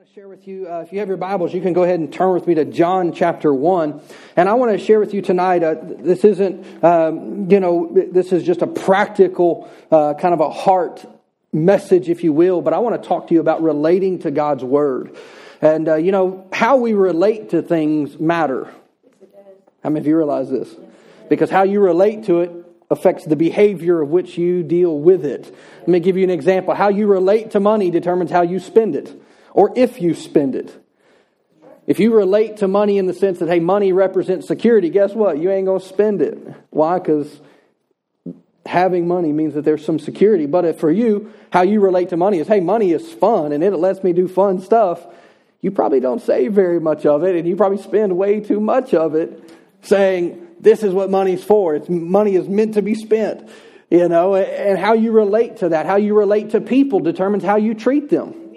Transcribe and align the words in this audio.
want 0.00 0.08
to 0.08 0.14
share 0.14 0.28
with 0.28 0.48
you, 0.48 0.66
uh, 0.66 0.80
if 0.80 0.94
you 0.94 0.98
have 1.00 1.08
your 1.08 1.18
Bibles, 1.18 1.52
you 1.52 1.60
can 1.60 1.74
go 1.74 1.82
ahead 1.82 2.00
and 2.00 2.10
turn 2.10 2.32
with 2.32 2.46
me 2.46 2.54
to 2.54 2.64
John 2.64 3.12
chapter 3.12 3.52
1. 3.52 4.00
And 4.34 4.48
I 4.48 4.54
want 4.54 4.72
to 4.72 4.78
share 4.78 4.98
with 4.98 5.12
you 5.12 5.20
tonight, 5.20 5.62
uh, 5.62 5.74
this 5.78 6.24
isn't, 6.24 6.82
um, 6.82 7.50
you 7.50 7.60
know, 7.60 7.90
this 7.92 8.32
is 8.32 8.42
just 8.42 8.62
a 8.62 8.66
practical, 8.66 9.68
uh, 9.90 10.14
kind 10.14 10.32
of 10.32 10.40
a 10.40 10.48
heart 10.48 11.04
message, 11.52 12.08
if 12.08 12.24
you 12.24 12.32
will, 12.32 12.62
but 12.62 12.72
I 12.72 12.78
want 12.78 13.02
to 13.02 13.06
talk 13.06 13.28
to 13.28 13.34
you 13.34 13.40
about 13.40 13.62
relating 13.62 14.20
to 14.20 14.30
God's 14.30 14.64
Word. 14.64 15.14
And, 15.60 15.86
uh, 15.86 15.96
you 15.96 16.12
know, 16.12 16.46
how 16.50 16.78
we 16.78 16.94
relate 16.94 17.50
to 17.50 17.60
things 17.60 18.18
matter. 18.18 18.70
How 19.82 19.90
many 19.90 20.00
of 20.00 20.06
you 20.06 20.16
realize 20.16 20.48
this? 20.48 20.74
Because 21.28 21.50
how 21.50 21.64
you 21.64 21.78
relate 21.78 22.24
to 22.24 22.40
it 22.40 22.50
affects 22.90 23.26
the 23.26 23.36
behavior 23.36 24.00
of 24.00 24.08
which 24.08 24.38
you 24.38 24.62
deal 24.62 24.98
with 24.98 25.26
it. 25.26 25.54
Let 25.80 25.88
me 25.88 26.00
give 26.00 26.16
you 26.16 26.24
an 26.24 26.30
example. 26.30 26.72
How 26.72 26.88
you 26.88 27.06
relate 27.06 27.50
to 27.50 27.60
money 27.60 27.90
determines 27.90 28.30
how 28.30 28.40
you 28.40 28.60
spend 28.60 28.96
it 28.96 29.14
or 29.52 29.72
if 29.76 30.00
you 30.00 30.14
spend 30.14 30.54
it. 30.54 30.76
If 31.86 31.98
you 31.98 32.14
relate 32.14 32.58
to 32.58 32.68
money 32.68 32.98
in 32.98 33.06
the 33.06 33.14
sense 33.14 33.40
that, 33.40 33.48
hey, 33.48 33.58
money 33.58 33.92
represents 33.92 34.46
security, 34.46 34.90
guess 34.90 35.12
what? 35.12 35.38
You 35.38 35.50
ain't 35.50 35.66
going 35.66 35.80
to 35.80 35.86
spend 35.86 36.22
it. 36.22 36.38
Why? 36.70 36.98
Because 36.98 37.40
having 38.64 39.08
money 39.08 39.32
means 39.32 39.54
that 39.54 39.64
there's 39.64 39.84
some 39.84 39.98
security. 39.98 40.46
But 40.46 40.78
for 40.78 40.90
you, 40.90 41.32
how 41.50 41.62
you 41.62 41.80
relate 41.80 42.10
to 42.10 42.16
money 42.16 42.38
is, 42.38 42.46
hey, 42.46 42.60
money 42.60 42.92
is 42.92 43.12
fun 43.12 43.52
and 43.52 43.64
it 43.64 43.72
lets 43.72 44.04
me 44.04 44.12
do 44.12 44.28
fun 44.28 44.60
stuff, 44.60 45.04
you 45.60 45.70
probably 45.70 46.00
don't 46.00 46.22
save 46.22 46.52
very 46.52 46.78
much 46.78 47.04
of 47.06 47.24
it 47.24 47.34
and 47.34 47.48
you 47.48 47.56
probably 47.56 47.82
spend 47.82 48.16
way 48.16 48.40
too 48.40 48.60
much 48.60 48.94
of 48.94 49.14
it 49.14 49.52
saying, 49.82 50.46
this 50.60 50.82
is 50.82 50.92
what 50.92 51.10
money's 51.10 51.42
for. 51.42 51.74
It's, 51.74 51.88
money 51.88 52.36
is 52.36 52.48
meant 52.48 52.74
to 52.74 52.82
be 52.82 52.94
spent. 52.94 53.48
You 53.90 54.08
know, 54.08 54.36
and 54.36 54.78
how 54.78 54.92
you 54.92 55.10
relate 55.10 55.56
to 55.58 55.70
that, 55.70 55.86
how 55.86 55.96
you 55.96 56.16
relate 56.16 56.50
to 56.50 56.60
people 56.60 57.00
determines 57.00 57.42
how 57.42 57.56
you 57.56 57.74
treat 57.74 58.08
them. 58.08 58.49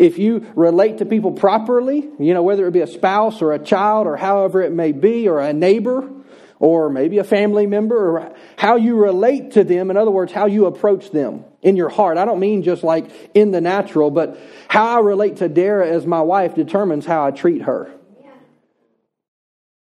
If 0.00 0.18
you 0.18 0.50
relate 0.56 0.98
to 0.98 1.04
people 1.04 1.32
properly, 1.32 2.08
you 2.18 2.32
know, 2.32 2.42
whether 2.42 2.66
it 2.66 2.70
be 2.70 2.80
a 2.80 2.86
spouse 2.86 3.42
or 3.42 3.52
a 3.52 3.58
child 3.58 4.06
or 4.06 4.16
however 4.16 4.62
it 4.62 4.72
may 4.72 4.92
be, 4.92 5.28
or 5.28 5.40
a 5.40 5.52
neighbor, 5.52 6.10
or 6.58 6.88
maybe 6.88 7.18
a 7.18 7.24
family 7.24 7.66
member, 7.66 8.16
or 8.16 8.34
how 8.56 8.76
you 8.76 8.96
relate 8.96 9.52
to 9.52 9.62
them, 9.62 9.90
in 9.90 9.98
other 9.98 10.10
words, 10.10 10.32
how 10.32 10.46
you 10.46 10.64
approach 10.64 11.10
them 11.10 11.44
in 11.60 11.76
your 11.76 11.90
heart. 11.90 12.16
I 12.16 12.24
don't 12.24 12.40
mean 12.40 12.62
just 12.62 12.82
like 12.82 13.10
in 13.34 13.50
the 13.50 13.60
natural, 13.60 14.10
but 14.10 14.40
how 14.68 14.86
I 14.86 15.00
relate 15.00 15.36
to 15.36 15.50
Dara 15.50 15.86
as 15.86 16.06
my 16.06 16.22
wife 16.22 16.54
determines 16.54 17.04
how 17.04 17.26
I 17.26 17.30
treat 17.30 17.60
her. 17.60 17.92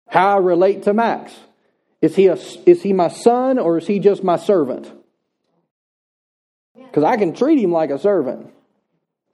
How 0.08 0.36
I 0.36 0.38
relate 0.38 0.84
to 0.84 0.94
Max. 0.94 1.38
Is 2.00 2.16
he, 2.16 2.28
a, 2.28 2.38
is 2.64 2.80
he 2.80 2.94
my 2.94 3.08
son 3.08 3.58
or 3.58 3.76
is 3.76 3.86
he 3.86 3.98
just 3.98 4.24
my 4.24 4.36
servant? 4.36 4.90
Because 6.74 7.04
I 7.04 7.18
can 7.18 7.34
treat 7.34 7.58
him 7.58 7.70
like 7.70 7.90
a 7.90 7.98
servant. 7.98 8.54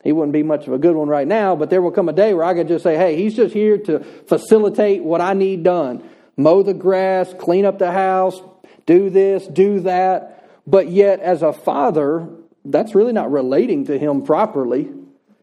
He 0.03 0.13
wouldn't 0.13 0.33
be 0.33 0.43
much 0.43 0.67
of 0.67 0.73
a 0.73 0.79
good 0.79 0.97
one 0.97 1.09
right 1.09 1.27
now, 1.27 1.55
but 1.55 1.71
there 1.71 1.81
will 1.81 1.93
come 1.93 2.09
a 2.09 2.13
day 2.13 2.35
where 2.35 2.45
I 2.45 2.55
could 2.55 2.69
just 2.69 2.83
say, 2.83 2.97
hey, 2.97 3.17
he's 3.17 3.37
just 3.37 3.55
here 3.55 3.79
to 3.79 4.01
facilitate 4.01 5.03
what 5.03 5.21
I 5.21 5.35
need 5.35 5.63
done 5.63 6.09
mow 6.37 6.63
the 6.63 6.75
grass, 6.75 7.35
clean 7.39 7.67
up 7.67 7.79
the 7.79 7.93
house, 7.93 8.41
do 8.87 9.11
this, 9.11 9.47
do 9.47 9.81
that. 9.81 10.49
But 10.67 10.89
yet, 10.89 11.21
as 11.21 11.43
a 11.43 11.53
father, 11.53 12.29
that's 12.65 12.95
really 12.95 13.13
not 13.13 13.31
relating 13.31 13.87
to 13.87 13.99
him 13.99 14.23
properly 14.23 14.91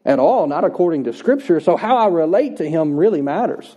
at 0.04 0.18
all, 0.18 0.46
not 0.46 0.64
according 0.64 1.04
to 1.04 1.12
Scripture. 1.12 1.60
So, 1.60 1.76
how 1.76 1.96
I 1.96 2.08
relate 2.08 2.56
to 2.56 2.68
him 2.68 2.96
really 2.96 3.22
matters. 3.22 3.76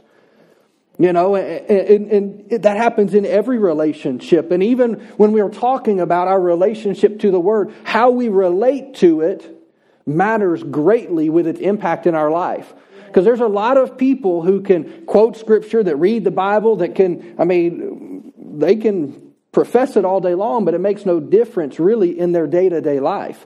You 0.97 1.11
know, 1.11 1.35
and, 1.35 1.69
and, 1.69 2.11
and, 2.51 2.63
that 2.63 2.77
happens 2.77 3.15
in 3.15 3.25
every 3.25 3.57
relationship. 3.57 4.51
And 4.51 4.61
even 4.61 4.93
when 5.17 5.31
we 5.31 5.41
are 5.41 5.49
talking 5.49 5.99
about 5.99 6.27
our 6.27 6.39
relationship 6.39 7.19
to 7.21 7.31
the 7.31 7.39
Word, 7.39 7.73
how 7.83 8.11
we 8.11 8.29
relate 8.29 8.95
to 8.95 9.21
it 9.21 9.62
matters 10.05 10.63
greatly 10.63 11.29
with 11.29 11.47
its 11.47 11.59
impact 11.59 12.07
in 12.07 12.15
our 12.15 12.29
life. 12.29 12.73
Because 13.07 13.25
there's 13.25 13.41
a 13.41 13.47
lot 13.47 13.77
of 13.77 13.97
people 13.97 14.41
who 14.41 14.61
can 14.61 15.05
quote 15.05 15.37
scripture, 15.37 15.83
that 15.83 15.95
read 15.97 16.23
the 16.23 16.31
Bible, 16.31 16.77
that 16.77 16.95
can, 16.95 17.35
I 17.37 17.45
mean, 17.45 18.33
they 18.57 18.75
can 18.75 19.33
profess 19.51 19.95
it 19.95 20.03
all 20.03 20.19
day 20.19 20.33
long, 20.33 20.65
but 20.65 20.73
it 20.73 20.79
makes 20.79 21.05
no 21.05 21.19
difference 21.19 21.79
really 21.79 22.17
in 22.17 22.31
their 22.31 22.47
day 22.47 22.69
to 22.69 22.81
day 22.81 22.99
life. 22.99 23.45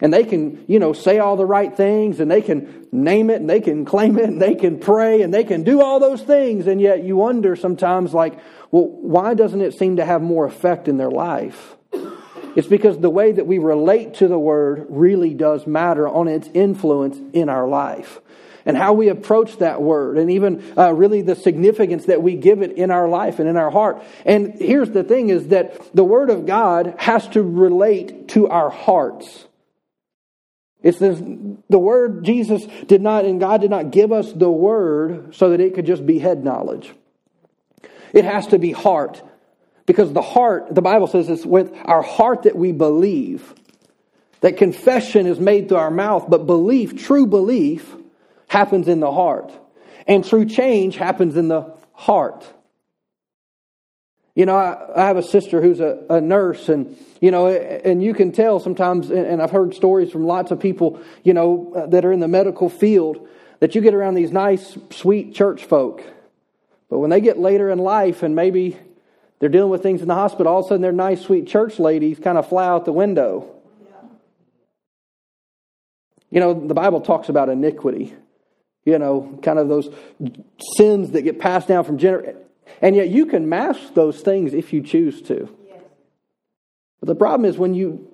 And 0.00 0.12
they 0.12 0.24
can, 0.24 0.64
you 0.68 0.78
know, 0.78 0.92
say 0.92 1.18
all 1.18 1.36
the 1.36 1.46
right 1.46 1.76
things 1.76 2.20
and 2.20 2.30
they 2.30 2.42
can 2.42 2.86
name 2.92 3.30
it 3.30 3.40
and 3.40 3.50
they 3.50 3.60
can 3.60 3.84
claim 3.84 4.18
it 4.18 4.24
and 4.24 4.40
they 4.40 4.54
can 4.54 4.78
pray 4.78 5.22
and 5.22 5.34
they 5.34 5.44
can 5.44 5.64
do 5.64 5.80
all 5.80 5.98
those 5.98 6.22
things. 6.22 6.66
And 6.66 6.80
yet 6.80 7.02
you 7.02 7.16
wonder 7.16 7.56
sometimes, 7.56 8.14
like, 8.14 8.38
well, 8.70 8.86
why 8.86 9.34
doesn't 9.34 9.60
it 9.60 9.74
seem 9.74 9.96
to 9.96 10.04
have 10.04 10.22
more 10.22 10.44
effect 10.44 10.86
in 10.86 10.98
their 10.98 11.10
life? 11.10 11.76
It's 12.58 12.66
because 12.66 12.98
the 12.98 13.08
way 13.08 13.30
that 13.30 13.46
we 13.46 13.58
relate 13.58 14.14
to 14.14 14.26
the 14.26 14.36
Word 14.36 14.86
really 14.88 15.32
does 15.32 15.64
matter 15.64 16.08
on 16.08 16.26
its 16.26 16.48
influence 16.54 17.16
in 17.32 17.48
our 17.48 17.68
life. 17.68 18.18
And 18.66 18.76
how 18.76 18.94
we 18.94 19.10
approach 19.10 19.58
that 19.58 19.80
word, 19.80 20.18
and 20.18 20.28
even 20.32 20.64
uh, 20.76 20.92
really 20.92 21.22
the 21.22 21.36
significance 21.36 22.06
that 22.06 22.20
we 22.20 22.34
give 22.34 22.60
it 22.60 22.72
in 22.72 22.90
our 22.90 23.08
life 23.08 23.38
and 23.38 23.48
in 23.48 23.56
our 23.56 23.70
heart. 23.70 24.02
And 24.24 24.54
here's 24.54 24.90
the 24.90 25.04
thing 25.04 25.28
is 25.28 25.46
that 25.48 25.94
the 25.94 26.02
Word 26.02 26.30
of 26.30 26.46
God 26.46 26.96
has 26.98 27.28
to 27.28 27.44
relate 27.44 28.26
to 28.30 28.48
our 28.48 28.70
hearts. 28.70 29.46
It's 30.82 30.98
this, 30.98 31.22
the 31.70 31.78
Word, 31.78 32.24
Jesus 32.24 32.66
did 32.88 33.02
not, 33.02 33.24
and 33.24 33.38
God 33.38 33.60
did 33.60 33.70
not 33.70 33.92
give 33.92 34.10
us 34.10 34.32
the 34.32 34.50
Word 34.50 35.32
so 35.32 35.50
that 35.50 35.60
it 35.60 35.76
could 35.76 35.86
just 35.86 36.04
be 36.04 36.18
head 36.18 36.42
knowledge. 36.42 36.92
It 38.12 38.24
has 38.24 38.48
to 38.48 38.58
be 38.58 38.72
heart. 38.72 39.22
Because 39.88 40.12
the 40.12 40.20
heart, 40.20 40.74
the 40.74 40.82
Bible 40.82 41.06
says 41.06 41.30
it's 41.30 41.46
with 41.46 41.72
our 41.86 42.02
heart 42.02 42.42
that 42.42 42.54
we 42.54 42.72
believe. 42.72 43.54
That 44.42 44.58
confession 44.58 45.26
is 45.26 45.40
made 45.40 45.68
through 45.68 45.78
our 45.78 45.90
mouth, 45.90 46.26
but 46.28 46.44
belief, 46.44 47.02
true 47.02 47.26
belief, 47.26 47.96
happens 48.48 48.86
in 48.86 49.00
the 49.00 49.10
heart. 49.10 49.50
And 50.06 50.22
true 50.22 50.44
change 50.44 50.96
happens 50.96 51.38
in 51.38 51.48
the 51.48 51.72
heart. 51.94 52.44
You 54.34 54.44
know, 54.44 54.56
I, 54.56 54.76
I 54.94 55.06
have 55.06 55.16
a 55.16 55.22
sister 55.22 55.62
who's 55.62 55.80
a, 55.80 56.04
a, 56.10 56.20
nurse, 56.20 56.68
and, 56.68 56.94
you 57.22 57.30
know, 57.30 57.46
and 57.48 58.02
you 58.02 58.12
can 58.12 58.30
tell 58.30 58.60
sometimes, 58.60 59.10
and 59.10 59.40
I've 59.40 59.50
heard 59.50 59.74
stories 59.74 60.12
from 60.12 60.26
lots 60.26 60.50
of 60.50 60.60
people, 60.60 61.00
you 61.24 61.32
know, 61.32 61.72
uh, 61.74 61.86
that 61.86 62.04
are 62.04 62.12
in 62.12 62.20
the 62.20 62.28
medical 62.28 62.68
field, 62.68 63.26
that 63.60 63.74
you 63.74 63.80
get 63.80 63.94
around 63.94 64.16
these 64.16 64.32
nice, 64.32 64.76
sweet 64.90 65.34
church 65.34 65.64
folk. 65.64 66.04
But 66.90 66.98
when 66.98 67.08
they 67.08 67.22
get 67.22 67.38
later 67.38 67.70
in 67.70 67.78
life 67.78 68.22
and 68.22 68.36
maybe 68.36 68.76
they're 69.38 69.48
dealing 69.48 69.70
with 69.70 69.82
things 69.82 70.02
in 70.02 70.08
the 70.08 70.14
hospital. 70.14 70.52
All 70.52 70.60
of 70.60 70.66
a 70.66 70.68
sudden, 70.68 70.82
their 70.82 70.92
nice, 70.92 71.20
sweet 71.20 71.46
church 71.46 71.78
ladies 71.78 72.18
kind 72.18 72.38
of 72.38 72.48
fly 72.48 72.66
out 72.66 72.84
the 72.84 72.92
window. 72.92 73.54
You 76.30 76.40
know, 76.40 76.66
the 76.66 76.74
Bible 76.74 77.00
talks 77.00 77.28
about 77.28 77.48
iniquity. 77.48 78.14
You 78.84 78.98
know, 78.98 79.38
kind 79.42 79.58
of 79.58 79.68
those 79.68 79.88
sins 80.76 81.10
that 81.12 81.22
get 81.22 81.38
passed 81.38 81.68
down 81.68 81.84
from 81.84 81.98
generation. 81.98 82.36
And 82.80 82.96
yet 82.96 83.08
you 83.08 83.26
can 83.26 83.48
mask 83.48 83.94
those 83.94 84.20
things 84.20 84.54
if 84.54 84.72
you 84.72 84.82
choose 84.82 85.22
to. 85.22 85.48
But 87.00 87.06
the 87.06 87.14
problem 87.14 87.48
is 87.48 87.56
when 87.56 87.74
you 87.74 88.08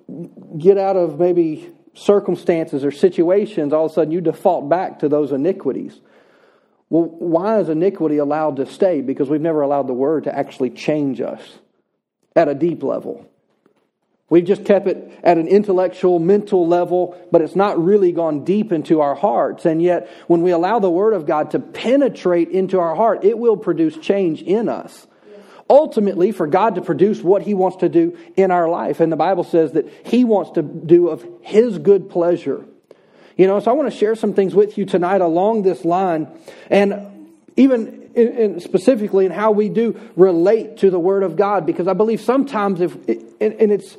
get 0.57 0.77
out 0.77 0.95
of 0.95 1.19
maybe 1.19 1.71
circumstances 1.93 2.83
or 2.83 2.91
situations, 2.91 3.73
all 3.73 3.85
of 3.85 3.91
a 3.91 3.93
sudden 3.93 4.11
you 4.11 4.21
default 4.21 4.69
back 4.69 4.99
to 4.99 5.09
those 5.09 5.31
iniquities. 5.31 5.99
Well, 6.89 7.03
why 7.03 7.59
is 7.59 7.69
iniquity 7.69 8.17
allowed 8.17 8.57
to 8.57 8.65
stay? 8.65 9.01
Because 9.01 9.29
we've 9.29 9.41
never 9.41 9.61
allowed 9.61 9.87
the 9.87 9.93
word 9.93 10.25
to 10.25 10.37
actually 10.37 10.69
change 10.69 11.19
us 11.19 11.41
at 12.35 12.47
a 12.47 12.53
deep 12.53 12.83
level. 12.83 13.27
We've 14.27 14.45
just 14.45 14.65
kept 14.65 14.87
it 14.87 15.19
at 15.23 15.37
an 15.37 15.47
intellectual, 15.47 16.17
mental 16.17 16.67
level, 16.67 17.15
but 17.31 17.41
it's 17.41 17.55
not 17.55 17.83
really 17.83 18.11
gone 18.11 18.43
deep 18.43 18.71
into 18.71 19.01
our 19.01 19.13
hearts. 19.13 19.65
And 19.65 19.81
yet, 19.81 20.09
when 20.27 20.41
we 20.41 20.51
allow 20.51 20.79
the 20.79 20.89
Word 20.89 21.13
of 21.13 21.27
God 21.27 21.51
to 21.51 21.59
penetrate 21.59 22.49
into 22.49 22.79
our 22.79 22.95
heart, 22.95 23.23
it 23.23 23.37
will 23.37 23.57
produce 23.57 23.97
change 23.97 24.41
in 24.41 24.67
us. 24.67 25.05
Ultimately, 25.69 26.31
for 26.31 26.47
God 26.47 26.75
to 26.75 26.81
produce 26.81 27.21
what 27.21 27.43
He 27.43 27.53
wants 27.53 27.77
to 27.77 27.89
do 27.89 28.17
in 28.35 28.49
our 28.51 28.67
life. 28.67 28.99
And 28.99 29.11
the 29.11 29.15
Bible 29.15 29.43
says 29.43 29.73
that 29.73 29.87
He 30.05 30.23
wants 30.23 30.51
to 30.51 30.63
do 30.63 31.09
of 31.09 31.25
His 31.41 31.77
good 31.77 32.09
pleasure. 32.09 32.65
You 33.37 33.47
know, 33.47 33.59
so 33.59 33.71
I 33.71 33.73
want 33.73 33.91
to 33.91 33.97
share 33.97 34.15
some 34.15 34.33
things 34.33 34.55
with 34.55 34.77
you 34.77 34.85
tonight 34.85 35.21
along 35.21 35.63
this 35.63 35.83
line, 35.83 36.27
and 36.69 37.29
even 37.57 38.09
in, 38.15 38.27
in 38.37 38.59
specifically 38.61 39.25
in 39.25 39.31
how 39.31 39.51
we 39.51 39.67
do 39.69 39.99
relate 40.15 40.77
to 40.77 40.89
the 40.89 40.99
Word 40.99 41.23
of 41.23 41.35
God, 41.35 41.65
because 41.65 41.87
I 41.87 41.93
believe 41.93 42.21
sometimes 42.21 42.79
if 42.79 42.95
and, 43.07 43.53
and 43.53 43.71
it's 43.71 43.97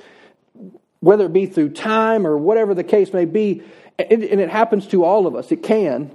whether 1.00 1.26
it 1.26 1.32
be 1.32 1.46
through 1.46 1.70
time 1.70 2.26
or 2.26 2.38
whatever 2.38 2.74
the 2.74 2.84
case 2.84 3.12
may 3.12 3.26
be, 3.26 3.62
and 3.98 4.22
it 4.22 4.48
happens 4.48 4.86
to 4.88 5.04
all 5.04 5.26
of 5.26 5.36
us, 5.36 5.52
it 5.52 5.62
can, 5.62 6.10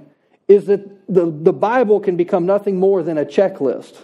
is 0.48 0.66
that 0.66 1.06
the, 1.12 1.26
the 1.26 1.52
Bible 1.52 2.00
can 2.00 2.16
become 2.16 2.46
nothing 2.46 2.78
more 2.78 3.02
than 3.02 3.18
a 3.18 3.24
checklist. 3.24 3.96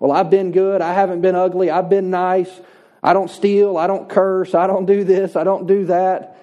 Well, 0.00 0.12
I've 0.12 0.30
been 0.30 0.52
good, 0.52 0.80
I 0.80 0.94
haven't 0.94 1.20
been 1.20 1.34
ugly, 1.34 1.70
I've 1.70 1.88
been 1.88 2.10
nice, 2.10 2.50
I 3.02 3.12
don't 3.12 3.30
steal, 3.30 3.76
I 3.76 3.86
don't 3.86 4.08
curse, 4.08 4.54
I 4.54 4.66
don't 4.66 4.86
do 4.86 5.02
this, 5.04 5.34
I 5.34 5.44
don't 5.44 5.66
do 5.66 5.86
that. 5.86 6.37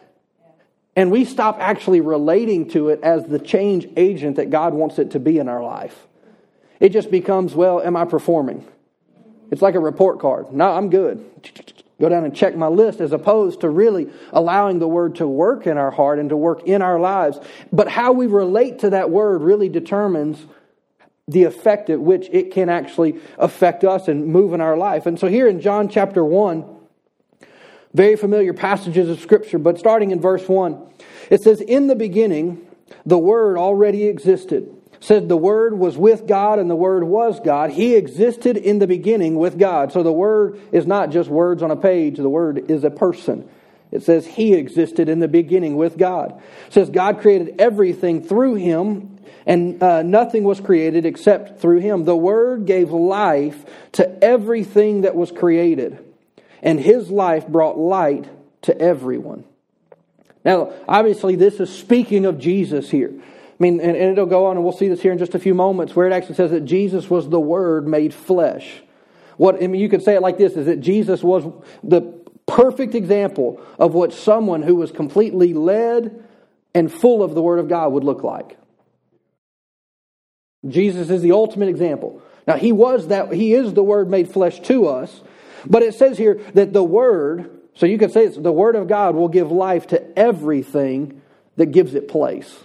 And 0.95 1.11
we 1.11 1.25
stop 1.25 1.57
actually 1.59 2.01
relating 2.01 2.69
to 2.69 2.89
it 2.89 3.01
as 3.03 3.25
the 3.25 3.39
change 3.39 3.87
agent 3.97 4.37
that 4.37 4.49
God 4.49 4.73
wants 4.73 4.97
it 4.97 5.11
to 5.11 5.19
be 5.19 5.39
in 5.39 5.49
our 5.49 5.61
life. 5.61 6.07
It 6.79 6.89
just 6.89 7.11
becomes, 7.11 7.53
well, 7.53 7.81
am 7.81 7.95
I 7.97 8.05
performing? 8.05 8.65
It's 9.51 9.61
like 9.61 9.75
a 9.75 9.79
report 9.79 10.19
card. 10.19 10.51
No, 10.51 10.71
I'm 10.71 10.89
good. 10.89 11.23
go 11.99 12.09
down 12.09 12.25
and 12.25 12.35
check 12.35 12.55
my 12.55 12.67
list 12.67 13.01
as 13.01 13.11
opposed 13.11 13.61
to 13.61 13.69
really 13.69 14.09
allowing 14.31 14.79
the 14.79 14.87
word 14.87 15.15
to 15.15 15.27
work 15.27 15.67
in 15.67 15.77
our 15.77 15.91
heart 15.91 16.19
and 16.19 16.29
to 16.29 16.37
work 16.37 16.63
in 16.63 16.81
our 16.81 16.99
lives. 16.99 17.39
But 17.71 17.87
how 17.87 18.13
we 18.13 18.27
relate 18.27 18.79
to 18.79 18.91
that 18.91 19.09
word 19.09 19.41
really 19.41 19.69
determines 19.69 20.45
the 21.27 21.43
effect 21.43 21.89
at 21.89 21.99
which 21.99 22.29
it 22.31 22.51
can 22.51 22.69
actually 22.69 23.19
affect 23.37 23.83
us 23.83 24.07
and 24.07 24.27
move 24.27 24.53
in 24.53 24.61
our 24.61 24.77
life. 24.77 25.05
And 25.05 25.19
so 25.19 25.27
here 25.27 25.47
in 25.47 25.59
John 25.59 25.89
chapter 25.89 26.23
1, 26.23 26.74
very 27.95 28.15
familiar 28.15 28.53
passages 28.53 29.09
of 29.09 29.19
scripture, 29.19 29.57
but 29.57 29.79
starting 29.79 30.11
in 30.11 30.21
verse 30.21 30.47
1, 30.47 30.81
it 31.29 31.41
says, 31.41 31.61
In 31.61 31.87
the 31.87 31.95
beginning, 31.95 32.65
the 33.05 33.17
word 33.17 33.57
already 33.57 34.05
existed 34.05 34.71
said 35.05 35.29
the 35.29 35.37
Word 35.37 35.77
was 35.77 35.97
with 35.97 36.27
God 36.27 36.59
and 36.59 36.69
the 36.69 36.75
Word 36.75 37.03
was 37.03 37.39
God. 37.39 37.69
He 37.69 37.95
existed 37.95 38.57
in 38.57 38.79
the 38.79 38.87
beginning 38.87 39.35
with 39.35 39.57
God. 39.57 39.91
So 39.91 40.03
the 40.03 40.11
Word 40.11 40.59
is 40.71 40.87
not 40.87 41.11
just 41.11 41.29
words 41.29 41.61
on 41.61 41.71
a 41.71 41.75
page, 41.75 42.17
the 42.17 42.29
Word 42.29 42.71
is 42.71 42.83
a 42.83 42.89
person. 42.89 43.47
It 43.91 44.03
says 44.03 44.25
He 44.25 44.53
existed 44.53 45.07
in 45.07 45.19
the 45.19 45.27
beginning 45.27 45.77
with 45.77 45.97
God. 45.97 46.41
It 46.67 46.73
says 46.73 46.89
God 46.89 47.21
created 47.21 47.55
everything 47.59 48.23
through 48.23 48.55
Him, 48.55 49.19
and 49.45 49.81
uh, 49.81 50.01
nothing 50.01 50.43
was 50.43 50.59
created 50.59 51.05
except 51.05 51.61
through 51.61 51.79
Him. 51.79 52.05
The 52.05 52.15
Word 52.15 52.65
gave 52.65 52.91
life 52.91 53.63
to 53.93 54.23
everything 54.23 55.01
that 55.01 55.15
was 55.15 55.31
created, 55.31 56.03
and 56.61 56.79
His 56.79 57.09
life 57.09 57.47
brought 57.47 57.77
light 57.77 58.27
to 58.63 58.79
everyone. 58.79 59.43
Now, 60.43 60.73
obviously, 60.87 61.35
this 61.35 61.59
is 61.59 61.69
speaking 61.69 62.25
of 62.25 62.39
Jesus 62.39 62.89
here. 62.89 63.11
I 63.11 63.63
mean, 63.63 63.79
and, 63.79 63.95
and 63.95 64.11
it'll 64.11 64.25
go 64.25 64.47
on, 64.47 64.57
and 64.57 64.63
we'll 64.63 64.73
see 64.73 64.89
this 64.89 65.01
here 65.01 65.11
in 65.11 65.17
just 65.17 65.33
a 65.33 65.39
few 65.39 65.53
moments, 65.53 65.95
where 65.95 66.07
it 66.07 66.13
actually 66.13 66.35
says 66.35 66.51
that 66.51 66.65
Jesus 66.65 67.09
was 67.09 67.29
the 67.29 67.39
Word 67.39 67.87
made 67.87 68.13
flesh. 68.13 68.81
What 69.37 69.63
I 69.63 69.67
mean, 69.67 69.81
you 69.81 69.89
could 69.89 70.03
say 70.03 70.15
it 70.15 70.21
like 70.21 70.37
this: 70.37 70.53
is 70.53 70.65
that 70.65 70.81
Jesus 70.81 71.23
was 71.23 71.43
the 71.83 72.01
perfect 72.45 72.95
example 72.95 73.61
of 73.79 73.93
what 73.93 74.13
someone 74.13 74.61
who 74.61 74.75
was 74.75 74.91
completely 74.91 75.53
led 75.53 76.23
and 76.73 76.91
full 76.91 77.23
of 77.23 77.33
the 77.33 77.41
Word 77.41 77.59
of 77.59 77.67
God 77.67 77.93
would 77.93 78.03
look 78.03 78.23
like. 78.23 78.57
Jesus 80.67 81.09
is 81.09 81.21
the 81.21 81.31
ultimate 81.31 81.69
example. 81.69 82.21
Now, 82.47 82.57
he 82.57 82.71
was 82.71 83.07
that, 83.07 83.33
he 83.33 83.53
is 83.53 83.73
the 83.73 83.83
Word 83.83 84.09
made 84.09 84.29
flesh 84.29 84.59
to 84.61 84.87
us, 84.87 85.21
but 85.67 85.83
it 85.83 85.95
says 85.95 86.17
here 86.17 86.41
that 86.53 86.73
the 86.73 86.83
Word, 86.83 87.49
so 87.75 87.85
you 87.85 87.97
could 87.97 88.11
say 88.11 88.25
it's 88.25 88.37
the 88.37 88.51
Word 88.51 88.75
of 88.75 88.87
God 88.87 89.15
will 89.15 89.29
give 89.29 89.51
life 89.51 89.87
to 89.87 90.17
everything 90.17 91.21
that 91.55 91.67
gives 91.67 91.95
it 91.95 92.07
place. 92.07 92.55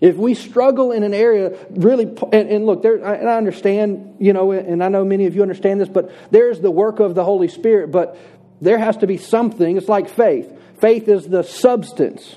If 0.00 0.16
we 0.16 0.34
struggle 0.34 0.92
in 0.92 1.02
an 1.02 1.12
area, 1.12 1.58
really, 1.70 2.04
and, 2.04 2.48
and 2.48 2.66
look, 2.66 2.82
there, 2.82 2.94
and 2.94 3.28
I 3.28 3.36
understand, 3.36 4.16
you 4.20 4.32
know, 4.32 4.52
and 4.52 4.82
I 4.82 4.88
know 4.88 5.04
many 5.04 5.26
of 5.26 5.34
you 5.34 5.42
understand 5.42 5.80
this, 5.80 5.88
but 5.88 6.12
there's 6.30 6.60
the 6.60 6.70
work 6.70 7.00
of 7.00 7.16
the 7.16 7.24
Holy 7.24 7.48
Spirit, 7.48 7.90
but 7.90 8.16
there 8.60 8.78
has 8.78 8.96
to 8.98 9.08
be 9.08 9.16
something. 9.16 9.76
It's 9.76 9.88
like 9.88 10.08
faith. 10.08 10.52
Faith 10.80 11.08
is 11.08 11.26
the 11.26 11.42
substance. 11.42 12.36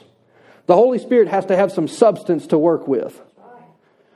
The 0.65 0.73
Holy 0.73 0.97
Spirit 0.97 1.27
has 1.27 1.45
to 1.47 1.55
have 1.55 1.71
some 1.71 1.87
substance 1.87 2.47
to 2.47 2.57
work 2.57 2.87
with. 2.87 3.19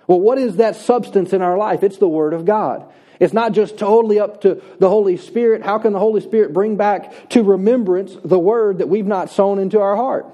Well, 0.07 0.19
what 0.19 0.38
is 0.38 0.57
that 0.57 0.75
substance 0.75 1.34
in 1.34 1.42
our 1.42 1.57
life? 1.57 1.84
It's 1.84 1.98
the 1.98 2.07
Word 2.07 2.34
of 2.34 2.46
God. 2.46 2.92
It's 3.20 3.34
not 3.34 3.54
just 3.54 3.78
totally 3.78 4.20
up 4.20 4.42
to 4.42 4.62
the 4.80 4.90
Holy 4.90 5.18
Spirit. 5.18 5.64
How 5.64 5.78
can 5.80 5.94
the 5.94 6.00
Holy 6.00 6.22
Spirit 6.22 6.54
bring 6.54 6.76
back 6.76 7.30
to 7.30 7.44
remembrance 7.44 8.16
the 8.24 8.40
Word 8.40 8.80
that 8.80 8.90
we've 8.90 9.06
not 9.06 9.30
sown 9.30 9.60
into 9.60 9.80
our 9.80 9.96
heart? 9.96 10.26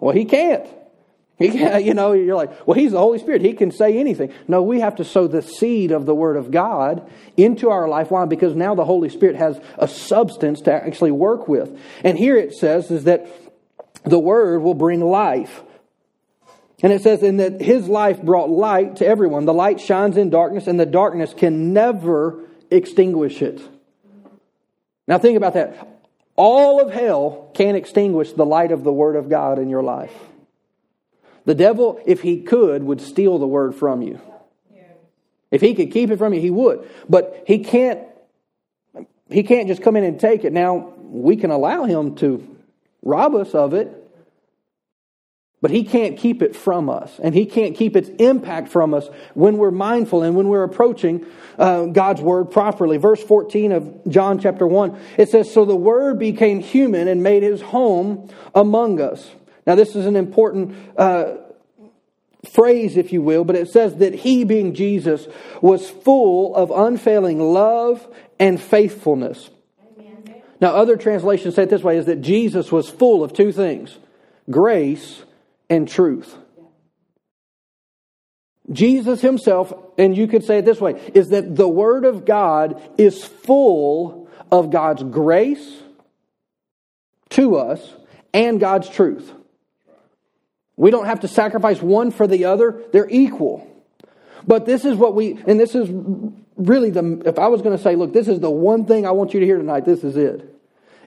Well, 0.00 0.14
He 0.14 0.24
can't. 0.24 0.66
He, 1.38 1.48
you 1.84 1.94
know, 1.94 2.12
you're 2.12 2.36
like, 2.36 2.66
well, 2.66 2.78
he's 2.78 2.92
the 2.92 2.98
Holy 2.98 3.18
Spirit. 3.18 3.42
He 3.42 3.54
can 3.54 3.72
say 3.72 3.98
anything. 3.98 4.32
No, 4.46 4.62
we 4.62 4.80
have 4.80 4.96
to 4.96 5.04
sow 5.04 5.26
the 5.26 5.42
seed 5.42 5.90
of 5.90 6.06
the 6.06 6.14
Word 6.14 6.36
of 6.36 6.52
God 6.52 7.10
into 7.36 7.70
our 7.70 7.88
life. 7.88 8.10
Why? 8.10 8.26
Because 8.26 8.54
now 8.54 8.76
the 8.76 8.84
Holy 8.84 9.08
Spirit 9.08 9.36
has 9.36 9.60
a 9.76 9.88
substance 9.88 10.60
to 10.62 10.72
actually 10.72 11.10
work 11.10 11.48
with. 11.48 11.76
And 12.04 12.16
here 12.16 12.36
it 12.36 12.54
says 12.54 12.90
is 12.92 13.04
that 13.04 13.26
the 14.04 14.20
Word 14.20 14.62
will 14.62 14.74
bring 14.74 15.00
life. 15.00 15.62
And 16.82 16.92
it 16.92 17.02
says, 17.02 17.22
in 17.22 17.36
that 17.36 17.60
his 17.60 17.88
life 17.88 18.20
brought 18.20 18.50
light 18.50 18.96
to 18.96 19.06
everyone. 19.06 19.44
The 19.44 19.54
light 19.54 19.80
shines 19.80 20.16
in 20.16 20.30
darkness, 20.30 20.66
and 20.66 20.78
the 20.78 20.86
darkness 20.86 21.32
can 21.32 21.72
never 21.72 22.40
extinguish 22.70 23.40
it. 23.40 23.62
Now 25.06 25.18
think 25.18 25.36
about 25.36 25.54
that. 25.54 25.88
All 26.34 26.80
of 26.80 26.92
hell 26.92 27.50
can't 27.54 27.76
extinguish 27.76 28.32
the 28.32 28.46
light 28.46 28.72
of 28.72 28.82
the 28.82 28.92
Word 28.92 29.16
of 29.16 29.28
God 29.28 29.58
in 29.58 29.68
your 29.68 29.82
life. 29.82 30.12
The 31.44 31.54
devil, 31.54 32.00
if 32.06 32.20
he 32.22 32.42
could, 32.42 32.82
would 32.82 33.00
steal 33.00 33.38
the 33.38 33.46
word 33.46 33.74
from 33.74 34.02
you. 34.02 34.20
If 35.50 35.60
he 35.60 35.74
could 35.74 35.90
keep 35.90 36.10
it 36.10 36.16
from 36.16 36.32
you, 36.32 36.40
he 36.40 36.50
would. 36.50 36.88
But 37.08 37.44
he 37.46 37.58
can't 37.58 38.00
he 39.28 39.42
can't 39.42 39.68
just 39.68 39.82
come 39.82 39.96
in 39.96 40.04
and 40.04 40.20
take 40.20 40.44
it. 40.44 40.52
Now, 40.52 40.92
we 40.98 41.36
can 41.36 41.50
allow 41.50 41.84
him 41.84 42.16
to 42.16 42.56
rob 43.02 43.34
us 43.34 43.54
of 43.54 43.72
it, 43.72 44.01
but 45.62 45.70
he 45.70 45.84
can't 45.84 46.18
keep 46.18 46.42
it 46.42 46.56
from 46.56 46.90
us. 46.90 47.20
And 47.22 47.34
he 47.34 47.46
can't 47.46 47.76
keep 47.76 47.94
its 47.94 48.08
impact 48.18 48.68
from 48.68 48.92
us 48.92 49.08
when 49.34 49.56
we're 49.56 49.70
mindful 49.70 50.24
and 50.24 50.34
when 50.34 50.48
we're 50.48 50.64
approaching 50.64 51.24
uh, 51.56 51.86
God's 51.86 52.20
word 52.20 52.50
properly. 52.50 52.96
Verse 52.96 53.22
14 53.22 53.70
of 53.70 54.08
John 54.08 54.40
chapter 54.40 54.66
1, 54.66 54.98
it 55.16 55.30
says, 55.30 55.50
So 55.50 55.64
the 55.64 55.76
word 55.76 56.18
became 56.18 56.58
human 56.58 57.06
and 57.06 57.22
made 57.22 57.44
his 57.44 57.62
home 57.62 58.28
among 58.56 59.00
us. 59.00 59.30
Now, 59.64 59.76
this 59.76 59.94
is 59.94 60.04
an 60.04 60.16
important 60.16 60.74
uh, 60.98 61.36
phrase, 62.50 62.96
if 62.96 63.12
you 63.12 63.22
will, 63.22 63.44
but 63.44 63.54
it 63.54 63.68
says 63.68 63.94
that 63.98 64.14
he, 64.14 64.42
being 64.42 64.74
Jesus, 64.74 65.28
was 65.60 65.88
full 65.88 66.56
of 66.56 66.72
unfailing 66.72 67.38
love 67.38 68.04
and 68.40 68.60
faithfulness. 68.60 69.48
Amen. 69.96 70.42
Now, 70.60 70.74
other 70.74 70.96
translations 70.96 71.54
say 71.54 71.62
it 71.62 71.70
this 71.70 71.84
way 71.84 71.98
is 71.98 72.06
that 72.06 72.20
Jesus 72.20 72.72
was 72.72 72.90
full 72.90 73.22
of 73.22 73.32
two 73.32 73.52
things 73.52 73.98
grace 74.50 75.22
and 75.72 75.88
truth. 75.88 76.36
Jesus 78.70 79.22
himself, 79.22 79.72
and 79.96 80.14
you 80.14 80.28
could 80.28 80.44
say 80.44 80.58
it 80.58 80.66
this 80.66 80.82
way, 80.82 81.00
is 81.14 81.30
that 81.30 81.56
the 81.56 81.66
Word 81.66 82.04
of 82.04 82.26
God 82.26 82.80
is 82.98 83.24
full 83.24 84.28
of 84.50 84.70
God's 84.70 85.02
grace 85.02 85.82
to 87.30 87.56
us 87.56 87.80
and 88.34 88.60
God's 88.60 88.90
truth. 88.90 89.32
We 90.76 90.90
don't 90.90 91.06
have 91.06 91.20
to 91.20 91.28
sacrifice 91.28 91.80
one 91.80 92.10
for 92.10 92.26
the 92.26 92.44
other, 92.44 92.82
they're 92.92 93.08
equal. 93.08 93.66
But 94.46 94.66
this 94.66 94.84
is 94.84 94.94
what 94.96 95.14
we, 95.14 95.38
and 95.46 95.58
this 95.58 95.74
is 95.74 95.88
really 96.56 96.90
the, 96.90 97.22
if 97.24 97.38
I 97.38 97.48
was 97.48 97.62
going 97.62 97.74
to 97.74 97.82
say, 97.82 97.96
look, 97.96 98.12
this 98.12 98.28
is 98.28 98.40
the 98.40 98.50
one 98.50 98.84
thing 98.84 99.06
I 99.06 99.12
want 99.12 99.32
you 99.32 99.40
to 99.40 99.46
hear 99.46 99.56
tonight, 99.56 99.86
this 99.86 100.04
is 100.04 100.18
it, 100.18 100.54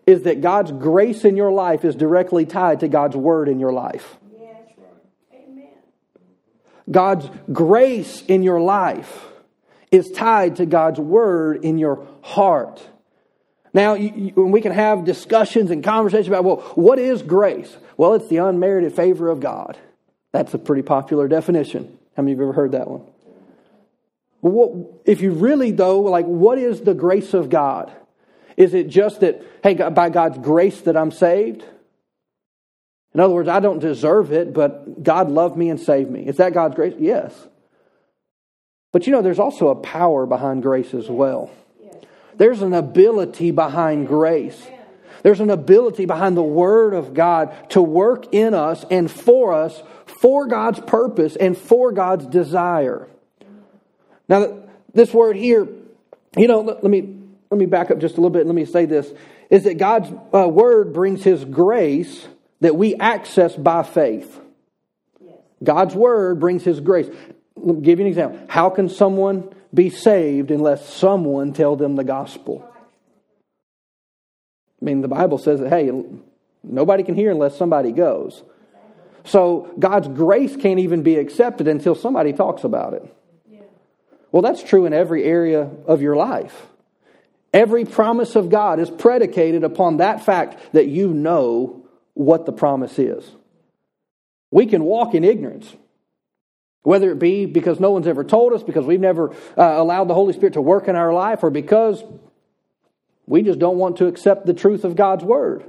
is 0.07 0.23
that 0.23 0.41
God's 0.41 0.71
grace 0.71 1.23
in 1.23 1.37
your 1.37 1.51
life 1.51 1.85
is 1.85 1.95
directly 1.95 2.47
tied 2.47 2.79
to 2.79 2.87
God's 2.87 3.15
word 3.15 3.47
in 3.47 3.59
your 3.59 3.71
life. 3.71 4.17
God's 6.89 7.29
grace 7.51 8.21
in 8.27 8.43
your 8.43 8.59
life 8.61 9.25
is 9.91 10.11
tied 10.11 10.57
to 10.57 10.65
God's 10.65 10.99
word 10.99 11.63
in 11.63 11.77
your 11.77 12.07
heart. 12.21 12.81
Now, 13.73 13.95
you, 13.95 14.33
you, 14.35 14.45
we 14.45 14.61
can 14.61 14.71
have 14.71 15.03
discussions 15.03 15.71
and 15.71 15.83
conversations 15.83 16.27
about, 16.27 16.43
well, 16.43 16.57
what 16.75 16.99
is 16.99 17.21
grace? 17.21 17.75
Well, 17.97 18.13
it's 18.13 18.27
the 18.27 18.37
unmerited 18.37 18.93
favor 18.93 19.29
of 19.29 19.39
God. 19.39 19.77
That's 20.31 20.53
a 20.53 20.57
pretty 20.57 20.81
popular 20.81 21.27
definition. 21.27 21.97
How 22.15 22.23
many 22.23 22.33
of 22.33 22.39
you 22.39 22.45
have 22.45 22.53
ever 22.53 22.61
heard 22.61 22.71
that 22.73 22.87
one? 22.89 23.01
What, 24.41 25.01
if 25.05 25.21
you 25.21 25.31
really, 25.31 25.71
though, 25.71 26.01
like, 26.01 26.25
what 26.25 26.57
is 26.57 26.81
the 26.81 26.93
grace 26.93 27.33
of 27.33 27.49
God? 27.49 27.91
Is 28.57 28.73
it 28.73 28.87
just 28.87 29.21
that, 29.21 29.41
hey, 29.63 29.73
by 29.73 30.09
God's 30.09 30.37
grace 30.37 30.81
that 30.81 30.95
I'm 30.95 31.11
saved? 31.11 31.65
In 33.15 33.21
other 33.21 33.33
words, 33.33 33.47
I 33.47 33.61
don't 33.61 33.79
deserve 33.79 34.33
it, 34.33 34.53
but 34.53 35.01
God 35.01 35.31
loved 35.31 35.55
me 35.55 35.69
and 35.69 35.79
saved 35.79 36.11
me. 36.11 36.27
Is 36.27 36.35
that 36.35 36.53
God's 36.53 36.75
grace? 36.75 36.93
Yes. 36.99 37.33
But 38.91 39.07
you 39.07 39.13
know, 39.13 39.21
there's 39.21 39.39
also 39.39 39.69
a 39.69 39.75
power 39.75 40.25
behind 40.25 40.63
grace 40.63 40.93
as 40.93 41.09
well. 41.09 41.49
There's 42.35 42.61
an 42.61 42.73
ability 42.73 43.51
behind 43.51 44.09
grace. 44.09 44.61
There's 45.23 45.39
an 45.39 45.49
ability 45.49 46.05
behind 46.05 46.35
the 46.35 46.43
Word 46.43 46.93
of 46.93 47.13
God 47.13 47.53
to 47.69 47.81
work 47.81 48.33
in 48.33 48.53
us 48.53 48.83
and 48.91 49.09
for 49.09 49.53
us 49.53 49.81
for 50.05 50.45
God's 50.45 50.81
purpose 50.81 51.37
and 51.37 51.57
for 51.57 51.93
God's 51.93 52.25
desire. 52.25 53.07
Now, 54.27 54.61
this 54.93 55.13
word 55.13 55.37
here, 55.37 55.69
you 56.35 56.49
know, 56.49 56.59
let, 56.59 56.83
me 56.83 57.15
let 57.49 57.57
me 57.57 57.65
back 57.65 57.91
up 57.91 57.99
just 57.99 58.15
a 58.15 58.17
little 58.17 58.29
bit. 58.29 58.41
And 58.41 58.49
let 58.49 58.55
me 58.55 58.65
say 58.65 58.83
this: 58.83 59.09
is 59.49 59.63
that 59.63 59.75
God's 59.75 60.11
uh, 60.33 60.49
Word 60.49 60.91
brings 60.91 61.23
His 61.23 61.45
grace 61.45 62.27
that 62.65 62.75
we 62.75 62.95
access 62.95 63.55
by 63.55 63.83
faith. 63.83 64.39
God's 65.63 65.95
Word 65.95 66.39
brings 66.39 66.63
His 66.63 66.79
grace. 66.79 67.07
Let 67.55 67.77
me 67.77 67.81
give 67.81 67.99
you 67.99 68.05
an 68.05 68.09
example. 68.09 68.39
How 68.49 68.69
can 68.69 68.89
someone 68.89 69.55
be 69.75 69.89
saved 69.89 70.51
unless 70.51 70.91
someone 70.91 71.53
tell 71.53 71.75
them 71.75 71.95
the 71.95 72.03
gospel. 72.03 72.67
I 74.81 74.85
mean, 74.85 75.01
the 75.01 75.07
Bible 75.07 75.37
says 75.37 75.59
that, 75.59 75.69
hey, 75.69 75.91
nobody 76.63 77.03
can 77.03 77.15
hear 77.15 77.29
unless 77.31 77.57
somebody 77.57 77.91
goes. 77.91 78.41
So 79.25 79.73
God's 79.77 80.07
grace 80.07 80.55
can't 80.55 80.79
even 80.79 81.03
be 81.03 81.17
accepted 81.17 81.67
until 81.67 81.95
somebody 81.95 82.31
talks 82.31 82.63
about 82.63 82.93
it. 82.93 83.03
Well, 84.31 84.41
that's 84.41 84.63
true 84.63 84.85
in 84.85 84.93
every 84.93 85.23
area 85.23 85.69
of 85.87 86.01
your 86.01 86.15
life. 86.15 86.67
Every 87.53 87.85
promise 87.85 88.35
of 88.35 88.49
God 88.49 88.79
is 88.79 88.89
predicated 88.89 89.63
upon 89.63 89.97
that 89.97 90.25
fact 90.25 90.73
that 90.73 90.87
you 90.87 91.13
know 91.13 91.84
what 92.15 92.47
the 92.47 92.51
promise 92.51 92.97
is. 92.97 93.29
We 94.49 94.65
can 94.65 94.83
walk 94.83 95.13
in 95.13 95.23
ignorance, 95.23 95.71
whether 96.81 97.11
it 97.11 97.19
be 97.19 97.45
because 97.45 97.79
no 97.79 97.91
one's 97.91 98.07
ever 98.07 98.23
told 98.23 98.53
us, 98.53 98.63
because 98.63 98.85
we've 98.85 98.99
never 98.99 99.31
uh, 99.31 99.35
allowed 99.57 100.07
the 100.07 100.13
Holy 100.15 100.33
Spirit 100.33 100.53
to 100.53 100.61
work 100.61 100.87
in 100.87 100.95
our 100.95 101.13
life, 101.13 101.43
or 101.43 101.51
because 101.51 102.03
we 103.27 103.43
just 103.43 103.59
don't 103.59 103.77
want 103.77 103.97
to 103.97 104.07
accept 104.07 104.45
the 104.45 104.53
truth 104.53 104.83
of 104.83 104.95
God's 104.95 105.23
Word. 105.23 105.63
I 105.63 105.67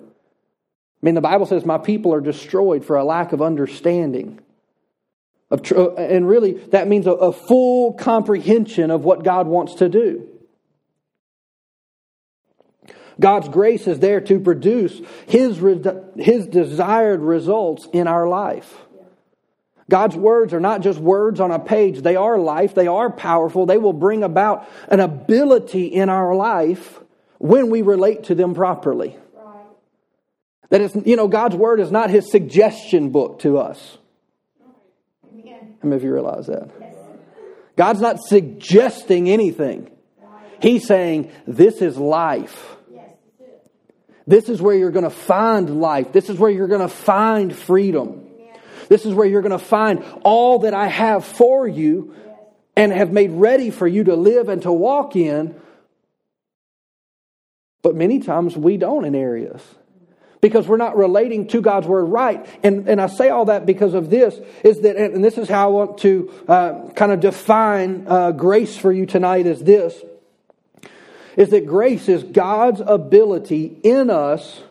mean, 1.02 1.14
the 1.14 1.20
Bible 1.20 1.46
says, 1.46 1.64
My 1.64 1.78
people 1.78 2.14
are 2.14 2.20
destroyed 2.20 2.84
for 2.84 2.96
a 2.96 3.04
lack 3.04 3.32
of 3.32 3.42
understanding. 3.42 4.40
Of 5.50 5.62
tr- 5.62 5.78
uh, 5.78 5.94
and 5.94 6.26
really, 6.28 6.52
that 6.52 6.88
means 6.88 7.06
a, 7.06 7.12
a 7.12 7.32
full 7.32 7.92
comprehension 7.94 8.90
of 8.90 9.04
what 9.04 9.22
God 9.22 9.46
wants 9.46 9.74
to 9.74 9.88
do. 9.88 10.28
God's 13.18 13.48
grace 13.48 13.86
is 13.86 13.98
there 13.98 14.20
to 14.22 14.40
produce 14.40 15.00
His, 15.26 15.58
His 16.16 16.46
desired 16.46 17.20
results 17.20 17.88
in 17.92 18.06
our 18.06 18.28
life. 18.28 18.74
God's 19.88 20.16
words 20.16 20.52
are 20.52 20.60
not 20.60 20.80
just 20.80 20.98
words 20.98 21.38
on 21.40 21.52
a 21.52 21.58
page, 21.58 22.00
they 22.00 22.16
are 22.16 22.38
life, 22.38 22.74
they 22.74 22.88
are 22.88 23.10
powerful, 23.10 23.66
they 23.66 23.78
will 23.78 23.92
bring 23.92 24.24
about 24.24 24.68
an 24.88 25.00
ability 25.00 25.86
in 25.86 26.08
our 26.08 26.34
life 26.34 26.98
when 27.38 27.70
we 27.70 27.82
relate 27.82 28.24
to 28.24 28.34
them 28.34 28.54
properly. 28.54 29.16
That 30.70 30.80
is, 30.80 30.96
you 31.04 31.14
know, 31.14 31.28
God's 31.28 31.54
word 31.54 31.78
is 31.78 31.92
not 31.92 32.10
His 32.10 32.28
suggestion 32.30 33.10
book 33.10 33.38
to 33.40 33.58
us. 33.58 33.98
How 35.32 35.88
many 35.90 35.96
of 35.96 36.02
you 36.02 36.12
realize 36.12 36.48
that? 36.48 36.70
God's 37.76 38.00
not 38.00 38.18
suggesting 38.20 39.30
anything. 39.30 39.90
He's 40.60 40.86
saying, 40.86 41.30
This 41.46 41.82
is 41.82 41.96
life. 41.96 42.75
This 44.26 44.48
is 44.48 44.60
where 44.60 44.74
you're 44.74 44.90
going 44.90 45.04
to 45.04 45.10
find 45.10 45.80
life. 45.80 46.12
This 46.12 46.28
is 46.28 46.38
where 46.38 46.50
you're 46.50 46.68
going 46.68 46.80
to 46.80 46.88
find 46.88 47.54
freedom. 47.54 48.26
This 48.88 49.04
is 49.06 49.14
where 49.14 49.26
you're 49.26 49.42
going 49.42 49.52
to 49.52 49.58
find 49.58 50.04
all 50.22 50.60
that 50.60 50.74
I 50.74 50.88
have 50.88 51.24
for 51.24 51.66
you 51.66 52.14
and 52.76 52.92
have 52.92 53.12
made 53.12 53.30
ready 53.32 53.70
for 53.70 53.86
you 53.86 54.04
to 54.04 54.16
live 54.16 54.48
and 54.48 54.62
to 54.62 54.72
walk 54.72 55.16
in. 55.16 55.60
But 57.82 57.94
many 57.94 58.18
times 58.20 58.56
we 58.56 58.76
don't 58.76 59.04
in 59.04 59.14
areas 59.14 59.62
because 60.40 60.66
we're 60.66 60.76
not 60.76 60.96
relating 60.96 61.46
to 61.48 61.60
God's 61.60 61.86
word 61.86 62.04
right. 62.04 62.46
And, 62.62 62.88
and 62.88 63.00
I 63.00 63.06
say 63.06 63.30
all 63.30 63.46
that 63.46 63.64
because 63.64 63.94
of 63.94 64.10
this 64.10 64.38
is 64.64 64.80
that, 64.80 64.96
and 64.96 65.24
this 65.24 65.38
is 65.38 65.48
how 65.48 65.68
I 65.68 65.72
want 65.72 65.98
to 65.98 66.32
uh, 66.48 66.88
kind 66.90 67.12
of 67.12 67.20
define 67.20 68.06
uh, 68.06 68.32
grace 68.32 68.76
for 68.76 68.92
you 68.92 69.06
tonight 69.06 69.46
is 69.46 69.62
this 69.62 70.00
is 71.36 71.50
that 71.50 71.66
grace 71.66 72.08
is 72.08 72.22
God's 72.22 72.80
ability 72.80 73.78
in 73.82 74.10
us 74.10 74.62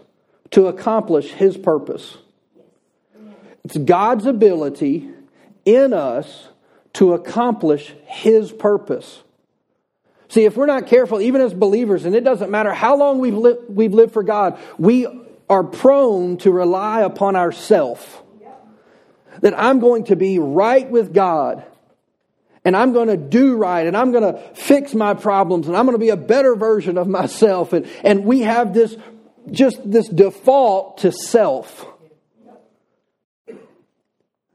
to 0.52 0.68
accomplish 0.68 1.32
His 1.32 1.58
purpose. 1.58 2.18
It's 3.64 3.78
God's 3.78 4.26
ability 4.26 5.10
in 5.64 5.94
us 5.94 6.50
to 6.94 7.14
accomplish 7.14 7.94
His 8.06 8.52
purpose. 8.52 9.22
See, 10.28 10.46
if 10.46 10.58
we're 10.58 10.66
not 10.66 10.88
careful, 10.88 11.22
even 11.22 11.42
as 11.42 11.54
believers, 11.54 12.06
and 12.06 12.16
it 12.16 12.24
doesn't 12.24 12.50
matter 12.50 12.74
how 12.74 12.98
long 12.98 13.20
we've, 13.20 13.38
li- 13.38 13.58
we've 13.70 13.94
lived 13.94 14.14
for 14.14 14.24
God, 14.24 14.60
we 14.78 15.08
are 15.50 15.64
prone 15.64 16.38
to 16.38 16.52
rely 16.52 17.02
upon 17.02 17.36
ourself. 17.36 18.24
That 19.42 19.58
I'm 19.58 19.80
going 19.80 20.06
to 20.06 20.16
be 20.16 20.40
right 20.40 20.90
with 20.90 21.14
God 21.14 21.64
and 22.66 22.76
I'm 22.76 22.94
going 22.94 23.10
to 23.10 23.18
do 23.18 23.56
right 23.56 23.86
and 23.86 23.96
I'm 23.96 24.12
going 24.12 24.24
to 24.24 24.40
fix 24.56 24.96
my 24.96 25.14
problems 25.14 25.68
and 25.68 25.78
I'm 25.78 25.86
going 25.86 25.96
to 25.96 26.04
be 26.04 26.10
a 26.10 26.18
better 26.18 26.56
version 26.56 26.98
of 26.98 27.08
myself. 27.08 27.72
And, 27.74 27.88
and 28.04 28.26
we 28.26 28.42
have 28.42 28.74
this, 28.74 28.98
just 29.52 29.80
this 29.90 30.10
default 30.10 30.98
to 31.00 31.12
self. 31.12 31.86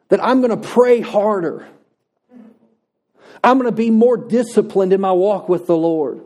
That 0.09 0.23
I'm 0.23 0.43
going 0.43 0.61
to 0.61 0.69
pray 0.69 1.00
harder. 1.00 1.69
I'm 3.45 3.59
going 3.59 3.71
to 3.71 3.76
be 3.76 3.90
more 3.90 4.17
disciplined 4.17 4.93
in 4.93 5.00
my 5.00 5.12
walk 5.12 5.49
with 5.49 5.69
the 5.69 5.76
Lord. 5.76 6.21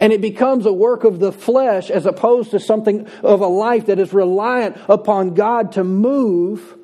And 0.00 0.12
it 0.12 0.20
becomes 0.20 0.66
a 0.66 0.72
work 0.72 1.02
of 1.02 1.18
the 1.18 1.32
flesh 1.32 1.90
as 1.90 2.06
opposed 2.06 2.52
to 2.52 2.60
something 2.60 3.08
of 3.24 3.40
a 3.40 3.48
life 3.48 3.86
that 3.86 3.98
is 3.98 4.12
reliant 4.12 4.76
upon 4.88 5.34
God 5.34 5.72
to 5.72 5.82
move 5.82 6.78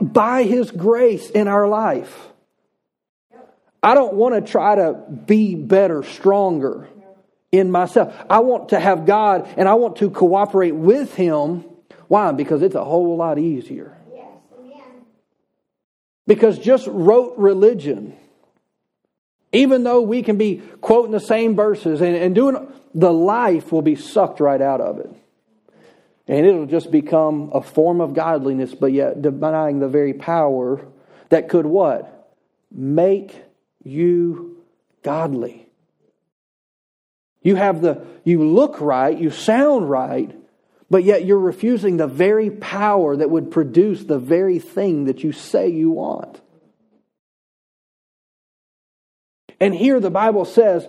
by 0.00 0.44
His 0.44 0.70
grace 0.70 1.28
in 1.30 1.48
our 1.48 1.66
life. 1.66 2.29
I 3.82 3.94
don't 3.94 4.14
want 4.14 4.34
to 4.34 4.50
try 4.50 4.74
to 4.74 4.92
be 4.92 5.54
better, 5.54 6.02
stronger 6.02 6.88
in 7.50 7.70
myself. 7.70 8.14
I 8.28 8.40
want 8.40 8.70
to 8.70 8.80
have 8.80 9.06
God 9.06 9.48
and 9.56 9.68
I 9.68 9.74
want 9.74 9.96
to 9.96 10.10
cooperate 10.10 10.74
with 10.74 11.14
Him. 11.14 11.64
Why? 12.08 12.32
Because 12.32 12.62
it's 12.62 12.74
a 12.74 12.84
whole 12.84 13.16
lot 13.16 13.38
easier. 13.38 13.96
Because 16.26 16.58
just 16.58 16.86
rote 16.86 17.38
religion, 17.38 18.16
even 19.52 19.82
though 19.82 20.02
we 20.02 20.22
can 20.22 20.36
be 20.36 20.62
quoting 20.80 21.10
the 21.10 21.18
same 21.18 21.56
verses 21.56 22.00
and, 22.00 22.14
and 22.14 22.34
doing, 22.34 22.72
the 22.94 23.12
life 23.12 23.72
will 23.72 23.82
be 23.82 23.96
sucked 23.96 24.38
right 24.38 24.60
out 24.60 24.80
of 24.80 24.98
it. 24.98 25.10
And 26.28 26.46
it'll 26.46 26.66
just 26.66 26.92
become 26.92 27.50
a 27.52 27.60
form 27.60 28.00
of 28.00 28.14
godliness, 28.14 28.72
but 28.72 28.92
yet 28.92 29.20
denying 29.20 29.80
the 29.80 29.88
very 29.88 30.14
power 30.14 30.86
that 31.30 31.48
could 31.48 31.66
what? 31.66 32.36
Make 32.70 33.34
you 33.82 34.62
godly. 35.02 35.66
You 37.42 37.56
have 37.56 37.80
the, 37.80 38.04
you 38.24 38.44
look 38.44 38.80
right, 38.80 39.16
you 39.16 39.30
sound 39.30 39.88
right, 39.88 40.36
but 40.90 41.04
yet 41.04 41.24
you're 41.24 41.38
refusing 41.38 41.96
the 41.96 42.06
very 42.06 42.50
power 42.50 43.16
that 43.16 43.30
would 43.30 43.50
produce 43.50 44.04
the 44.04 44.18
very 44.18 44.58
thing 44.58 45.04
that 45.04 45.22
you 45.22 45.32
say 45.32 45.68
you 45.68 45.90
want. 45.90 46.40
And 49.58 49.74
here 49.74 50.00
the 50.00 50.10
Bible 50.10 50.44
says 50.44 50.86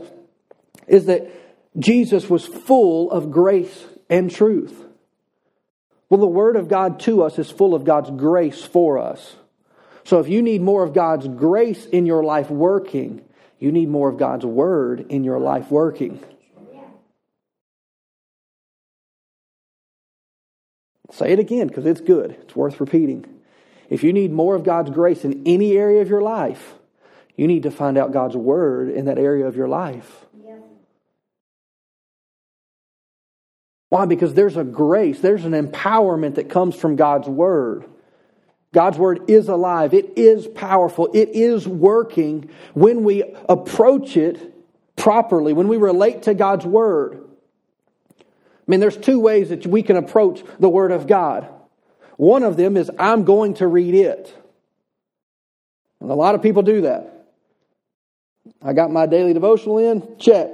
is 0.88 1.06
that 1.06 1.30
Jesus 1.78 2.30
was 2.30 2.46
full 2.46 3.12
of 3.12 3.32
grace 3.32 3.86
and 4.10 4.30
truth. 4.30 4.86
Well, 6.10 6.20
the 6.20 6.28
Word 6.28 6.58
of 6.58 6.68
God 6.68 7.00
to 7.02 7.24
us 7.24 7.40
is 7.40 7.50
full 7.50 7.74
of 7.74 7.86
God's 7.86 8.10
grace 8.10 8.62
for 8.62 8.98
us. 8.98 9.36
So 10.04 10.20
if 10.20 10.28
you 10.28 10.42
need 10.42 10.62
more 10.62 10.84
of 10.84 10.94
God's 10.94 11.28
grace 11.28 11.86
in 11.86 12.06
your 12.06 12.24
life 12.24 12.50
working, 12.50 13.22
you 13.60 13.72
need 13.72 13.90
more 13.90 14.10
of 14.10 14.18
God's 14.18 14.46
word 14.46 15.06
in 15.10 15.24
your 15.24 15.40
life 15.40 15.70
working. 15.70 16.24
Say 21.12 21.34
it 21.34 21.40
again 21.40 21.68
because 21.68 21.86
it's 21.86 22.02
good. 22.02 22.32
It's 22.42 22.56
worth 22.56 22.80
repeating. 22.80 23.26
If 23.90 24.04
you 24.04 24.14
need 24.14 24.32
more 24.32 24.56
of 24.56 24.64
God's 24.64 24.90
grace 24.90 25.26
in 25.26 25.44
any 25.46 25.78
area 25.78 26.02
of 26.02 26.08
your 26.08 26.22
life, 26.22 26.76
you 27.36 27.48
need 27.48 27.64
to 27.64 27.72
find 27.72 27.98
out 27.98 28.14
God's 28.14 28.38
word 28.38 28.90
in 28.90 29.06
that 29.06 29.20
area 29.20 29.46
of 29.46 29.56
your 29.56 29.68
life. 29.68 30.26
Why? 33.90 34.06
Because 34.06 34.34
there's 34.34 34.56
a 34.56 34.64
grace, 34.64 35.20
there's 35.20 35.44
an 35.44 35.52
empowerment 35.52 36.36
that 36.36 36.50
comes 36.50 36.76
from 36.76 36.96
God's 36.96 37.28
word. 37.28 37.84
God's 38.74 38.98
word 38.98 39.30
is 39.30 39.50
alive. 39.50 39.94
It 39.94 40.18
is 40.18 40.48
powerful. 40.48 41.10
It 41.14 41.30
is 41.30 41.68
working 41.68 42.50
when 42.74 43.04
we 43.04 43.24
approach 43.50 44.16
it 44.16 44.54
properly, 44.96 45.52
when 45.54 45.68
we 45.68 45.78
relate 45.78 46.24
to 46.24 46.34
God's 46.34 46.66
word. 46.66 47.28
I 48.20 48.24
mean, 48.68 48.80
there's 48.80 48.98
two 48.98 49.20
ways 49.20 49.50
that 49.50 49.68
we 49.68 49.84
can 49.84 49.98
approach 49.98 50.44
the 50.60 50.70
word 50.70 50.92
of 50.92 51.08
God. 51.08 51.50
One 52.16 52.44
of 52.44 52.56
them 52.56 52.78
is 52.78 52.90
I'm 52.98 53.26
going 53.26 53.56
to 53.56 53.68
read 53.68 53.94
it. 53.94 54.34
And 56.00 56.10
a 56.10 56.16
lot 56.16 56.36
of 56.36 56.42
people 56.42 56.62
do 56.62 56.82
that. 56.82 57.28
I 58.62 58.74
got 58.74 58.92
my 58.92 59.06
daily 59.06 59.34
devotional 59.34 59.80
in, 59.80 60.18
check. 60.18 60.50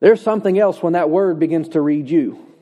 There's 0.00 0.20
something 0.20 0.58
else 0.58 0.82
when 0.82 0.94
that 0.94 1.10
word 1.10 1.38
begins 1.38 1.70
to 1.70 1.80
read 1.80 2.10
you. 2.10 2.53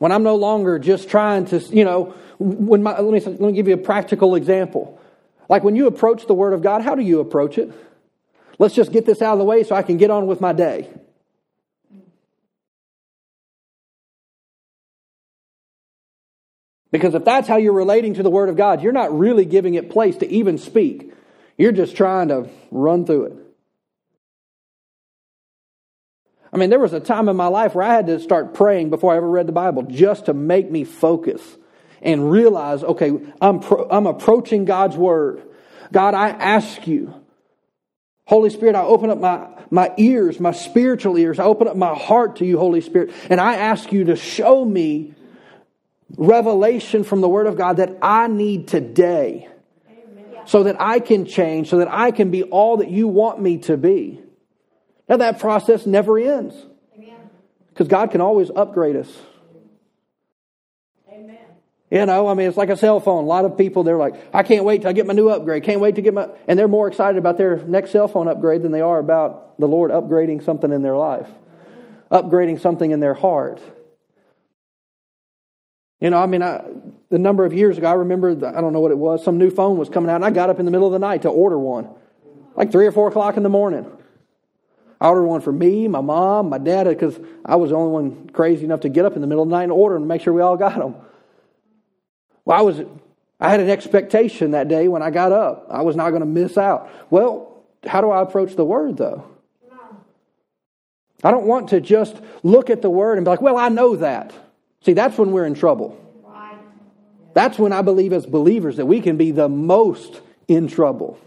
When 0.00 0.12
I'm 0.12 0.22
no 0.22 0.36
longer 0.36 0.78
just 0.78 1.10
trying 1.10 1.44
to, 1.46 1.58
you 1.58 1.84
know, 1.84 2.14
when 2.38 2.82
my, 2.82 2.98
let, 2.98 3.12
me, 3.12 3.20
let 3.20 3.38
me 3.38 3.52
give 3.52 3.68
you 3.68 3.74
a 3.74 3.76
practical 3.76 4.34
example. 4.34 4.98
Like 5.50 5.62
when 5.62 5.76
you 5.76 5.86
approach 5.86 6.26
the 6.26 6.32
Word 6.32 6.54
of 6.54 6.62
God, 6.62 6.80
how 6.80 6.94
do 6.94 7.02
you 7.02 7.20
approach 7.20 7.58
it? 7.58 7.70
Let's 8.58 8.74
just 8.74 8.92
get 8.92 9.04
this 9.04 9.20
out 9.20 9.34
of 9.34 9.38
the 9.38 9.44
way 9.44 9.62
so 9.62 9.74
I 9.74 9.82
can 9.82 9.98
get 9.98 10.10
on 10.10 10.26
with 10.26 10.40
my 10.40 10.54
day. 10.54 10.88
Because 16.90 17.14
if 17.14 17.26
that's 17.26 17.46
how 17.46 17.58
you're 17.58 17.74
relating 17.74 18.14
to 18.14 18.22
the 18.22 18.30
Word 18.30 18.48
of 18.48 18.56
God, 18.56 18.82
you're 18.82 18.94
not 18.94 19.16
really 19.16 19.44
giving 19.44 19.74
it 19.74 19.90
place 19.90 20.16
to 20.16 20.28
even 20.30 20.56
speak. 20.56 21.12
You're 21.58 21.72
just 21.72 21.94
trying 21.94 22.28
to 22.28 22.48
run 22.70 23.04
through 23.04 23.24
it. 23.24 23.49
I 26.52 26.56
mean, 26.56 26.70
there 26.70 26.80
was 26.80 26.92
a 26.92 27.00
time 27.00 27.28
in 27.28 27.36
my 27.36 27.46
life 27.46 27.74
where 27.74 27.84
I 27.84 27.94
had 27.94 28.06
to 28.08 28.18
start 28.18 28.54
praying 28.54 28.90
before 28.90 29.12
I 29.12 29.16
ever 29.16 29.28
read 29.28 29.46
the 29.46 29.52
Bible 29.52 29.82
just 29.84 30.26
to 30.26 30.34
make 30.34 30.70
me 30.70 30.84
focus 30.84 31.42
and 32.02 32.30
realize, 32.30 32.82
okay, 32.82 33.12
I'm, 33.40 33.60
pro- 33.60 33.88
I'm 33.88 34.06
approaching 34.06 34.64
God's 34.64 34.96
Word. 34.96 35.42
God, 35.92 36.14
I 36.14 36.30
ask 36.30 36.86
you 36.86 37.14
Holy 38.30 38.48
Spirit, 38.48 38.76
I 38.76 38.82
open 38.82 39.10
up 39.10 39.18
my, 39.18 39.48
my 39.72 39.92
ears, 39.96 40.38
my 40.38 40.52
spiritual 40.52 41.18
ears. 41.18 41.40
I 41.40 41.44
open 41.46 41.66
up 41.66 41.74
my 41.74 41.96
heart 41.96 42.36
to 42.36 42.46
you, 42.46 42.58
Holy 42.58 42.80
Spirit, 42.80 43.10
and 43.28 43.40
I 43.40 43.56
ask 43.56 43.90
you 43.90 44.04
to 44.04 44.14
show 44.14 44.64
me 44.64 45.14
revelation 46.16 47.02
from 47.02 47.22
the 47.22 47.28
Word 47.28 47.48
of 47.48 47.56
God 47.56 47.78
that 47.78 47.98
I 48.00 48.28
need 48.28 48.68
today 48.68 49.48
so 50.46 50.62
that 50.62 50.80
I 50.80 51.00
can 51.00 51.26
change, 51.26 51.70
so 51.70 51.78
that 51.78 51.88
I 51.90 52.12
can 52.12 52.30
be 52.30 52.44
all 52.44 52.76
that 52.76 52.88
you 52.88 53.08
want 53.08 53.42
me 53.42 53.58
to 53.58 53.76
be. 53.76 54.20
Now, 55.10 55.16
that 55.16 55.40
process 55.40 55.86
never 55.86 56.20
ends 56.20 56.54
because 57.70 57.88
God 57.88 58.12
can 58.12 58.20
always 58.20 58.48
upgrade 58.54 58.94
us. 58.94 59.08
Amen. 61.10 61.36
You 61.90 62.06
know, 62.06 62.28
I 62.28 62.34
mean, 62.34 62.46
it's 62.46 62.56
like 62.56 62.68
a 62.68 62.76
cell 62.76 63.00
phone. 63.00 63.24
A 63.24 63.26
lot 63.26 63.44
of 63.44 63.58
people, 63.58 63.82
they're 63.82 63.96
like, 63.96 64.14
I 64.32 64.44
can't 64.44 64.64
wait 64.64 64.82
till 64.82 64.90
I 64.90 64.92
get 64.92 65.08
my 65.08 65.12
new 65.12 65.28
upgrade. 65.28 65.64
Can't 65.64 65.80
wait 65.80 65.96
to 65.96 66.00
get 66.02 66.14
my. 66.14 66.28
And 66.46 66.56
they're 66.56 66.68
more 66.68 66.86
excited 66.86 67.18
about 67.18 67.38
their 67.38 67.56
next 67.56 67.90
cell 67.90 68.06
phone 68.06 68.28
upgrade 68.28 68.62
than 68.62 68.70
they 68.70 68.82
are 68.82 69.00
about 69.00 69.58
the 69.58 69.66
Lord 69.66 69.90
upgrading 69.90 70.44
something 70.44 70.70
in 70.72 70.82
their 70.82 70.96
life, 70.96 71.28
upgrading 72.12 72.60
something 72.60 72.92
in 72.92 73.00
their 73.00 73.14
heart. 73.14 73.60
You 75.98 76.10
know, 76.10 76.22
I 76.22 76.26
mean, 76.26 76.42
I, 76.42 76.62
the 77.08 77.18
number 77.18 77.44
of 77.44 77.52
years 77.52 77.78
ago, 77.78 77.88
I 77.88 77.94
remember, 77.94 78.36
the, 78.36 78.46
I 78.46 78.60
don't 78.60 78.72
know 78.72 78.80
what 78.80 78.92
it 78.92 78.98
was, 78.98 79.24
some 79.24 79.38
new 79.38 79.50
phone 79.50 79.76
was 79.76 79.88
coming 79.88 80.08
out, 80.08 80.16
and 80.16 80.24
I 80.24 80.30
got 80.30 80.50
up 80.50 80.60
in 80.60 80.66
the 80.66 80.70
middle 80.70 80.86
of 80.86 80.92
the 80.92 81.00
night 81.00 81.22
to 81.22 81.28
order 81.30 81.58
one, 81.58 81.88
like 82.54 82.70
three 82.70 82.86
or 82.86 82.92
four 82.92 83.08
o'clock 83.08 83.36
in 83.36 83.42
the 83.42 83.48
morning. 83.48 83.90
I 85.00 85.08
ordered 85.08 85.24
one 85.24 85.40
for 85.40 85.52
me, 85.52 85.88
my 85.88 86.02
mom, 86.02 86.50
my 86.50 86.58
dad, 86.58 86.84
because 86.84 87.18
I 87.44 87.56
was 87.56 87.70
the 87.70 87.76
only 87.76 87.92
one 87.92 88.30
crazy 88.30 88.64
enough 88.64 88.80
to 88.80 88.90
get 88.90 89.06
up 89.06 89.14
in 89.14 89.22
the 89.22 89.26
middle 89.26 89.42
of 89.42 89.48
the 89.48 89.56
night 89.56 89.62
and 89.62 89.72
order 89.72 89.96
and 89.96 90.06
make 90.06 90.20
sure 90.20 90.32
we 90.32 90.42
all 90.42 90.58
got 90.58 90.78
them. 90.78 90.94
Well, 92.44 92.58
I 92.58 92.60
was, 92.62 92.82
I 93.40 93.48
had 93.48 93.60
an 93.60 93.70
expectation 93.70 94.50
that 94.50 94.68
day 94.68 94.88
when 94.88 95.02
I 95.02 95.10
got 95.10 95.32
up. 95.32 95.66
I 95.70 95.82
was 95.82 95.96
not 95.96 96.10
going 96.10 96.20
to 96.20 96.26
miss 96.26 96.58
out. 96.58 96.90
Well, 97.08 97.64
how 97.86 98.02
do 98.02 98.10
I 98.10 98.20
approach 98.20 98.56
the 98.56 98.64
word, 98.64 98.98
though? 98.98 99.24
I 101.22 101.30
don't 101.30 101.46
want 101.46 101.70
to 101.70 101.80
just 101.80 102.16
look 102.42 102.70
at 102.70 102.82
the 102.82 102.90
word 102.90 103.18
and 103.18 103.24
be 103.24 103.30
like, 103.30 103.42
well, 103.42 103.56
I 103.56 103.68
know 103.68 103.96
that. 103.96 104.34
See, 104.84 104.92
that's 104.92 105.16
when 105.18 105.32
we're 105.32 105.46
in 105.46 105.54
trouble. 105.54 105.98
That's 107.32 107.58
when 107.58 107.72
I 107.72 107.82
believe 107.82 108.12
as 108.12 108.26
believers 108.26 108.76
that 108.76 108.86
we 108.86 109.00
can 109.00 109.16
be 109.16 109.30
the 109.30 109.48
most 109.48 110.20
in 110.48 110.66
trouble. 110.66 111.18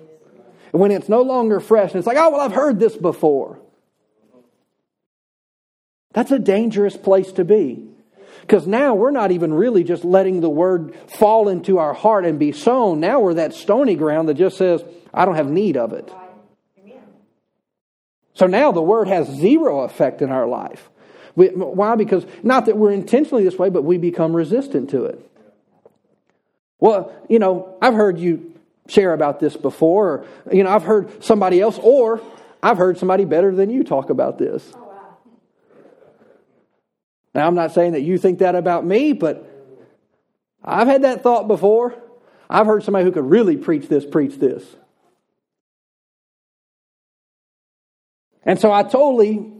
When 0.71 0.91
it's 0.91 1.07
no 1.07 1.21
longer 1.21 1.59
fresh 1.59 1.91
and 1.91 1.97
it's 1.97 2.07
like, 2.07 2.17
oh, 2.17 2.31
well, 2.31 2.41
I've 2.41 2.51
heard 2.51 2.79
this 2.79 2.95
before. 2.95 3.59
That's 6.13 6.31
a 6.31 6.39
dangerous 6.39 6.95
place 6.95 7.31
to 7.33 7.43
be. 7.43 7.87
Because 8.41 8.67
now 8.67 8.93
we're 8.93 9.11
not 9.11 9.31
even 9.31 9.53
really 9.53 9.83
just 9.83 10.03
letting 10.03 10.41
the 10.41 10.49
word 10.49 10.95
fall 11.17 11.47
into 11.47 11.77
our 11.77 11.93
heart 11.93 12.25
and 12.25 12.37
be 12.37 12.51
sown. 12.51 12.99
Now 12.99 13.19
we're 13.19 13.35
that 13.35 13.53
stony 13.53 13.95
ground 13.95 14.29
that 14.29 14.33
just 14.33 14.57
says, 14.57 14.83
I 15.13 15.25
don't 15.25 15.35
have 15.35 15.49
need 15.49 15.77
of 15.77 15.93
it. 15.93 16.13
So 18.33 18.47
now 18.47 18.71
the 18.71 18.81
word 18.81 19.07
has 19.07 19.27
zero 19.29 19.81
effect 19.81 20.21
in 20.21 20.31
our 20.31 20.47
life. 20.47 20.89
We, 21.35 21.47
why? 21.47 21.95
Because 21.95 22.25
not 22.41 22.65
that 22.65 22.77
we're 22.77 22.91
intentionally 22.91 23.43
this 23.43 23.57
way, 23.57 23.69
but 23.69 23.83
we 23.83 23.97
become 23.97 24.35
resistant 24.35 24.89
to 24.89 25.05
it. 25.05 25.29
Well, 26.79 27.13
you 27.29 27.39
know, 27.39 27.77
I've 27.81 27.93
heard 27.93 28.19
you 28.19 28.59
share 28.87 29.13
about 29.13 29.39
this 29.39 29.55
before, 29.55 30.09
or, 30.09 30.25
you 30.51 30.63
know, 30.63 30.69
I've 30.69 30.83
heard 30.83 31.23
somebody 31.23 31.61
else, 31.61 31.79
or 31.81 32.21
I've 32.61 32.77
heard 32.77 32.97
somebody 32.97 33.23
better 33.23 33.55
than 33.55 33.69
you 33.69 33.83
talk 33.83 34.09
about 34.09 34.37
this. 34.37 34.73
Now, 37.33 37.47
I'm 37.47 37.55
not 37.55 37.73
saying 37.73 37.93
that 37.93 38.01
you 38.01 38.17
think 38.17 38.39
that 38.39 38.55
about 38.55 38.85
me, 38.85 39.13
but 39.13 39.49
I've 40.63 40.87
had 40.87 41.03
that 41.03 41.23
thought 41.23 41.47
before. 41.47 41.95
I've 42.49 42.67
heard 42.67 42.83
somebody 42.83 43.05
who 43.05 43.11
could 43.11 43.29
really 43.29 43.57
preach 43.57 43.87
this, 43.87 44.05
preach 44.05 44.37
this. 44.37 44.63
And 48.45 48.59
so 48.59 48.71
I 48.71 48.83
totally 48.83 49.51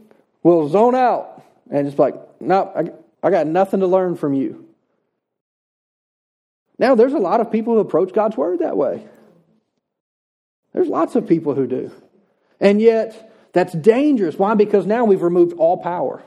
will 0.44 0.70
zone 0.70 0.94
out 0.94 1.44
and 1.72 1.88
just 1.88 1.98
like, 1.98 2.16
no, 2.40 2.72
I, 2.76 2.92
I 3.26 3.32
got 3.32 3.48
nothing 3.48 3.80
to 3.80 3.88
learn 3.88 4.16
from 4.16 4.34
you. 4.34 4.68
Now, 6.78 6.96
there's 6.96 7.14
a 7.14 7.20
lot 7.20 7.40
of 7.40 7.52
people 7.52 7.74
who 7.74 7.80
approach 7.80 8.14
God's 8.14 8.36
Word 8.36 8.60
that 8.60 8.76
way. 8.76 9.08
There's 10.74 10.88
lots 10.88 11.16
of 11.16 11.28
people 11.28 11.56
who 11.56 11.66
do. 11.66 11.92
And 12.60 12.82
yet, 12.82 13.32
that's 13.54 13.74
dangerous. 13.74 14.38
Why? 14.38 14.56
Because 14.56 14.86
now 14.86 15.06
we've 15.06 15.22
removed 15.22 15.54
all 15.58 15.78
power. 15.78 16.24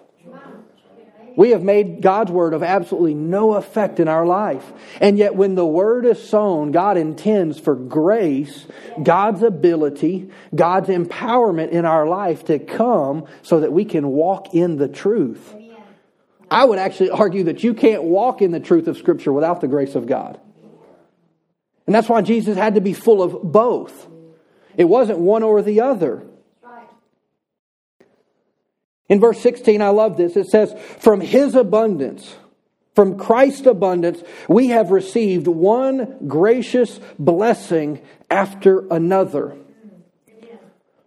We 1.36 1.50
have 1.50 1.62
made 1.62 2.00
God's 2.00 2.32
word 2.32 2.54
of 2.54 2.62
absolutely 2.62 3.12
no 3.12 3.54
effect 3.54 4.00
in 4.00 4.08
our 4.08 4.24
life. 4.24 4.64
And 5.02 5.18
yet, 5.18 5.36
when 5.36 5.54
the 5.54 5.66
word 5.66 6.06
is 6.06 6.26
sown, 6.26 6.72
God 6.72 6.96
intends 6.96 7.60
for 7.60 7.74
grace, 7.74 8.66
God's 9.02 9.42
ability, 9.42 10.30
God's 10.54 10.88
empowerment 10.88 11.70
in 11.70 11.84
our 11.84 12.06
life 12.06 12.46
to 12.46 12.58
come 12.58 13.26
so 13.42 13.60
that 13.60 13.70
we 13.70 13.84
can 13.84 14.08
walk 14.08 14.54
in 14.54 14.76
the 14.76 14.88
truth. 14.88 15.54
I 16.50 16.64
would 16.64 16.78
actually 16.78 17.10
argue 17.10 17.44
that 17.44 17.62
you 17.62 17.74
can't 17.74 18.04
walk 18.04 18.40
in 18.40 18.50
the 18.50 18.60
truth 18.60 18.88
of 18.88 18.96
Scripture 18.96 19.32
without 19.32 19.60
the 19.60 19.68
grace 19.68 19.94
of 19.94 20.06
God. 20.06 20.40
And 21.86 21.94
that's 21.94 22.08
why 22.08 22.22
Jesus 22.22 22.56
had 22.56 22.76
to 22.76 22.80
be 22.80 22.94
full 22.94 23.22
of 23.22 23.52
both. 23.52 24.08
It 24.76 24.84
wasn't 24.84 25.18
one 25.18 25.42
or 25.42 25.60
the 25.60 25.82
other. 25.82 26.26
In 29.08 29.20
verse 29.20 29.40
16, 29.40 29.82
I 29.82 29.88
love 29.90 30.16
this. 30.16 30.36
It 30.36 30.48
says, 30.48 30.74
From 30.98 31.20
his 31.20 31.54
abundance, 31.54 32.34
from 32.94 33.18
Christ's 33.18 33.66
abundance, 33.66 34.22
we 34.48 34.68
have 34.68 34.90
received 34.90 35.46
one 35.46 36.16
gracious 36.26 36.98
blessing 37.18 38.00
after 38.30 38.86
another. 38.90 39.56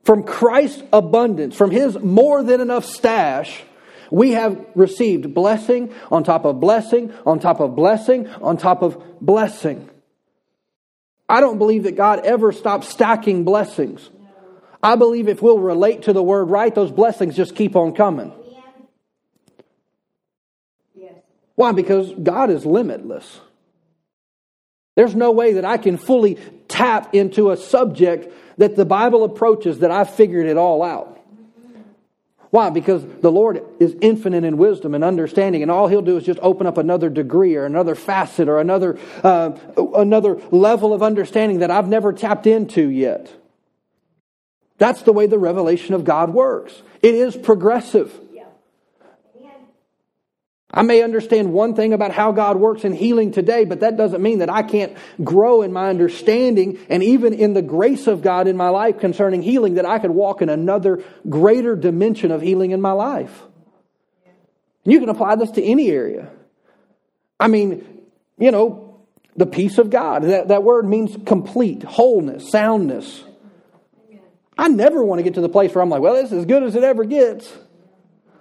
From 0.04 0.24
Christ's 0.24 0.84
abundance, 0.94 1.56
from 1.56 1.72
his 1.72 2.00
more 2.00 2.42
than 2.44 2.62
enough 2.62 2.86
stash, 2.86 3.64
we 4.12 4.32
have 4.32 4.66
received 4.76 5.34
blessing 5.34 5.94
on 6.12 6.24
top 6.24 6.46
of 6.46 6.60
blessing, 6.60 7.14
on 7.26 7.40
top 7.40 7.60
of 7.60 7.76
blessing, 7.76 8.28
on 8.28 8.58
top 8.58 8.82
of 8.82 9.02
blessing. 9.22 9.90
I 11.28 11.42
don't 11.42 11.60
believe 11.60 11.84
that 11.84 11.96
God 11.96 12.26
ever 12.26 12.52
stops 12.52 12.88
stacking 12.88 13.44
blessings. 13.44 14.10
I 14.82 14.96
believe 14.96 15.28
if 15.28 15.42
we'll 15.42 15.60
relate 15.60 16.04
to 16.04 16.14
the 16.14 16.24
word 16.24 16.46
right, 16.46 16.74
those 16.74 16.92
blessings 16.92 17.36
just 17.36 17.56
keep 17.56 17.76
on 17.76 17.94
coming. 17.94 18.32
Why? 21.56 21.74
Because 21.74 22.14
God 22.14 22.50
is 22.50 22.66
limitless. 22.66 23.42
There's 24.96 25.14
no 25.14 25.32
way 25.32 25.54
that 25.54 25.66
I 25.66 25.78
can 25.78 25.98
fully 25.98 26.38
tap 26.70 27.14
into 27.14 27.52
a 27.52 27.58
subject 27.58 28.34
that 28.58 28.78
the 28.78 28.86
Bible 28.86 29.26
approaches 29.26 29.80
that 29.80 29.92
I've 29.92 30.10
figured 30.10 30.46
it 30.46 30.56
all 30.56 30.82
out. 30.82 31.20
Why? 32.50 32.70
Because 32.70 33.06
the 33.06 33.32
Lord 33.32 33.64
is 33.80 33.96
infinite 34.02 34.44
in 34.44 34.58
wisdom 34.58 34.96
and 34.96 35.04
understanding, 35.04 35.62
and 35.62 35.70
all 35.70 35.88
He'll 35.88 36.02
do 36.02 36.18
is 36.18 36.24
just 36.24 36.40
open 36.42 36.66
up 36.66 36.78
another 36.78 37.10
degree 37.10 37.56
or 37.56 37.66
another 37.66 37.94
facet 37.94 38.48
or 38.48 38.60
another 38.60 38.98
uh, 39.24 39.52
another 39.96 40.42
level 40.52 40.94
of 40.94 41.04
understanding 41.04 41.60
that 41.60 41.70
I've 41.70 41.88
never 41.88 42.12
tapped 42.12 42.48
into 42.48 42.90
yet. 42.90 43.32
That's 44.80 45.04
the 45.04 45.14
way 45.14 45.28
the 45.28 45.38
revelation 45.38 45.94
of 45.94 46.04
God 46.04 46.34
works. 46.34 46.82
It 47.04 47.14
is 47.14 47.38
progressive. 47.38 48.12
I 50.72 50.84
may 50.84 51.02
understand 51.02 51.52
one 51.52 51.74
thing 51.74 51.94
about 51.94 52.12
how 52.12 52.32
God 52.32 52.58
works 52.58 52.84
in 52.84 52.94
healing 52.94 53.32
today, 53.32 53.66
but 53.66 53.80
that 53.80 53.98
doesn't 53.98 54.22
mean 54.22 54.40
that 54.40 54.52
I 54.52 54.62
can't 54.62 54.96
grow 55.24 55.64
in 55.64 55.74
my 55.74 55.90
understanding 55.90 56.78
and 56.90 57.02
even 57.02 57.34
in 57.34 57.54
the 57.54 57.64
grace 57.64 58.06
of 58.06 58.22
God 58.22 58.48
in 58.48 58.56
my 58.56 58.70
life 58.70 59.00
concerning 59.00 59.42
healing, 59.42 59.76
that 59.76 59.86
I 59.86 59.98
could 59.98 60.12
walk 60.12 60.44
in 60.44 60.50
another 60.50 61.04
greater 61.28 61.76
dimension 61.76 62.30
of 62.30 62.42
healing 62.42 62.70
in 62.70 62.82
my 62.82 62.92
life. 62.92 63.42
You 64.84 65.00
can 65.00 65.10
apply 65.10 65.36
this 65.36 65.52
to 65.52 65.64
any 65.64 65.90
area. 65.90 66.30
I 67.40 67.48
mean, 67.48 68.04
you 68.38 68.52
know, 68.52 69.02
the 69.36 69.48
peace 69.48 69.80
of 69.80 69.90
God. 69.90 70.24
That, 70.24 70.50
that 70.50 70.64
word 70.64 70.88
means 70.88 71.18
complete, 71.26 71.82
wholeness, 71.82 72.52
soundness. 72.52 73.24
I 74.60 74.68
never 74.68 75.02
want 75.02 75.20
to 75.20 75.24
get 75.24 75.36
to 75.36 75.42
the 75.42 75.48
place 75.48 75.74
where 75.74 75.82
I'm 75.82 75.90
like, 75.90 76.02
well, 76.02 76.16
this 76.16 76.34
is 76.34 76.40
as 76.40 76.46
good 76.46 76.64
as 76.64 76.76
it 76.76 76.84
ever 76.84 77.06
gets. 77.06 77.50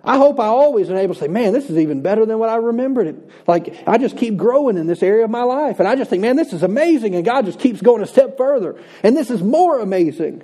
I 0.02 0.16
hope 0.16 0.40
I 0.40 0.46
always 0.46 0.90
am 0.90 0.96
able 0.96 1.14
to 1.14 1.20
say, 1.20 1.28
man, 1.28 1.52
this 1.52 1.70
is 1.70 1.78
even 1.78 2.02
better 2.02 2.26
than 2.26 2.40
what 2.40 2.48
I 2.48 2.56
remembered 2.56 3.06
it. 3.06 3.30
Like, 3.46 3.76
I 3.86 3.98
just 3.98 4.16
keep 4.16 4.36
growing 4.36 4.76
in 4.76 4.88
this 4.88 5.00
area 5.02 5.24
of 5.24 5.30
my 5.30 5.44
life. 5.44 5.78
And 5.78 5.88
I 5.88 5.94
just 5.94 6.10
think, 6.10 6.22
man, 6.22 6.34
this 6.34 6.52
is 6.52 6.64
amazing. 6.64 7.14
And 7.14 7.24
God 7.24 7.44
just 7.44 7.60
keeps 7.60 7.80
going 7.80 8.02
a 8.02 8.06
step 8.06 8.36
further. 8.36 8.82
And 9.04 9.16
this 9.16 9.30
is 9.30 9.42
more 9.42 9.78
amazing. 9.78 10.42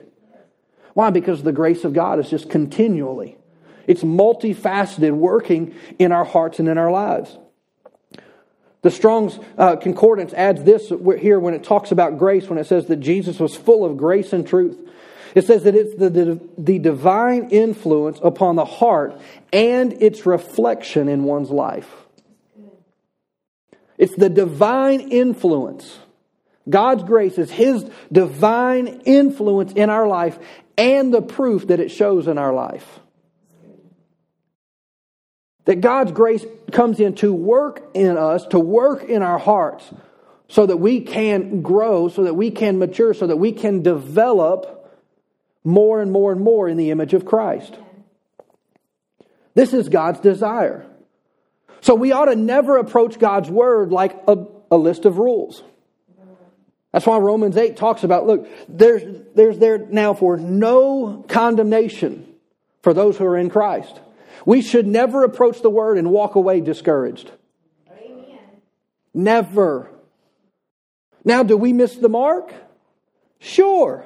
Why? 0.93 1.11
Because 1.11 1.43
the 1.43 1.53
grace 1.53 1.83
of 1.83 1.93
God 1.93 2.21
is 2.21 2.31
just 2.31 2.51
continually, 2.51 3.37
it's 3.89 4.03
multifaceted 4.03 5.13
working 5.13 5.75
in 5.99 6.13
our 6.13 6.25
hearts 6.25 6.61
and 6.61 6.69
in 6.69 6.79
our 6.79 6.91
lives. 6.93 7.37
The 8.83 8.93
Strong's 8.93 9.41
uh, 9.59 9.75
Concordance 9.77 10.33
adds 10.35 10.63
this 10.63 10.93
here 11.19 11.41
when 11.41 11.55
it 11.55 11.65
talks 11.65 11.91
about 11.91 12.17
grace, 12.17 12.49
when 12.49 12.59
it 12.59 12.67
says 12.67 12.87
that 12.87 13.01
Jesus 13.01 13.41
was 13.41 13.57
full 13.57 13.85
of 13.85 13.97
grace 13.97 14.33
and 14.33 14.47
truth. 14.47 14.79
It 15.35 15.47
says 15.47 15.65
that 15.65 15.75
it's 15.75 15.95
the, 15.97 16.41
the, 16.57 16.79
divine 16.79 17.51
influence 17.51 18.21
upon 18.23 18.55
the 18.55 18.65
heart 18.65 19.21
and 19.53 20.01
its 20.01 20.27
reflection 20.27 21.09
in 21.09 21.25
one's 21.25 21.51
life. 21.51 21.91
It's 23.99 24.15
the 24.15 24.29
divine 24.29 25.01
influence. 25.01 25.99
God's 26.69 27.03
grace 27.03 27.37
is 27.37 27.51
His 27.51 27.89
divine 28.13 29.03
influence 29.05 29.73
in 29.73 29.91
our 29.91 30.07
life 30.07 30.39
and 30.79 31.13
the 31.13 31.23
proof 31.23 31.67
that 31.67 31.81
it 31.81 31.91
shows 31.91 32.29
in 32.29 32.39
our 32.39 32.53
life. 32.53 33.01
That 35.65 35.81
God's 35.81 36.13
grace 36.13 36.45
comes 36.71 37.01
in 37.01 37.15
to 37.17 37.33
work 37.33 37.91
in 37.95 38.17
us, 38.17 38.47
to 38.49 38.61
work 38.61 39.05
in 39.05 39.23
our 39.23 39.39
hearts, 39.39 39.91
so 40.49 40.67
that 40.67 40.77
we 40.77 41.01
can 41.01 41.63
grow, 41.63 42.09
so 42.09 42.25
that 42.25 42.35
we 42.35 42.51
can 42.51 42.79
mature, 42.79 43.15
so 43.15 43.27
that 43.27 43.37
we 43.37 43.53
can 43.53 43.83
develop 43.83 44.74
more 45.65 46.01
and 46.01 46.13
more 46.13 46.31
and 46.31 46.41
more 46.41 46.69
in 46.69 46.77
the 46.77 46.91
image 46.91 47.15
of 47.15 47.25
Christ. 47.25 47.77
This 49.55 49.73
is 49.73 49.89
God's 49.89 50.21
desire. 50.21 50.87
So 51.81 51.95
we 51.95 52.13
ought 52.13 52.27
to 52.27 52.37
never 52.37 52.77
approach 52.77 53.19
God's 53.19 53.51
word 53.51 53.91
like 53.91 54.23
a, 54.29 54.47
a 54.71 54.77
list 54.77 55.05
of 55.05 55.19
rules. 55.19 55.63
That's 56.93 57.07
why 57.07 57.19
Romans 57.19 57.57
8 57.57 57.77
talks 57.77 58.05
about 58.05 58.27
look, 58.27 58.49
there's, 58.69 59.03
there's 59.35 59.59
there 59.59 59.79
now 59.79 60.15
for 60.15 60.37
no 60.37 61.25
condemnation 61.29 62.33
for 62.83 62.95
those 62.95 63.17
who 63.17 63.25
are 63.25 63.37
in 63.37 63.51
Christ. 63.51 64.01
We 64.47 64.63
should 64.63 64.87
never 64.87 65.25
approach 65.25 65.61
the 65.61 65.71
word 65.71 65.99
and 65.99 66.11
walk 66.11 66.37
away 66.37 66.61
discouraged. 66.61 67.31
Amen. 67.91 68.39
Never. 69.13 69.91
Now, 71.25 71.43
do 71.43 71.57
we 71.57 71.73
miss 71.73 71.97
the 71.97 72.09
mark? 72.09 72.53
Sure. 73.41 74.05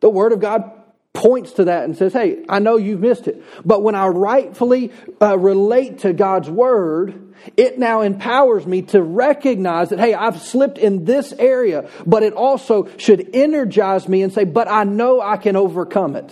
The 0.00 0.10
Word 0.10 0.32
of 0.32 0.40
God 0.40 0.72
points 1.12 1.52
to 1.54 1.64
that 1.64 1.84
and 1.84 1.96
says, 1.96 2.12
Hey, 2.12 2.44
I 2.48 2.58
know 2.58 2.76
you've 2.76 3.00
missed 3.00 3.28
it. 3.28 3.42
But 3.64 3.82
when 3.82 3.94
I 3.94 4.06
rightfully 4.06 4.92
uh, 5.20 5.38
relate 5.38 6.00
to 6.00 6.12
God's 6.12 6.48
Word, 6.48 7.34
it 7.56 7.78
now 7.78 8.02
empowers 8.02 8.66
me 8.66 8.82
to 8.82 9.02
recognize 9.02 9.90
that, 9.90 9.98
hey, 9.98 10.14
I've 10.14 10.40
slipped 10.40 10.78
in 10.78 11.04
this 11.04 11.32
area, 11.32 11.88
but 12.06 12.22
it 12.22 12.34
also 12.34 12.88
should 12.96 13.30
energize 13.34 14.08
me 14.08 14.22
and 14.22 14.32
say, 14.32 14.44
But 14.44 14.68
I 14.68 14.84
know 14.84 15.20
I 15.20 15.36
can 15.36 15.56
overcome 15.56 16.16
it. 16.16 16.30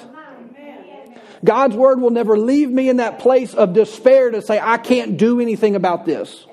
God's 1.44 1.76
word 1.76 2.00
will 2.00 2.10
never 2.10 2.36
leave 2.36 2.68
me 2.68 2.88
in 2.88 2.96
that 2.96 3.20
place 3.20 3.54
of 3.54 3.72
despair 3.72 4.30
to 4.32 4.42
say, 4.42 4.58
I 4.60 4.76
can't 4.76 5.16
do 5.16 5.40
anything 5.40 5.76
about 5.76 6.04
this. 6.04 6.46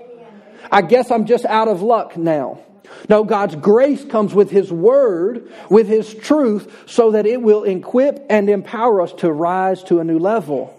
I 0.71 0.81
guess 0.81 1.09
I'm 1.09 1.25
just 1.25 1.45
out 1.45 1.67
of 1.67 1.81
luck 1.81 2.17
now. 2.17 2.59
No, 3.09 3.23
God's 3.23 3.55
grace 3.55 4.03
comes 4.05 4.33
with 4.33 4.49
His 4.49 4.71
Word, 4.71 5.51
with 5.69 5.87
His 5.87 6.13
truth, 6.13 6.83
so 6.85 7.11
that 7.11 7.25
it 7.25 7.41
will 7.41 7.63
equip 7.63 8.25
and 8.29 8.49
empower 8.49 9.01
us 9.01 9.13
to 9.13 9.31
rise 9.31 9.83
to 9.83 9.99
a 9.99 10.03
new 10.03 10.19
level. 10.19 10.71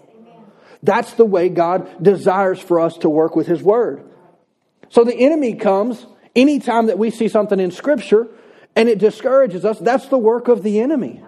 That's 0.83 1.13
the 1.13 1.25
way 1.25 1.49
God 1.49 2.03
desires 2.03 2.59
for 2.59 2.79
us 2.79 2.97
to 2.99 3.09
work 3.09 3.35
with 3.35 3.47
His 3.47 3.61
Word. 3.61 4.03
So 4.89 5.03
the 5.03 5.15
enemy 5.15 5.55
comes 5.55 6.05
anytime 6.35 6.87
that 6.87 6.97
we 6.97 7.09
see 7.09 7.27
something 7.27 7.59
in 7.59 7.71
Scripture 7.71 8.27
and 8.75 8.87
it 8.87 8.99
discourages 8.99 9.65
us. 9.65 9.79
That's 9.79 10.07
the 10.07 10.19
work 10.19 10.47
of 10.47 10.63
the 10.63 10.79
enemy. 10.79 11.23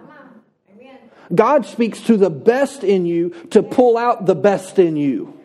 God 1.34 1.66
speaks 1.66 2.00
to 2.02 2.16
the 2.16 2.30
best 2.30 2.84
in 2.84 3.06
you 3.06 3.30
to 3.50 3.62
pull 3.62 3.96
out 3.96 4.26
the 4.26 4.34
best 4.34 4.78
in 4.78 4.96
you. 4.96 5.39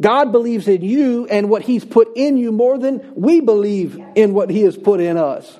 God 0.00 0.32
believes 0.32 0.66
in 0.66 0.82
you 0.82 1.26
and 1.26 1.50
what 1.50 1.62
He's 1.62 1.84
put 1.84 2.16
in 2.16 2.36
you 2.36 2.52
more 2.52 2.78
than 2.78 3.12
we 3.14 3.40
believe 3.40 4.00
in 4.14 4.32
what 4.32 4.50
He 4.50 4.62
has 4.62 4.76
put 4.76 5.00
in 5.00 5.16
us. 5.16 5.58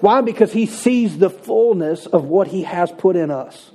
Why? 0.00 0.20
Because 0.22 0.52
He 0.52 0.66
sees 0.66 1.18
the 1.18 1.30
fullness 1.30 2.06
of 2.06 2.24
what 2.24 2.48
He 2.48 2.62
has 2.62 2.90
put 2.92 3.16
in 3.16 3.30
us. 3.30 3.70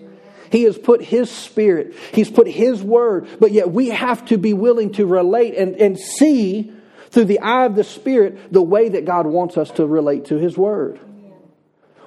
He 0.51 0.63
has 0.63 0.77
put 0.77 1.01
His 1.01 1.29
Spirit, 1.29 1.95
He's 2.13 2.29
put 2.29 2.47
His 2.47 2.81
Word, 2.81 3.27
but 3.39 3.51
yet 3.51 3.71
we 3.71 3.89
have 3.89 4.25
to 4.25 4.37
be 4.37 4.53
willing 4.53 4.93
to 4.93 5.05
relate 5.05 5.55
and, 5.55 5.75
and 5.75 5.99
see 5.99 6.73
through 7.11 7.25
the 7.25 7.39
eye 7.39 7.65
of 7.65 7.75
the 7.75 7.83
Spirit 7.83 8.51
the 8.51 8.61
way 8.61 8.89
that 8.89 9.05
God 9.05 9.27
wants 9.27 9.57
us 9.57 9.69
to 9.71 9.85
relate 9.85 10.25
to 10.25 10.37
His 10.37 10.57
Word. 10.57 10.99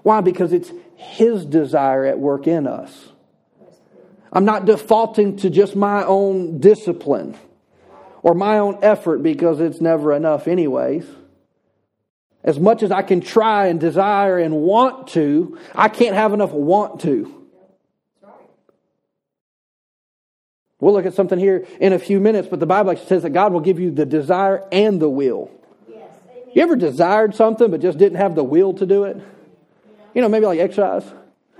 Why? 0.02 0.20
Because 0.20 0.52
it's 0.52 0.70
His 0.96 1.44
desire 1.46 2.04
at 2.04 2.18
work 2.18 2.46
in 2.46 2.66
us. 2.66 3.09
I'm 4.33 4.44
not 4.44 4.64
defaulting 4.64 5.37
to 5.38 5.50
just 5.50 5.76
my 5.76 6.02
own 6.04 6.59
discipline 6.59 7.38
or 8.24 8.34
my 8.34 8.58
own 8.58 8.78
effort 8.82 9.22
because 9.22 9.60
it's 9.60 9.82
never 9.82 10.12
enough, 10.12 10.48
anyways. 10.48 11.06
As 12.42 12.58
much 12.58 12.82
as 12.82 12.90
I 12.90 13.02
can 13.02 13.20
try 13.20 13.66
and 13.66 13.78
desire 13.78 14.38
and 14.38 14.56
want 14.56 15.08
to, 15.08 15.58
I 15.74 15.88
can't 15.88 16.16
have 16.16 16.32
enough 16.32 16.50
want 16.50 17.02
to. 17.02 17.42
We'll 20.80 20.94
look 20.94 21.04
at 21.06 21.12
something 21.12 21.38
here 21.38 21.66
in 21.78 21.92
a 21.92 21.98
few 21.98 22.18
minutes, 22.18 22.48
but 22.48 22.60
the 22.60 22.66
Bible 22.66 22.92
actually 22.92 23.08
says 23.08 23.22
that 23.24 23.30
God 23.30 23.52
will 23.52 23.60
give 23.60 23.78
you 23.78 23.90
the 23.90 24.06
desire 24.06 24.66
and 24.72 25.00
the 25.00 25.08
will. 25.08 25.50
You 26.54 26.62
ever 26.62 26.76
desired 26.76 27.34
something 27.34 27.70
but 27.70 27.82
just 27.82 27.98
didn't 27.98 28.18
have 28.18 28.34
the 28.34 28.44
will 28.44 28.72
to 28.74 28.87
do 28.87 29.04
it? 29.04 29.18
You 30.14 30.22
know, 30.22 30.28
maybe 30.30 30.46
like 30.46 30.60
exercise. 30.60 31.04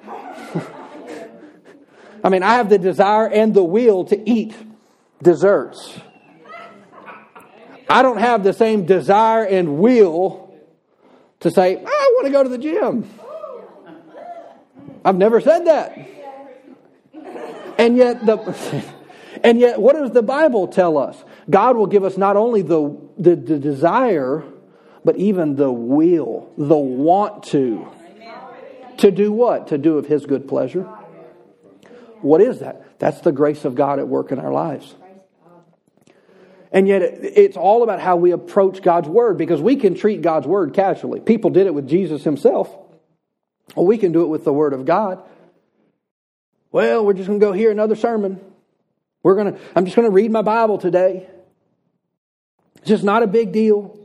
I 2.25 2.31
mean, 2.31 2.43
I 2.43 2.55
have 2.55 2.71
the 2.71 2.79
desire 2.79 3.29
and 3.29 3.53
the 3.53 3.65
will 3.65 4.05
to 4.07 4.31
eat 4.31 4.55
desserts. 5.23 6.01
I 7.89 8.03
don't 8.03 8.19
have 8.19 8.43
the 8.45 8.53
same 8.53 8.87
desire 8.87 9.45
and 9.45 9.79
will 9.79 10.55
to 11.41 11.51
say, 11.51 11.77
I 11.77 12.13
want 12.15 12.27
to 12.27 12.33
go 12.33 12.43
to 12.43 12.49
the 12.49 12.59
gym. 12.59 13.09
I've 15.05 15.17
never 15.17 15.41
said 15.41 15.67
that. 15.67 15.99
And 17.79 17.97
yet 17.97 18.25
the 18.25 18.85
and 19.45 19.61
yet 19.61 19.81
what 19.81 19.95
does 19.97 20.13
the 20.13 20.23
Bible 20.23 20.69
tell 20.69 20.97
us? 20.97 21.23
God 21.51 21.77
will 21.77 21.87
give 21.87 22.05
us 22.05 22.17
not 22.17 22.37
only 22.37 22.63
the, 22.63 22.99
the, 23.19 23.37
the 23.37 23.59
desire, 23.59 24.43
but 25.05 25.17
even 25.17 25.57
the 25.57 25.71
will, 25.71 26.51
the 26.57 26.77
want 26.77 27.43
to. 27.45 27.87
To 28.99 29.11
do 29.11 29.33
what? 29.33 29.69
To 29.69 29.79
do 29.79 29.99
of 29.99 30.07
his 30.07 30.25
good 30.25 30.49
pleasure. 30.49 30.85
What 32.23 32.41
is 32.41 32.61
that? 32.61 32.99
That's 32.99 33.21
the 33.21 33.33
grace 33.33 33.67
of 33.67 33.75
God 33.75 33.99
at 33.99 34.09
work 34.09 34.33
in 34.33 34.39
our 34.39 34.53
lives. 34.53 34.95
And 36.75 36.89
yet, 36.89 37.03
it's 37.03 37.57
all 37.57 37.85
about 37.85 38.01
how 38.01 38.17
we 38.17 38.33
approach 38.33 38.83
God's 38.83 39.09
Word 39.09 39.39
because 39.39 39.63
we 39.63 39.77
can 39.77 39.95
treat 39.95 40.23
God's 40.23 40.45
Word 40.45 40.75
casually. 40.75 41.21
People 41.21 41.51
did 41.51 41.69
it 41.69 41.73
with 41.73 41.89
Jesus 41.89 42.25
himself. 42.25 42.69
Well, 43.77 43.87
we 43.87 43.97
can 43.97 44.11
do 44.11 44.23
it 44.23 44.27
with 44.27 44.43
the 44.43 44.53
Word 44.53 44.73
of 44.73 44.85
God. 44.85 45.23
Well, 46.73 47.07
we're 47.07 47.13
just 47.13 47.29
going 47.29 47.39
to 47.39 47.47
go 47.47 47.53
hear 47.53 47.71
another 47.71 47.95
sermon. 47.95 48.41
We're 49.23 49.37
going 49.37 49.55
to, 49.55 49.61
I'm 49.77 49.85
just 49.85 49.95
going 49.95 50.09
to 50.09 50.13
read 50.13 50.33
my 50.33 50.43
Bible 50.43 50.77
today. 50.79 51.29
It's 52.79 52.89
just 52.89 53.05
not 53.05 53.23
a 53.23 53.29
big 53.29 53.53
deal. 53.53 53.97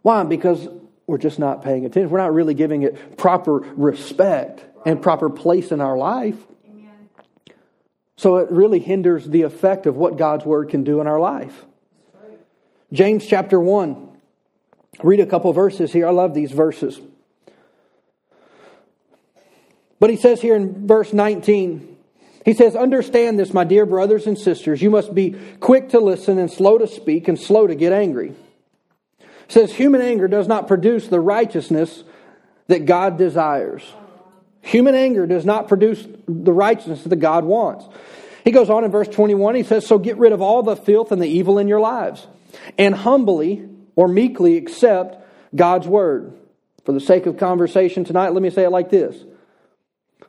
Why? 0.00 0.24
Because 0.24 0.66
we're 1.06 1.18
just 1.18 1.38
not 1.38 1.62
paying 1.62 1.84
attention. 1.84 2.08
We're 2.08 2.16
not 2.16 2.32
really 2.32 2.54
giving 2.54 2.82
it 2.82 3.18
proper 3.18 3.58
respect 3.76 4.64
and 4.86 5.02
proper 5.02 5.28
place 5.28 5.70
in 5.70 5.82
our 5.82 5.98
life. 5.98 6.38
So 8.16 8.36
it 8.36 8.50
really 8.50 8.78
hinders 8.78 9.26
the 9.26 9.42
effect 9.42 9.86
of 9.86 9.96
what 9.96 10.16
God's 10.16 10.44
Word 10.44 10.70
can 10.70 10.84
do 10.84 11.00
in 11.00 11.06
our 11.06 11.20
life. 11.20 11.64
James 12.92 13.26
chapter 13.26 13.60
1. 13.60 14.08
Read 15.02 15.20
a 15.20 15.26
couple 15.26 15.52
verses 15.52 15.92
here. 15.92 16.06
I 16.06 16.10
love 16.10 16.32
these 16.32 16.52
verses. 16.52 16.98
But 19.98 20.10
he 20.10 20.16
says 20.16 20.40
here 20.40 20.56
in 20.56 20.86
verse 20.86 21.12
19, 21.12 21.96
he 22.44 22.54
says, 22.54 22.76
Understand 22.76 23.38
this, 23.38 23.52
my 23.52 23.64
dear 23.64 23.84
brothers 23.84 24.26
and 24.26 24.38
sisters. 24.38 24.80
You 24.80 24.90
must 24.90 25.14
be 25.14 25.36
quick 25.60 25.90
to 25.90 26.00
listen 26.00 26.38
and 26.38 26.50
slow 26.50 26.78
to 26.78 26.86
speak 26.86 27.28
and 27.28 27.38
slow 27.38 27.66
to 27.66 27.74
get 27.74 27.92
angry. 27.92 28.34
It 29.18 29.52
says, 29.52 29.72
Human 29.74 30.00
anger 30.00 30.28
does 30.28 30.46
not 30.46 30.68
produce 30.68 31.08
the 31.08 31.20
righteousness 31.20 32.04
that 32.68 32.86
God 32.86 33.18
desires. 33.18 33.82
Human 34.66 34.96
anger 34.96 35.28
does 35.28 35.44
not 35.44 35.68
produce 35.68 36.04
the 36.26 36.52
righteousness 36.52 37.04
that 37.04 37.16
God 37.16 37.44
wants. 37.44 37.86
He 38.42 38.50
goes 38.50 38.68
on 38.68 38.82
in 38.82 38.90
verse 38.90 39.06
21, 39.06 39.54
he 39.54 39.62
says, 39.62 39.86
So 39.86 39.96
get 39.96 40.16
rid 40.18 40.32
of 40.32 40.42
all 40.42 40.64
the 40.64 40.74
filth 40.74 41.12
and 41.12 41.22
the 41.22 41.28
evil 41.28 41.60
in 41.60 41.68
your 41.68 41.78
lives, 41.78 42.26
and 42.76 42.92
humbly 42.92 43.68
or 43.94 44.08
meekly 44.08 44.56
accept 44.56 45.24
God's 45.54 45.86
word. 45.86 46.36
For 46.84 46.90
the 46.90 46.98
sake 46.98 47.26
of 47.26 47.36
conversation 47.36 48.04
tonight, 48.04 48.30
let 48.30 48.42
me 48.42 48.50
say 48.50 48.64
it 48.64 48.70
like 48.70 48.90
this. 48.90 49.16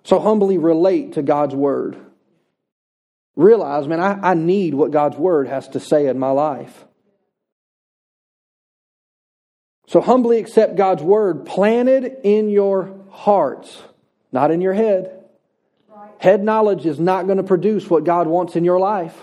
So 0.04 0.20
humbly 0.20 0.60
relate 0.60 1.14
to 1.14 1.24
God's 1.24 1.56
word. 1.56 1.98
Realize, 3.36 3.88
man, 3.88 4.00
I, 4.00 4.20
I 4.22 4.34
need 4.36 4.76
what 4.76 4.92
God's 4.92 5.18
word 5.18 5.48
has 5.48 5.68
to 5.70 5.80
say 5.80 6.06
in 6.06 6.20
my 6.20 6.30
life. 6.30 6.86
So 9.88 10.00
humbly 10.00 10.38
accept 10.38 10.76
God's 10.76 11.02
word 11.02 11.48
planted 11.48 12.18
in 12.24 12.50
your 12.50 13.00
hearts 13.10 13.82
not 14.32 14.52
in 14.52 14.62
your 14.62 14.74
head. 14.74 15.24
Head 16.20 16.44
knowledge 16.44 16.86
is 16.86 17.00
not 17.00 17.26
going 17.26 17.38
to 17.38 17.44
produce 17.44 17.90
what 17.90 18.04
God 18.04 18.28
wants 18.28 18.56
in 18.56 18.64
your 18.64 18.80
life. 18.80 19.16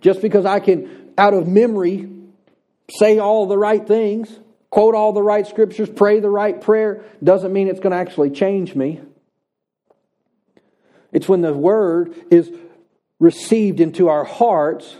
Just 0.00 0.20
because 0.22 0.44
I 0.44 0.60
can, 0.60 1.12
out 1.18 1.34
of 1.34 1.48
memory, 1.48 2.08
say 2.90 3.18
all 3.18 3.46
the 3.46 3.58
right 3.58 3.86
things, 3.86 4.38
quote 4.70 4.94
all 4.94 5.12
the 5.12 5.22
right 5.22 5.46
scriptures, 5.46 5.88
pray 5.88 6.20
the 6.20 6.30
right 6.30 6.60
prayer, 6.60 7.04
doesn't 7.22 7.52
mean 7.52 7.68
it's 7.68 7.80
going 7.80 7.92
to 7.92 7.96
actually 7.96 8.30
change 8.30 8.74
me. 8.74 9.00
It's 11.12 11.28
when 11.28 11.42
the 11.42 11.54
word 11.54 12.14
is 12.30 12.50
received 13.20 13.80
into 13.80 14.08
our 14.08 14.24
hearts, 14.24 14.96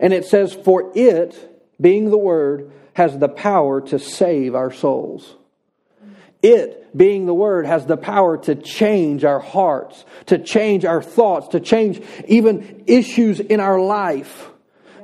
and 0.00 0.12
it 0.12 0.24
says, 0.24 0.54
For 0.54 0.90
it, 0.94 1.74
being 1.80 2.10
the 2.10 2.18
word, 2.18 2.72
has 2.94 3.16
the 3.18 3.28
power 3.28 3.80
to 3.82 3.98
save 3.98 4.54
our 4.54 4.72
souls. 4.72 5.36
It, 6.42 6.96
being 6.96 7.26
the 7.26 7.34
Word, 7.34 7.66
has 7.66 7.86
the 7.86 7.96
power 7.96 8.38
to 8.38 8.54
change 8.54 9.24
our 9.24 9.40
hearts, 9.40 10.04
to 10.26 10.38
change 10.38 10.84
our 10.84 11.02
thoughts, 11.02 11.48
to 11.48 11.60
change 11.60 12.00
even 12.28 12.84
issues 12.86 13.40
in 13.40 13.60
our 13.60 13.80
life. 13.80 14.48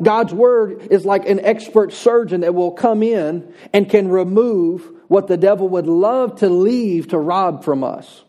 God's 0.02 0.32
Word 0.32 0.88
is 0.90 1.04
like 1.04 1.28
an 1.28 1.40
expert 1.40 1.92
surgeon 1.92 2.42
that 2.42 2.54
will 2.54 2.72
come 2.72 3.02
in 3.02 3.52
and 3.72 3.88
can 3.88 4.08
remove 4.08 4.88
what 5.08 5.26
the 5.26 5.36
devil 5.36 5.68
would 5.70 5.86
love 5.86 6.40
to 6.40 6.48
leave 6.48 7.08
to 7.08 7.18
rob 7.18 7.64
from 7.64 7.84
us. 7.84 8.22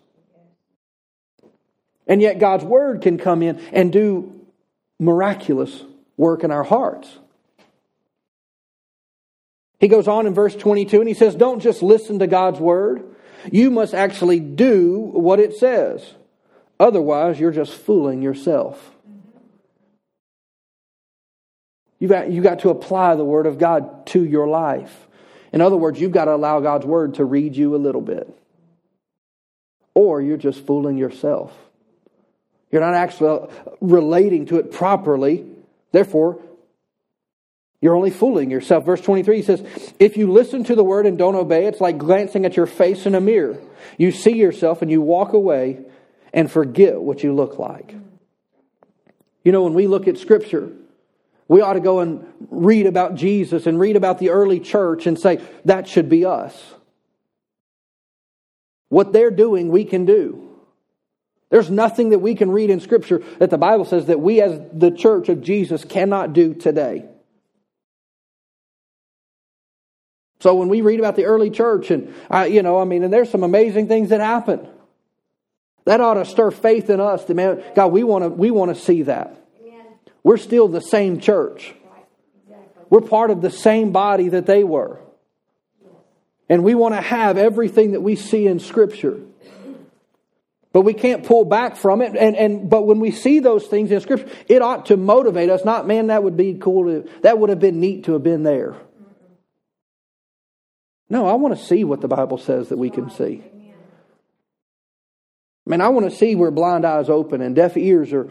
And 2.08 2.22
yet, 2.22 2.39
God's 2.39 2.63
Word 2.63 3.02
can 3.02 3.18
come 3.18 3.41
in 3.41 3.60
and 3.72 3.91
do 3.91 4.46
miraculous 5.00 5.84
work 6.18 6.44
in 6.44 6.52
our 6.52 6.63
hearts. 6.63 7.10
He 9.79 9.88
goes 9.88 10.07
on 10.07 10.25
in 10.25 10.33
verse 10.33 10.55
22 10.55 10.99
and 10.99 11.07
he 11.07 11.13
says, 11.13 11.35
Don't 11.35 11.59
just 11.59 11.81
listen 11.81 12.19
to 12.19 12.27
God's 12.27 12.59
Word, 12.59 13.03
you 13.51 13.69
must 13.69 13.93
actually 13.93 14.39
do 14.39 14.99
what 14.99 15.39
it 15.39 15.55
says. 15.55 16.05
Otherwise, 16.79 17.39
you're 17.39 17.51
just 17.51 17.73
fooling 17.73 18.21
yourself. 18.21 18.91
You've 21.99 22.11
got, 22.11 22.31
you've 22.31 22.43
got 22.43 22.59
to 22.59 22.69
apply 22.69 23.15
the 23.15 23.23
Word 23.23 23.45
of 23.45 23.57
God 23.57 24.07
to 24.07 24.23
your 24.23 24.47
life. 24.47 25.07
In 25.53 25.61
other 25.61 25.77
words, 25.77 25.99
you've 25.99 26.11
got 26.11 26.25
to 26.25 26.35
allow 26.35 26.59
God's 26.59 26.85
Word 26.85 27.15
to 27.15 27.25
read 27.25 27.55
you 27.55 27.75
a 27.75 27.77
little 27.77 28.01
bit. 28.01 28.27
Or 29.93 30.21
you're 30.21 30.38
just 30.38 30.65
fooling 30.65 30.97
yourself. 30.97 31.53
You're 32.71 32.81
not 32.81 32.93
actually 32.93 33.47
relating 33.79 34.47
to 34.47 34.57
it 34.57 34.71
properly. 34.71 35.45
Therefore, 35.93 36.41
you're 37.86 37.95
only 37.95 38.10
fooling 38.10 38.50
yourself. 38.50 38.84
Verse 38.84 39.00
23 39.00 39.43
says, 39.43 39.93
If 40.00 40.17
you 40.17 40.32
listen 40.32 40.63
to 40.63 40.74
the 40.74 40.84
word 40.84 41.06
and 41.06 41.19
don't 41.19 41.36
obey, 41.36 41.67
it's 41.67 41.80
like 41.80 42.00
glancing 42.00 42.43
at 42.43 42.58
your 42.58 42.65
face 42.65 43.06
in 43.06 43.13
a 43.13 43.21
mirror. 43.21 43.62
You 44.00 44.12
see 44.12 44.32
yourself 44.32 44.82
and 44.82 44.89
you 44.89 45.02
walk 45.02 45.34
away 45.34 45.86
and 46.34 46.52
forget 46.52 47.00
what 47.00 47.21
you 47.21 47.36
look 47.36 47.60
like. 47.60 47.93
You 49.43 49.52
know, 49.52 49.62
when 49.62 49.76
we 49.76 49.86
look 49.86 50.08
at 50.08 50.17
Scripture, 50.17 50.71
we 51.48 51.62
ought 51.62 51.74
to 51.74 51.80
go 51.80 52.00
and 52.00 52.26
read 52.50 52.88
about 52.88 53.13
Jesus 53.13 53.67
and 53.67 53.80
read 53.80 53.98
about 53.98 54.17
the 54.17 54.32
early 54.32 54.60
church 54.60 55.06
and 55.06 55.19
say, 55.19 55.39
that 55.65 55.88
should 55.88 56.10
be 56.10 56.26
us. 56.26 56.60
What 58.89 59.13
they're 59.13 59.30
doing, 59.30 59.69
we 59.69 59.86
can 59.86 60.06
do. 60.06 60.58
There's 61.52 61.69
nothing 61.69 62.10
that 62.10 62.17
we 62.17 62.34
can 62.34 62.50
read 62.50 62.71
in 62.71 62.80
Scripture 62.80 63.21
that 63.38 63.52
the 63.52 63.60
Bible 63.60 63.86
says 63.86 64.08
that 64.08 64.19
we, 64.19 64.41
as 64.41 64.60
the 64.74 64.89
church 64.89 65.30
of 65.30 65.43
Jesus, 65.43 65.86
cannot 65.86 66.34
do 66.34 66.56
today. 66.56 67.10
So 70.39 70.56
when 70.56 70.67
we 70.67 70.82
read 70.82 71.00
about 71.00 71.15
the 71.15 71.26
early 71.26 71.50
church, 71.50 71.91
and 71.91 72.13
I, 72.30 72.48
you 72.48 72.62
know, 72.62 72.80
I 72.80 72.86
mean, 72.86 73.04
and 73.04 73.13
there's 73.13 73.30
some 73.30 73.43
amazing 73.43 73.88
things 73.88 74.10
that 74.10 74.21
happen. 74.21 74.67
That 75.86 76.02
ought 76.02 76.15
to 76.15 76.26
stir 76.26 76.52
faith 76.52 76.89
in 76.89 77.00
us. 77.00 77.26
That 77.26 77.36
man, 77.36 77.63
God, 77.76 77.88
we 77.88 78.04
want 78.04 78.24
to 78.24 78.30
we 78.30 78.52
want 78.52 78.76
to 78.76 78.82
see 78.82 79.04
that. 79.04 79.39
Amen. 79.63 79.86
We're 80.24 80.38
still 80.38 80.67
the 80.67 80.82
same 80.82 81.19
church. 81.19 81.74
Right. 81.91 82.06
Exactly. 82.43 82.84
We're 82.89 83.02
part 83.02 83.30
of 83.30 83.41
the 83.41 83.52
same 83.52 83.91
body 83.91 84.30
that 84.30 84.45
they 84.45 84.63
were. 84.63 85.00
And 86.48 86.63
we 86.63 86.76
want 86.76 86.93
to 86.93 87.02
have 87.02 87.38
everything 87.38 87.93
that 87.93 88.02
we 88.02 88.15
see 88.15 88.45
in 88.45 88.60
Scripture. 88.60 89.19
But 90.74 90.82
we 90.82 90.93
can't 90.93 91.24
pull 91.24 91.45
back 91.45 91.78
from 91.78 92.02
it. 92.02 92.15
And, 92.17 92.36
and 92.36 92.69
but 92.69 92.86
when 92.86 93.00
we 93.00 93.12
see 93.12 93.39
those 93.39 93.65
things 93.65 93.91
in 93.91 94.02
Scripture, 94.02 94.30
it 94.50 94.62
ought 94.62 94.88
to 94.88 94.98
motivate 94.98 95.50
us. 95.50 95.63
Not, 95.63 95.88
man, 95.88 96.08
that 96.08 96.21
would 96.21 96.36
be 96.36 96.56
cool 96.56 96.86
to 96.86 97.10
that 97.21 97.39
would 97.39 97.50
have 97.50 97.62
been 97.62 97.80
neat 97.80 98.04
to 98.06 98.13
have 98.13 98.24
been 98.24 98.43
there. 98.43 98.76
No, 101.10 101.28
I 101.28 101.34
want 101.34 101.58
to 101.58 101.63
see 101.63 101.84
what 101.84 102.02
the 102.02 102.08
Bible 102.08 102.38
says 102.38 102.70
that 102.70 102.78
we 102.78 102.89
can 102.89 103.10
see. 103.10 103.44
I 105.65 105.70
mean, 105.70 105.82
I 105.82 105.89
want 105.89 106.10
to 106.10 106.15
see 106.15 106.36
where 106.36 106.52
blind 106.52 106.86
eyes 106.86 107.10
open 107.10 107.41
and 107.41 107.56
deaf 107.56 107.76
ears 107.76 108.13
are, 108.13 108.30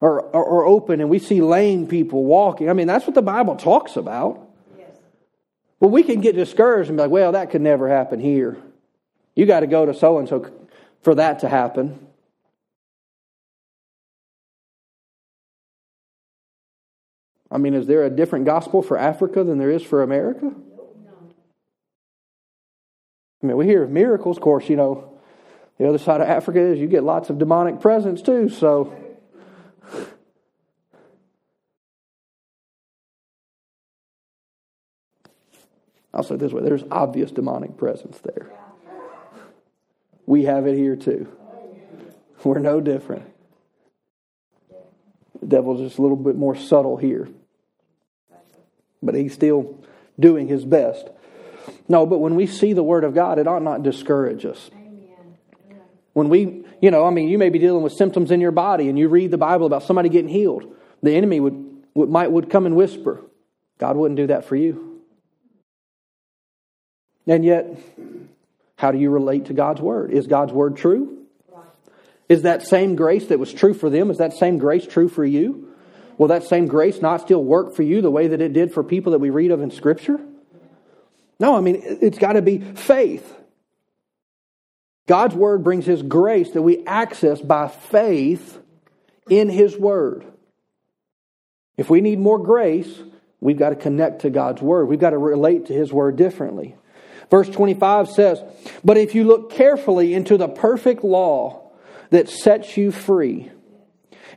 are, 0.00 0.34
are, 0.34 0.66
open 0.66 1.00
and 1.00 1.08
we 1.08 1.20
see 1.20 1.40
lame 1.40 1.86
people 1.86 2.24
walking. 2.24 2.68
I 2.68 2.72
mean, 2.72 2.88
that's 2.88 3.06
what 3.06 3.14
the 3.14 3.22
Bible 3.22 3.54
talks 3.54 3.96
about. 3.96 4.48
Yes. 4.76 4.88
Well, 5.78 5.90
we 5.90 6.02
can 6.02 6.20
get 6.20 6.34
discouraged 6.34 6.88
and 6.88 6.96
be 6.96 7.02
like, 7.02 7.10
well, 7.12 7.32
that 7.32 7.50
could 7.50 7.60
never 7.60 7.88
happen 7.88 8.18
here. 8.18 8.56
You 9.36 9.46
got 9.46 9.60
to 9.60 9.68
go 9.68 9.86
to 9.86 9.94
so 9.94 10.18
and 10.18 10.28
so 10.28 10.50
for 11.02 11.14
that 11.14 11.40
to 11.40 11.48
happen. 11.48 12.04
I 17.48 17.58
mean, 17.58 17.74
is 17.74 17.86
there 17.86 18.04
a 18.04 18.10
different 18.10 18.46
gospel 18.46 18.82
for 18.82 18.96
Africa 18.96 19.44
than 19.44 19.58
there 19.58 19.70
is 19.70 19.82
for 19.82 20.02
America? 20.02 20.52
I 23.42 23.46
mean, 23.46 23.56
we 23.56 23.66
hear 23.66 23.82
of 23.82 23.90
miracles. 23.90 24.36
Of 24.36 24.42
course, 24.42 24.68
you 24.68 24.76
know, 24.76 25.18
the 25.78 25.88
other 25.88 25.98
side 25.98 26.20
of 26.20 26.28
Africa 26.28 26.60
is 26.60 26.78
you 26.78 26.86
get 26.86 27.02
lots 27.02 27.28
of 27.28 27.38
demonic 27.38 27.80
presence 27.80 28.22
too. 28.22 28.48
So, 28.48 28.94
I'll 36.14 36.22
say 36.22 36.36
this 36.36 36.52
way 36.52 36.62
there's 36.62 36.84
obvious 36.90 37.30
demonic 37.30 37.76
presence 37.76 38.18
there. 38.18 38.50
We 40.26 40.44
have 40.44 40.66
it 40.66 40.76
here 40.76 40.94
too. 40.94 41.26
We're 42.44 42.58
no 42.58 42.80
different. 42.80 43.28
The 45.40 45.46
devil's 45.46 45.80
just 45.80 45.98
a 45.98 46.02
little 46.02 46.16
bit 46.16 46.36
more 46.36 46.56
subtle 46.56 46.96
here. 46.96 47.28
But 49.02 49.14
he's 49.14 49.32
still 49.32 49.84
doing 50.18 50.48
his 50.48 50.64
best. 50.64 51.08
No, 51.88 52.06
but 52.06 52.18
when 52.18 52.36
we 52.36 52.46
see 52.46 52.72
the 52.72 52.82
Word 52.82 53.04
of 53.04 53.14
God, 53.14 53.38
it 53.38 53.46
ought 53.46 53.62
not 53.62 53.82
discourage 53.82 54.44
us. 54.44 54.70
When 56.12 56.28
we, 56.28 56.64
you 56.80 56.90
know, 56.90 57.06
I 57.06 57.10
mean, 57.10 57.28
you 57.28 57.38
may 57.38 57.48
be 57.48 57.58
dealing 57.58 57.82
with 57.82 57.94
symptoms 57.94 58.30
in 58.30 58.40
your 58.40 58.50
body 58.50 58.88
and 58.88 58.98
you 58.98 59.08
read 59.08 59.30
the 59.30 59.38
Bible 59.38 59.66
about 59.66 59.82
somebody 59.82 60.08
getting 60.08 60.28
healed. 60.28 60.74
The 61.02 61.14
enemy 61.16 61.40
would, 61.40 61.84
would, 61.94 62.10
might, 62.10 62.30
would 62.30 62.50
come 62.50 62.66
and 62.66 62.76
whisper. 62.76 63.22
God 63.78 63.96
wouldn't 63.96 64.16
do 64.16 64.26
that 64.28 64.44
for 64.44 64.56
you. 64.56 65.00
And 67.26 67.44
yet, 67.44 67.78
how 68.76 68.90
do 68.90 68.98
you 68.98 69.10
relate 69.10 69.46
to 69.46 69.54
God's 69.54 69.80
Word? 69.80 70.10
Is 70.12 70.26
God's 70.26 70.52
Word 70.52 70.76
true? 70.76 71.18
Is 72.28 72.42
that 72.42 72.66
same 72.66 72.96
grace 72.96 73.26
that 73.26 73.38
was 73.38 73.52
true 73.52 73.74
for 73.74 73.90
them, 73.90 74.10
is 74.10 74.18
that 74.18 74.32
same 74.32 74.58
grace 74.58 74.86
true 74.86 75.08
for 75.08 75.24
you? 75.24 75.68
Will 76.18 76.28
that 76.28 76.44
same 76.44 76.66
grace 76.66 77.00
not 77.00 77.20
still 77.20 77.42
work 77.42 77.74
for 77.74 77.82
you 77.82 78.00
the 78.00 78.10
way 78.10 78.28
that 78.28 78.40
it 78.40 78.52
did 78.52 78.72
for 78.72 78.82
people 78.84 79.12
that 79.12 79.18
we 79.18 79.30
read 79.30 79.50
of 79.50 79.60
in 79.60 79.70
Scripture? 79.70 80.20
No, 81.38 81.56
I 81.56 81.60
mean, 81.60 81.80
it's 81.82 82.18
got 82.18 82.34
to 82.34 82.42
be 82.42 82.58
faith. 82.58 83.34
God's 85.06 85.34
Word 85.34 85.64
brings 85.64 85.84
His 85.84 86.02
grace 86.02 86.50
that 86.52 86.62
we 86.62 86.86
access 86.86 87.40
by 87.40 87.68
faith 87.68 88.58
in 89.28 89.48
His 89.48 89.76
Word. 89.76 90.24
If 91.76 91.90
we 91.90 92.00
need 92.00 92.18
more 92.18 92.38
grace, 92.38 93.00
we've 93.40 93.58
got 93.58 93.70
to 93.70 93.76
connect 93.76 94.22
to 94.22 94.30
God's 94.30 94.62
Word. 94.62 94.86
We've 94.86 95.00
got 95.00 95.10
to 95.10 95.18
relate 95.18 95.66
to 95.66 95.72
His 95.72 95.92
Word 95.92 96.16
differently. 96.16 96.76
Verse 97.30 97.48
25 97.48 98.10
says, 98.10 98.42
But 98.84 98.98
if 98.98 99.14
you 99.14 99.24
look 99.24 99.52
carefully 99.52 100.14
into 100.14 100.36
the 100.36 100.48
perfect 100.48 101.02
law 101.02 101.72
that 102.10 102.28
sets 102.28 102.76
you 102.76 102.92
free, 102.92 103.50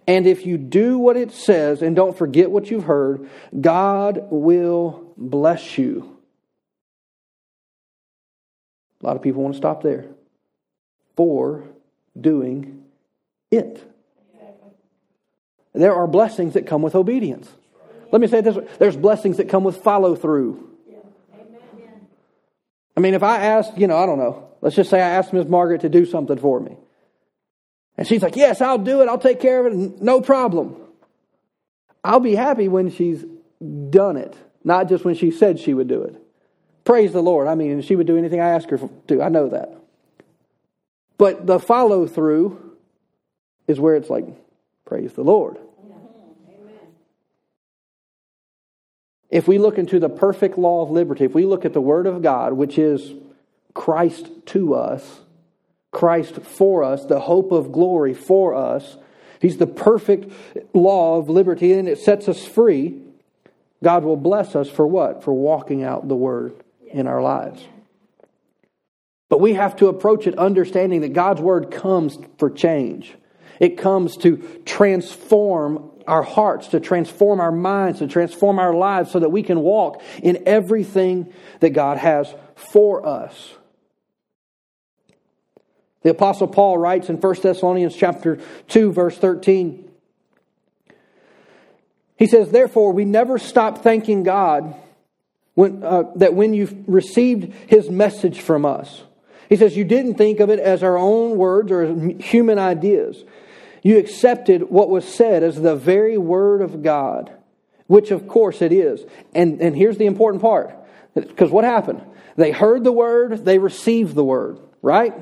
and 0.08 0.26
if 0.28 0.46
you 0.46 0.58
do 0.58 0.98
what 0.98 1.18
it 1.18 1.32
says 1.32 1.82
and 1.82 1.96
don't 1.96 2.18
forget 2.18 2.50
what 2.50 2.72
you've 2.72 2.86
heard, 2.86 3.30
God 3.60 4.28
will 4.30 5.14
bless 5.18 5.78
you. 5.78 6.15
A 9.02 9.06
lot 9.06 9.16
of 9.16 9.22
people 9.22 9.44
want 9.44 9.54
to 9.54 9.58
stop 9.58 9.84
there. 9.84 10.06
For 11.16 11.64
doing 12.20 12.84
it. 13.52 13.92
There 15.74 15.94
are 15.94 16.08
blessings 16.08 16.54
that 16.54 16.68
come 16.68 16.82
with 16.82 16.96
obedience. 16.96 17.50
Let 18.12 18.22
me 18.22 18.28
say 18.28 18.42
this 18.42 18.58
there's 18.80 18.96
blessings 18.96 19.38
that 19.38 19.50
come 19.50 19.64
with 19.64 19.78
follow 19.78 20.16
through. 20.16 20.72
I 22.98 23.02
mean, 23.02 23.14
if 23.14 23.24
I 23.24 23.44
ask, 23.44 23.72
you 23.78 23.88
know, 23.88 23.98
I 23.98 24.06
don't 24.06 24.18
know, 24.18 24.50
let's 24.62 24.76
just 24.76 24.90
say 24.90 25.02
I 25.02 25.10
asked 25.10 25.34
Miss 25.34 25.48
Margaret 25.48 25.82
to 25.82 25.90
do 25.90 26.06
something 26.06 26.38
for 26.38 26.62
me. 26.62 26.78
And 27.98 28.08
she's 28.08 28.22
like, 28.22 28.36
Yes, 28.36 28.62
I'll 28.62 28.78
do 28.78 29.02
it. 29.02 29.10
I'll 29.10 29.18
take 29.18 29.42
care 29.42 29.66
of 29.66 29.74
it. 29.74 30.02
No 30.02 30.22
problem. 30.22 30.78
I'll 32.04 32.20
be 32.20 32.36
happy 32.36 32.68
when 32.68 32.92
she's 32.92 33.26
done 33.90 34.16
it, 34.16 34.36
not 34.64 34.88
just 34.88 35.04
when 35.04 35.16
she 35.16 35.32
said 35.32 35.60
she 35.60 35.74
would 35.74 35.88
do 35.88 36.04
it. 36.04 36.22
Praise 36.86 37.12
the 37.12 37.22
Lord. 37.22 37.48
I 37.48 37.56
mean, 37.56 37.82
she 37.82 37.96
would 37.96 38.06
do 38.06 38.16
anything 38.16 38.40
I 38.40 38.50
ask 38.50 38.70
her 38.70 38.80
to. 39.08 39.22
I 39.22 39.30
know 39.30 39.50
that. 39.50 39.76
But 41.18 41.48
the 41.48 41.60
follow 41.60 42.06
through 42.06 42.78
is 43.68 43.80
where 43.80 43.96
it's 43.96 44.10
like, 44.10 44.26
praise 44.86 45.14
the 45.14 45.24
Lord. 45.24 45.58
If 49.32 49.48
we 49.48 49.58
look 49.58 49.80
into 49.80 50.00
the 50.00 50.10
perfect 50.10 50.58
law 50.58 50.84
of 50.84 50.92
liberty, 50.92 51.26
if 51.26 51.34
we 51.34 51.46
look 51.46 51.66
at 51.66 51.74
the 51.74 51.82
Word 51.82 52.06
of 52.06 52.22
God, 52.22 52.54
which 52.54 52.78
is 52.78 53.14
Christ 53.74 54.30
to 54.48 54.76
us, 54.76 55.22
Christ 55.92 56.36
for 56.36 56.84
us, 56.84 57.06
the 57.06 57.22
hope 57.22 57.52
of 57.52 57.72
glory 57.72 58.14
for 58.14 58.54
us, 58.54 58.98
He's 59.42 59.58
the 59.58 59.68
perfect 59.68 60.32
law 60.74 61.18
of 61.18 61.30
liberty 61.30 61.74
and 61.74 61.90
it 61.90 61.98
sets 61.98 62.30
us 62.30 62.46
free. 62.46 63.02
God 63.84 64.04
will 64.04 64.18
bless 64.18 64.56
us 64.56 64.70
for 64.70 64.86
what? 64.86 65.24
For 65.24 65.34
walking 65.34 65.84
out 65.84 66.08
the 66.08 66.16
Word 66.16 66.54
in 66.96 67.08
our 67.08 67.22
lives. 67.22 67.62
But 69.30 69.42
we 69.42 69.54
have 69.54 69.76
to 69.78 69.88
approach 69.88 70.28
it 70.28 70.38
understanding 70.38 71.02
that 71.02 71.14
God's 71.14 71.42
word 71.42 71.70
comes 71.70 72.18
for 72.38 72.50
change. 72.50 73.14
It 73.60 73.78
comes 73.78 74.18
to 74.18 74.38
transform 74.66 75.92
our 76.08 76.24
hearts, 76.24 76.70
to 76.70 76.80
transform 76.80 77.42
our 77.42 77.52
minds, 77.52 78.00
to 78.00 78.08
transform 78.08 78.60
our 78.60 78.74
lives 78.74 79.12
so 79.12 79.20
that 79.20 79.30
we 79.30 79.44
can 79.44 79.60
walk 79.60 80.02
in 80.24 80.44
everything 80.46 81.34
that 81.60 81.72
God 81.72 81.98
has 81.98 82.34
for 82.56 83.06
us. 83.06 83.56
The 86.04 86.12
apostle 86.12 86.48
Paul 86.48 86.78
writes 86.78 87.10
in 87.10 87.18
1 87.18 87.36
Thessalonians 87.42 87.96
chapter 87.96 88.40
2 88.68 88.92
verse 88.94 89.18
13 89.18 89.90
He 92.16 92.28
says 92.28 92.52
therefore 92.52 92.94
we 92.94 93.06
never 93.06 93.40
stop 93.40 93.80
thanking 93.80 94.22
God 94.22 94.76
when, 95.56 95.84
uh, 95.84 96.04
that 96.16 96.34
when 96.34 96.54
you 96.54 96.84
received 96.88 97.54
his 97.70 97.90
message 97.90 98.40
from 98.42 98.66
us. 98.66 99.04
He 99.50 99.56
says 99.56 99.76
you 99.76 99.84
didn't 99.84 100.16
think 100.16 100.40
of 100.40 100.50
it 100.50 100.60
as 100.60 100.84
our 100.84 100.98
own 100.98 101.38
words 101.38 101.72
or 101.72 101.94
human 102.20 102.60
ideas. 102.60 103.24
You 103.84 103.98
accepted 103.98 104.64
what 104.64 104.90
was 104.90 105.06
said 105.08 105.44
as 105.44 105.62
the 105.62 105.76
very 105.76 106.18
word 106.18 106.62
of 106.62 106.82
God, 106.82 107.32
which 107.88 108.12
of 108.12 108.28
course 108.28 108.62
it 108.62 108.72
is. 108.72 109.06
And, 109.34 109.62
and 109.62 109.76
here's 109.76 109.98
the 109.98 110.08
important 110.08 110.42
part. 110.42 110.76
Because 111.14 111.52
what 111.52 111.64
happened? 111.64 112.02
They 112.36 112.52
heard 112.52 112.84
the 112.84 112.92
word, 112.92 113.46
they 113.46 113.60
received 113.60 114.16
the 114.16 114.24
word, 114.24 114.60
right? 114.82 115.14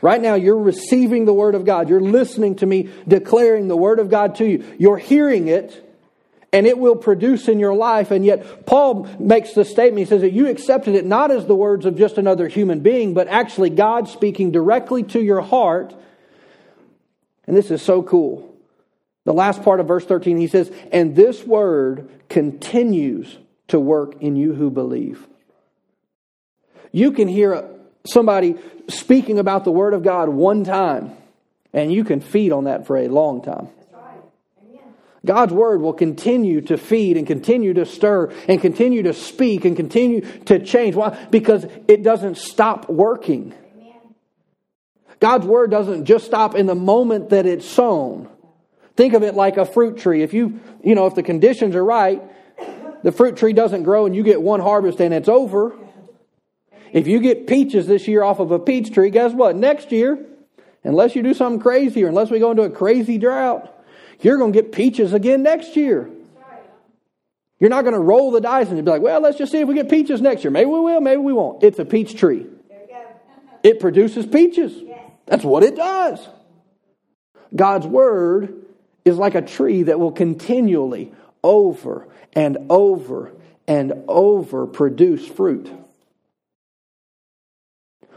Right 0.00 0.20
now, 0.20 0.34
you're 0.34 0.58
receiving 0.58 1.24
the 1.24 1.32
Word 1.32 1.54
of 1.54 1.64
God. 1.64 1.88
You're 1.88 2.00
listening 2.00 2.56
to 2.56 2.66
me 2.66 2.90
declaring 3.08 3.68
the 3.68 3.76
Word 3.76 3.98
of 3.98 4.08
God 4.08 4.36
to 4.36 4.46
you. 4.46 4.64
You're 4.78 4.98
hearing 4.98 5.48
it, 5.48 5.82
and 6.52 6.66
it 6.66 6.78
will 6.78 6.96
produce 6.96 7.48
in 7.48 7.58
your 7.58 7.74
life. 7.74 8.10
And 8.10 8.24
yet, 8.24 8.66
Paul 8.66 9.08
makes 9.18 9.52
the 9.52 9.64
statement 9.64 9.98
he 9.98 10.04
says 10.04 10.22
that 10.22 10.32
you 10.32 10.48
accepted 10.48 10.94
it 10.94 11.04
not 11.04 11.30
as 11.30 11.46
the 11.46 11.54
words 11.54 11.86
of 11.86 11.98
just 11.98 12.18
another 12.18 12.48
human 12.48 12.80
being, 12.80 13.14
but 13.14 13.28
actually 13.28 13.70
God 13.70 14.08
speaking 14.08 14.52
directly 14.52 15.02
to 15.04 15.20
your 15.20 15.40
heart. 15.40 15.94
And 17.46 17.56
this 17.56 17.70
is 17.70 17.82
so 17.82 18.02
cool. 18.02 18.54
The 19.24 19.34
last 19.34 19.62
part 19.62 19.80
of 19.80 19.88
verse 19.88 20.04
13, 20.04 20.38
he 20.38 20.46
says, 20.46 20.70
And 20.92 21.16
this 21.16 21.44
Word 21.44 22.08
continues 22.28 23.36
to 23.68 23.80
work 23.80 24.22
in 24.22 24.36
you 24.36 24.54
who 24.54 24.70
believe. 24.70 25.26
You 26.92 27.10
can 27.10 27.26
hear 27.26 27.68
somebody 28.06 28.54
speaking 28.88 29.38
about 29.38 29.64
the 29.64 29.72
Word 29.72 29.94
of 29.94 30.04
God 30.04 30.28
one 30.28 30.62
time, 30.62 31.10
and 31.72 31.92
you 31.92 32.04
can 32.04 32.20
feed 32.20 32.52
on 32.52 32.64
that 32.64 32.86
for 32.86 32.96
a 32.96 33.08
long 33.08 33.42
time. 33.42 33.68
God's 35.26 35.52
Word 35.52 35.80
will 35.80 35.92
continue 35.92 36.60
to 36.62 36.78
feed 36.78 37.16
and 37.16 37.26
continue 37.26 37.74
to 37.74 37.84
stir 37.84 38.32
and 38.48 38.60
continue 38.60 39.02
to 39.02 39.12
speak 39.12 39.64
and 39.64 39.76
continue 39.76 40.22
to 40.44 40.58
change. 40.58 40.94
Why? 40.94 41.26
Because 41.30 41.66
it 41.88 42.02
doesn't 42.02 42.38
stop 42.38 42.88
working. 42.88 43.52
God's 45.20 45.46
Word 45.46 45.70
doesn't 45.70 46.04
just 46.04 46.24
stop 46.24 46.54
in 46.54 46.66
the 46.66 46.74
moment 46.74 47.30
that 47.30 47.46
it's 47.46 47.66
sown. 47.66 48.28
Think 48.96 49.12
of 49.14 49.22
it 49.22 49.34
like 49.34 49.56
a 49.56 49.66
fruit 49.66 49.98
tree. 49.98 50.22
If 50.22 50.32
you, 50.32 50.60
you 50.82 50.94
know, 50.94 51.06
if 51.06 51.14
the 51.14 51.22
conditions 51.22 51.74
are 51.74 51.84
right, 51.84 52.22
the 53.02 53.12
fruit 53.12 53.36
tree 53.36 53.52
doesn't 53.52 53.82
grow 53.82 54.06
and 54.06 54.16
you 54.16 54.22
get 54.22 54.40
one 54.40 54.60
harvest 54.60 55.00
and 55.00 55.12
it's 55.12 55.28
over. 55.28 55.76
If 56.92 57.06
you 57.06 57.20
get 57.20 57.46
peaches 57.46 57.86
this 57.86 58.08
year 58.08 58.22
off 58.22 58.38
of 58.38 58.52
a 58.52 58.58
peach 58.58 58.92
tree, 58.94 59.10
guess 59.10 59.32
what? 59.32 59.56
Next 59.56 59.92
year, 59.92 60.24
unless 60.82 61.14
you 61.14 61.22
do 61.22 61.34
something 61.34 61.60
crazy 61.60 62.04
or 62.04 62.08
unless 62.08 62.30
we 62.30 62.38
go 62.38 62.52
into 62.52 62.62
a 62.62 62.70
crazy 62.70 63.18
drought, 63.18 63.75
you're 64.24 64.38
going 64.38 64.52
to 64.52 64.62
get 64.62 64.72
peaches 64.72 65.12
again 65.12 65.42
next 65.42 65.76
year. 65.76 66.10
You're 67.58 67.70
not 67.70 67.82
going 67.82 67.94
to 67.94 68.00
roll 68.00 68.30
the 68.30 68.40
dice 68.40 68.68
and 68.68 68.84
be 68.84 68.90
like, 68.90 69.00
well, 69.02 69.20
let's 69.20 69.38
just 69.38 69.50
see 69.50 69.60
if 69.60 69.68
we 69.68 69.74
get 69.74 69.88
peaches 69.88 70.20
next 70.20 70.44
year. 70.44 70.50
Maybe 70.50 70.66
we 70.66 70.80
will, 70.80 71.00
maybe 71.00 71.20
we 71.20 71.32
won't. 71.32 71.62
It's 71.62 71.78
a 71.78 71.84
peach 71.84 72.18
tree. 72.18 72.46
It 73.62 73.80
produces 73.80 74.26
peaches. 74.26 74.74
That's 75.24 75.44
what 75.44 75.62
it 75.62 75.74
does. 75.74 76.20
God's 77.54 77.86
word 77.86 78.64
is 79.04 79.16
like 79.16 79.34
a 79.34 79.42
tree 79.42 79.84
that 79.84 79.98
will 79.98 80.12
continually, 80.12 81.12
over 81.42 82.06
and 82.34 82.58
over 82.68 83.32
and 83.66 84.04
over, 84.06 84.66
produce 84.66 85.26
fruit. 85.26 85.70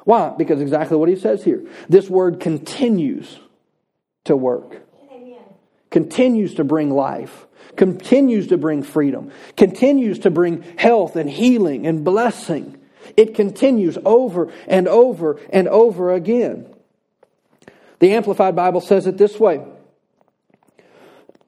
Why? 0.03 0.33
Because 0.37 0.61
exactly 0.61 0.97
what 0.97 1.09
he 1.09 1.15
says 1.15 1.43
here. 1.43 1.63
This 1.87 2.09
word 2.09 2.39
continues 2.39 3.39
to 4.25 4.35
work. 4.35 4.81
Continues 5.89 6.55
to 6.55 6.63
bring 6.63 6.89
life, 6.89 7.45
continues 7.75 8.47
to 8.47 8.57
bring 8.57 8.83
freedom, 8.83 9.31
continues 9.55 10.19
to 10.19 10.29
bring 10.29 10.63
health 10.77 11.15
and 11.15 11.29
healing 11.29 11.87
and 11.87 12.03
blessing. 12.03 12.77
It 13.17 13.35
continues 13.35 13.97
over 14.05 14.51
and 14.67 14.87
over 14.87 15.39
and 15.51 15.67
over 15.67 16.13
again. 16.13 16.67
The 17.99 18.13
Amplified 18.13 18.55
Bible 18.55 18.81
says 18.81 19.07
it 19.07 19.17
this 19.17 19.39
way. 19.39 19.65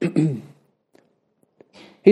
he 0.00 0.42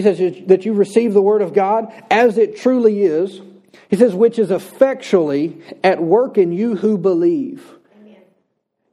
says 0.01 0.19
that 0.47 0.65
you 0.65 0.73
receive 0.73 1.13
the 1.13 1.23
Word 1.23 1.43
of 1.43 1.53
God 1.53 1.93
as 2.11 2.39
it 2.39 2.57
truly 2.57 3.03
is 3.03 3.41
he 3.91 3.97
says, 3.97 4.15
which 4.15 4.39
is 4.39 4.53
effectually 4.53 5.61
at 5.83 6.01
work 6.01 6.39
in 6.39 6.53
you 6.53 6.77
who 6.77 6.97
believe. 6.97 7.69
Amen. 8.01 8.23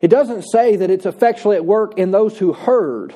It 0.01 0.07
doesn't 0.07 0.41
say 0.41 0.75
that 0.75 0.89
it's 0.89 1.05
effectually 1.05 1.55
at 1.55 1.65
work 1.65 1.99
in 1.99 2.09
those 2.09 2.39
who 2.39 2.51
heard. 2.51 3.13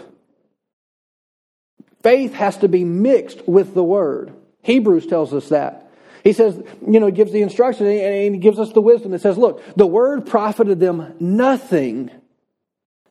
Faith 2.04 2.34
has 2.34 2.58
to 2.58 2.68
be 2.68 2.84
mixed 2.84 3.48
with 3.48 3.74
the 3.74 3.84
word. 3.84 4.34
Hebrews 4.64 5.08
tells 5.08 5.34
us 5.34 5.50
that. 5.50 5.90
He 6.24 6.34
says, 6.34 6.56
you 6.88 7.00
know, 7.00 7.08
he 7.08 7.12
gives 7.12 7.32
the 7.32 7.42
instruction 7.42 7.88
and 7.88 8.36
he 8.36 8.40
gives 8.40 8.60
us 8.60 8.72
the 8.72 8.82
wisdom 8.82 9.12
that 9.12 9.22
says, 9.22 9.38
look, 9.38 9.64
the 9.76 9.88
word 9.88 10.28
profited 10.28 10.80
them 10.80 11.16
nothing 11.20 12.12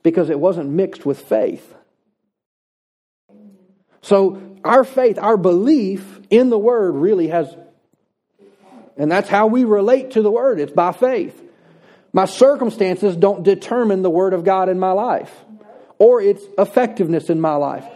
because 0.03 0.31
it 0.31 0.39
wasn't 0.39 0.71
mixed 0.71 1.05
with 1.05 1.21
faith. 1.21 1.75
So 4.03 4.41
our 4.65 4.85
faith, 4.85 5.19
our 5.19 5.37
belief 5.37 6.21
in 6.31 6.51
the 6.51 6.59
word 6.59 6.93
really 6.93 7.29
has 7.29 7.55
and 9.01 9.11
that's 9.11 9.31
how 9.31 9.47
we 9.47 9.65
relate 9.65 10.11
to 10.13 10.23
the 10.23 10.31
Word. 10.31 10.61
It's 10.61 10.73
by 10.73 10.93
faith. 10.93 11.41
My 12.13 12.27
circumstances 12.27 13.17
don't 13.17 13.43
determine 13.43 14.03
the 14.03 14.11
Word 14.11 14.35
of 14.35 14.45
God 14.45 14.69
in 14.69 14.79
my 14.79 14.93
life 14.93 15.35
or 15.99 16.21
its 16.21 16.43
effectiveness 16.59 17.31
in 17.31 17.41
my 17.41 17.55
life. 17.55 17.87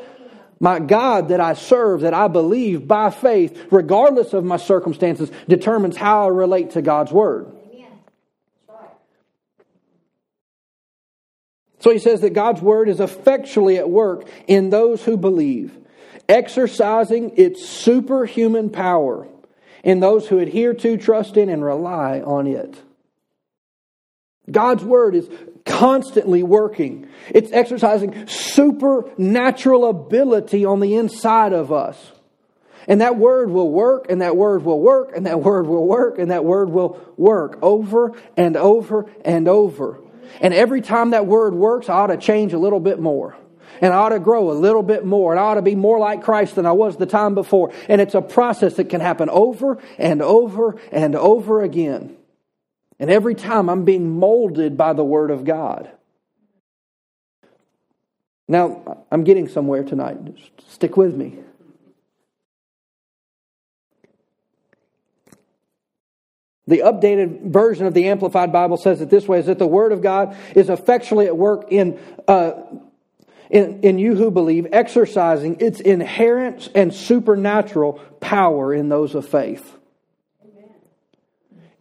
My 0.60 0.78
God 0.78 1.28
that 1.28 1.40
I 1.40 1.54
serve, 1.54 2.02
that 2.02 2.14
I 2.14 2.28
believe 2.28 2.86
by 2.86 3.10
faith, 3.10 3.66
regardless 3.70 4.32
of 4.32 4.44
my 4.44 4.56
circumstances, 4.56 5.30
determines 5.48 5.96
how 5.96 6.24
I 6.24 6.28
relate 6.28 6.70
to 6.72 6.82
God's 6.82 7.12
Word. 7.12 7.50
So 11.80 11.90
he 11.90 11.98
says 11.98 12.22
that 12.22 12.30
God's 12.30 12.62
Word 12.62 12.88
is 12.88 12.98
effectually 12.98 13.76
at 13.76 13.90
work 13.90 14.26
in 14.46 14.70
those 14.70 15.04
who 15.04 15.18
believe, 15.18 15.76
exercising 16.28 17.32
its 17.36 17.68
superhuman 17.68 18.70
power 18.70 19.28
in 19.82 20.00
those 20.00 20.26
who 20.26 20.38
adhere 20.38 20.72
to, 20.72 20.96
trust 20.96 21.36
in, 21.36 21.50
and 21.50 21.62
rely 21.62 22.20
on 22.20 22.46
it. 22.46 22.80
God's 24.50 24.84
word 24.84 25.14
is 25.14 25.28
constantly 25.64 26.42
working. 26.42 27.08
It's 27.30 27.50
exercising 27.52 28.26
supernatural 28.26 29.88
ability 29.88 30.64
on 30.64 30.80
the 30.80 30.96
inside 30.96 31.52
of 31.52 31.72
us. 31.72 32.12
And 32.86 33.00
that 33.00 33.16
word 33.16 33.48
will 33.48 33.70
work, 33.70 34.06
and 34.10 34.20
that 34.20 34.36
word 34.36 34.62
will 34.62 34.80
work, 34.80 35.16
and 35.16 35.24
that 35.24 35.40
word 35.40 35.66
will 35.66 35.86
work, 35.86 36.18
and 36.18 36.30
that 36.30 36.44
word 36.44 36.68
will 36.68 37.00
work 37.16 37.58
over 37.62 38.12
and 38.36 38.58
over 38.58 39.10
and 39.24 39.48
over. 39.48 40.00
And 40.42 40.52
every 40.52 40.82
time 40.82 41.10
that 41.10 41.26
word 41.26 41.54
works, 41.54 41.88
I 41.88 41.94
ought 41.94 42.08
to 42.08 42.18
change 42.18 42.52
a 42.52 42.58
little 42.58 42.80
bit 42.80 42.98
more 42.98 43.36
and 43.80 43.92
I 43.92 43.96
ought 43.96 44.10
to 44.10 44.18
grow 44.18 44.50
a 44.50 44.54
little 44.54 44.82
bit 44.82 45.04
more 45.04 45.32
and 45.32 45.40
I 45.40 45.44
ought 45.44 45.54
to 45.54 45.62
be 45.62 45.74
more 45.74 45.98
like 45.98 46.22
Christ 46.22 46.54
than 46.54 46.66
I 46.66 46.72
was 46.72 46.96
the 46.96 47.06
time 47.06 47.34
before. 47.34 47.72
And 47.88 48.00
it's 48.00 48.14
a 48.14 48.22
process 48.22 48.74
that 48.74 48.88
can 48.88 49.00
happen 49.00 49.28
over 49.28 49.78
and 49.98 50.22
over 50.22 50.80
and 50.92 51.14
over 51.14 51.62
again. 51.62 52.16
And 52.98 53.10
every 53.10 53.34
time 53.34 53.68
I'm 53.68 53.84
being 53.84 54.18
molded 54.18 54.76
by 54.76 54.92
the 54.92 55.04
Word 55.04 55.30
of 55.30 55.44
God. 55.44 55.90
Now, 58.46 59.04
I'm 59.10 59.24
getting 59.24 59.48
somewhere 59.48 59.82
tonight. 59.82 60.18
Just 60.34 60.70
stick 60.70 60.96
with 60.96 61.14
me. 61.14 61.38
The 66.66 66.78
updated 66.78 67.50
version 67.50 67.86
of 67.86 67.94
the 67.94 68.08
Amplified 68.08 68.52
Bible 68.52 68.76
says 68.76 69.00
it 69.00 69.10
this 69.10 69.28
way 69.28 69.38
is 69.38 69.46
that 69.46 69.58
the 69.58 69.66
Word 69.66 69.92
of 69.92 70.00
God 70.00 70.36
is 70.54 70.70
effectually 70.70 71.26
at 71.26 71.36
work 71.36 71.66
in 71.70 71.98
uh, 72.26 72.52
in, 73.50 73.80
in 73.82 73.98
you 73.98 74.16
who 74.16 74.30
believe, 74.30 74.66
exercising 74.72 75.60
its 75.60 75.78
inherent 75.80 76.70
and 76.74 76.92
supernatural 76.92 77.94
power 78.20 78.74
in 78.74 78.88
those 78.88 79.14
of 79.14 79.28
faith. 79.28 79.76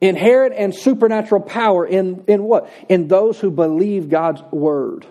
Inherent 0.03 0.53
and 0.57 0.75
supernatural 0.75 1.39
power 1.39 1.85
in, 1.85 2.25
in 2.27 2.43
what? 2.43 2.69
In 2.89 3.07
those 3.07 3.39
who 3.39 3.49
believe 3.49 4.09
God's 4.09 4.41
word. 4.51 5.05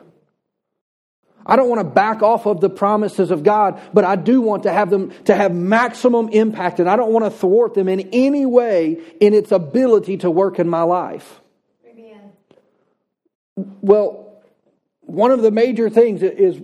I 1.47 1.57
don't 1.57 1.70
want 1.70 1.80
to 1.80 1.84
back 1.84 2.22
off 2.22 2.45
of 2.45 2.61
the 2.61 2.68
promises 2.68 3.30
of 3.30 3.43
God, 3.43 3.80
but 3.95 4.05
I 4.05 4.16
do 4.16 4.43
want 4.43 4.64
to 4.64 4.70
have 4.70 4.90
them 4.90 5.11
to 5.24 5.34
have 5.34 5.55
maximum 5.55 6.28
impact, 6.28 6.78
and 6.78 6.90
I 6.90 6.97
don't 6.97 7.11
want 7.11 7.24
to 7.24 7.30
thwart 7.30 7.72
them 7.72 7.88
in 7.88 8.11
any 8.12 8.45
way 8.45 9.01
in 9.18 9.32
its 9.32 9.51
ability 9.51 10.18
to 10.18 10.30
work 10.30 10.59
in 10.59 10.68
my 10.68 10.82
life. 10.82 11.40
Amen. 11.88 12.30
Well, 13.80 14.43
one 15.01 15.30
of 15.30 15.40
the 15.40 15.51
major 15.51 15.88
things 15.88 16.22
is 16.22 16.61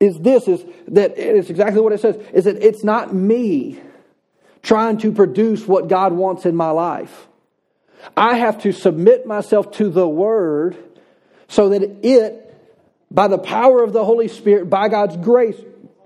is 0.00 0.18
this 0.18 0.48
is 0.48 0.64
that 0.88 1.16
it's 1.16 1.50
exactly 1.50 1.80
what 1.80 1.92
it 1.92 2.00
says 2.00 2.16
is 2.32 2.46
that 2.46 2.56
it's 2.56 2.82
not 2.82 3.14
me 3.14 3.80
trying 4.60 4.98
to 4.98 5.12
produce 5.12 5.68
what 5.68 5.86
God 5.86 6.12
wants 6.12 6.46
in 6.46 6.56
my 6.56 6.70
life. 6.70 7.28
I 8.16 8.36
have 8.36 8.62
to 8.62 8.72
submit 8.72 9.26
myself 9.26 9.72
to 9.72 9.88
the 9.88 10.08
word 10.08 10.76
so 11.48 11.70
that 11.70 11.82
it 12.04 12.44
by 13.10 13.28
the 13.28 13.38
power 13.38 13.82
of 13.84 13.92
the 13.92 14.04
Holy 14.04 14.26
Spirit, 14.26 14.68
by 14.68 14.88
God's 14.88 15.16
grace 15.16 15.60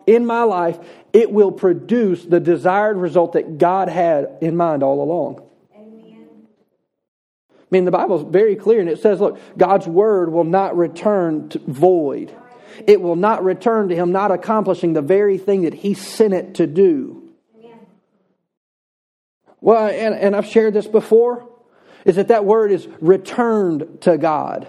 in 0.06 0.26
my 0.26 0.42
life, 0.42 0.78
it 1.12 1.30
will 1.30 1.52
produce 1.52 2.22
the 2.24 2.38
desired 2.38 2.98
result 2.98 3.32
that 3.32 3.56
God 3.56 3.88
had 3.88 4.38
in 4.42 4.56
mind 4.56 4.82
all 4.82 5.02
along. 5.02 5.42
Amen. 5.74 6.26
I 7.50 7.64
mean, 7.70 7.86
the 7.86 7.90
Bible 7.90 8.18
is 8.18 8.30
very 8.30 8.56
clear, 8.56 8.80
and 8.80 8.90
it 8.90 9.00
says, 9.00 9.20
look, 9.20 9.40
God's 9.56 9.86
word 9.86 10.30
will 10.30 10.44
not 10.44 10.76
return 10.76 11.50
void. 11.66 12.34
It 12.86 13.00
will 13.00 13.16
not 13.16 13.42
return 13.42 13.88
to 13.88 13.94
him, 13.94 14.12
not 14.12 14.30
accomplishing 14.30 14.92
the 14.92 15.02
very 15.02 15.38
thing 15.38 15.62
that 15.62 15.74
he 15.74 15.94
sent 15.94 16.34
it 16.34 16.56
to 16.56 16.66
do. 16.66 17.24
Well, 19.60 19.88
and, 19.88 20.14
and 20.14 20.36
I've 20.36 20.46
shared 20.46 20.74
this 20.74 20.86
before, 20.86 21.47
is 22.08 22.16
that 22.16 22.28
that 22.28 22.44
word 22.44 22.72
is 22.72 22.88
returned 23.00 24.00
to 24.02 24.18
God. 24.18 24.66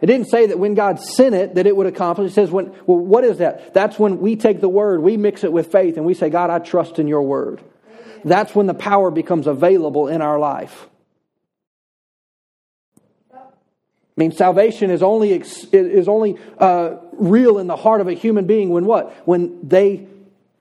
It 0.00 0.06
didn't 0.06 0.28
say 0.28 0.46
that 0.46 0.58
when 0.58 0.74
God 0.74 1.00
sent 1.00 1.34
it 1.34 1.54
that 1.54 1.66
it 1.66 1.76
would 1.76 1.86
accomplish. 1.86 2.30
It 2.30 2.34
says 2.34 2.50
when 2.50 2.74
well, 2.86 2.98
what 2.98 3.24
is 3.24 3.38
that? 3.38 3.74
That's 3.74 3.98
when 3.98 4.20
we 4.20 4.36
take 4.36 4.60
the 4.60 4.68
word, 4.68 5.00
we 5.00 5.16
mix 5.16 5.44
it 5.44 5.52
with 5.52 5.72
faith, 5.72 5.96
and 5.96 6.04
we 6.04 6.14
say, 6.14 6.30
God, 6.30 6.50
I 6.50 6.58
trust 6.58 6.98
in 6.98 7.08
your 7.08 7.22
word. 7.22 7.62
That's 8.24 8.54
when 8.54 8.66
the 8.66 8.74
power 8.74 9.10
becomes 9.10 9.46
available 9.46 10.08
in 10.08 10.22
our 10.22 10.38
life. 10.38 10.88
I 13.32 13.40
mean, 14.16 14.32
salvation 14.32 14.90
is 14.90 15.02
only 15.02 15.32
is 15.32 16.08
only 16.08 16.38
uh, 16.58 16.96
real 17.12 17.58
in 17.58 17.66
the 17.66 17.76
heart 17.76 18.00
of 18.00 18.08
a 18.08 18.12
human 18.12 18.46
being 18.46 18.70
when 18.70 18.84
what? 18.84 19.12
When 19.26 19.66
they 19.66 20.06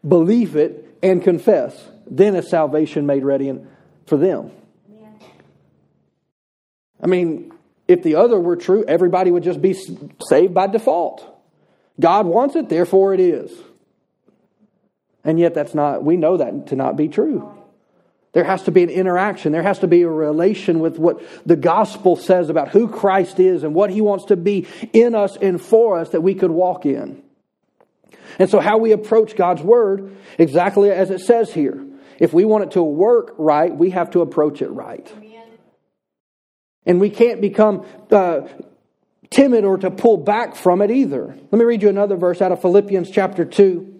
believe 0.07 0.55
it 0.55 0.97
and 1.03 1.23
confess. 1.23 1.79
Then 2.07 2.35
is 2.35 2.49
salvation 2.49 3.05
made 3.05 3.23
ready 3.23 3.53
for 4.07 4.17
them. 4.17 4.51
I 7.03 7.07
mean, 7.07 7.51
if 7.87 8.01
the 8.01 8.15
other 8.15 8.39
were 8.39 8.55
true, 8.55 8.85
everybody 8.87 9.29
would 9.29 9.43
just 9.43 9.61
be 9.61 9.73
saved 9.73 10.53
by 10.53 10.67
default. 10.67 11.29
God 11.99 12.25
wants 12.25 12.55
it, 12.55 12.69
therefore 12.69 13.13
it 13.13 13.19
is. 13.19 13.51
And 15.23 15.39
yet, 15.39 15.53
that's 15.53 15.75
not, 15.75 16.03
we 16.03 16.17
know 16.17 16.37
that 16.37 16.67
to 16.67 16.75
not 16.75 16.95
be 16.95 17.07
true. 17.07 17.57
There 18.33 18.43
has 18.43 18.63
to 18.63 18.71
be 18.71 18.83
an 18.83 18.89
interaction. 18.89 19.51
There 19.51 19.61
has 19.61 19.79
to 19.79 19.87
be 19.87 20.01
a 20.01 20.09
relation 20.09 20.79
with 20.79 20.97
what 20.97 21.21
the 21.45 21.55
gospel 21.55 22.15
says 22.15 22.49
about 22.49 22.69
who 22.69 22.87
Christ 22.87 23.39
is 23.39 23.63
and 23.63 23.75
what 23.75 23.91
he 23.91 24.01
wants 24.01 24.25
to 24.25 24.35
be 24.35 24.67
in 24.91 25.13
us 25.13 25.37
and 25.37 25.61
for 25.61 25.99
us 25.99 26.09
that 26.09 26.21
we 26.21 26.33
could 26.33 26.51
walk 26.51 26.85
in. 26.85 27.21
And 28.39 28.49
so, 28.49 28.59
how 28.59 28.79
we 28.79 28.91
approach 28.91 29.35
God's 29.35 29.61
word, 29.61 30.15
exactly 30.39 30.89
as 30.89 31.11
it 31.11 31.19
says 31.19 31.53
here. 31.53 31.85
If 32.19 32.33
we 32.33 32.45
want 32.45 32.63
it 32.63 32.71
to 32.71 32.83
work 32.83 33.33
right, 33.37 33.75
we 33.75 33.91
have 33.91 34.11
to 34.11 34.21
approach 34.21 34.61
it 34.61 34.69
right. 34.69 35.11
And 36.85 36.99
we 36.99 37.09
can't 37.09 37.41
become 37.41 37.85
uh, 38.11 38.41
timid 39.29 39.65
or 39.65 39.77
to 39.77 39.89
pull 39.89 40.17
back 40.17 40.55
from 40.55 40.81
it 40.81 40.91
either. 40.91 41.37
Let 41.51 41.59
me 41.59 41.65
read 41.65 41.81
you 41.81 41.89
another 41.89 42.15
verse 42.15 42.41
out 42.41 42.51
of 42.51 42.61
Philippians 42.61 43.09
chapter 43.09 43.45
2. 43.45 43.93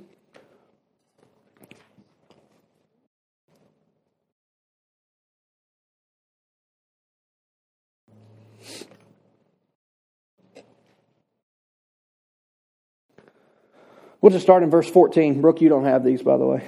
We'll 14.24 14.32
just 14.32 14.46
start 14.46 14.64
in 14.64 14.70
verse 14.70 14.90
14. 14.90 15.42
Brooke, 15.42 15.60
you 15.60 15.68
don't 15.68 15.84
have 15.84 16.06
these, 16.06 16.22
by 16.22 16.38
the 16.38 16.46
way. 16.46 16.64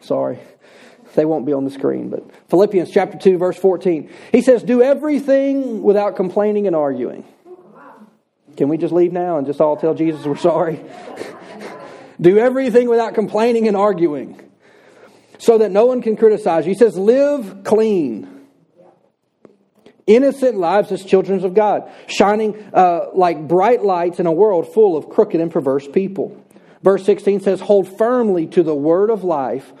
Sorry. 0.00 0.38
They 1.14 1.24
won't 1.24 1.46
be 1.46 1.52
on 1.52 1.64
the 1.64 1.70
screen, 1.70 2.10
but 2.10 2.24
Philippians 2.48 2.90
chapter 2.90 3.16
2, 3.16 3.38
verse 3.38 3.56
14. 3.56 4.10
He 4.32 4.42
says, 4.42 4.62
Do 4.62 4.82
everything 4.82 5.82
without 5.82 6.16
complaining 6.16 6.66
and 6.66 6.74
arguing. 6.74 7.24
Can 8.56 8.68
we 8.68 8.78
just 8.78 8.92
leave 8.92 9.12
now 9.12 9.38
and 9.38 9.46
just 9.46 9.60
all 9.60 9.76
tell 9.76 9.94
Jesus 9.94 10.24
we're 10.24 10.36
sorry? 10.36 10.84
Do 12.20 12.38
everything 12.38 12.88
without 12.88 13.14
complaining 13.14 13.66
and 13.66 13.76
arguing 13.76 14.40
so 15.38 15.58
that 15.58 15.70
no 15.70 15.86
one 15.86 16.00
can 16.00 16.16
criticize 16.16 16.64
you. 16.64 16.72
He 16.72 16.78
says, 16.78 16.96
Live 16.96 17.64
clean. 17.64 18.30
Innocent 20.06 20.58
lives 20.58 20.92
as 20.92 21.02
children 21.02 21.42
of 21.44 21.54
God, 21.54 21.90
shining 22.08 22.62
uh, 22.74 23.06
like 23.14 23.48
bright 23.48 23.82
lights 23.82 24.20
in 24.20 24.26
a 24.26 24.32
world 24.32 24.72
full 24.72 24.96
of 24.96 25.08
crooked 25.08 25.40
and 25.40 25.50
perverse 25.50 25.88
people. 25.88 26.40
Verse 26.82 27.04
16 27.04 27.40
says, 27.40 27.60
Hold 27.60 27.96
firmly 27.96 28.46
to 28.48 28.62
the 28.62 28.74
word 28.74 29.08
of 29.10 29.24
life 29.24 29.72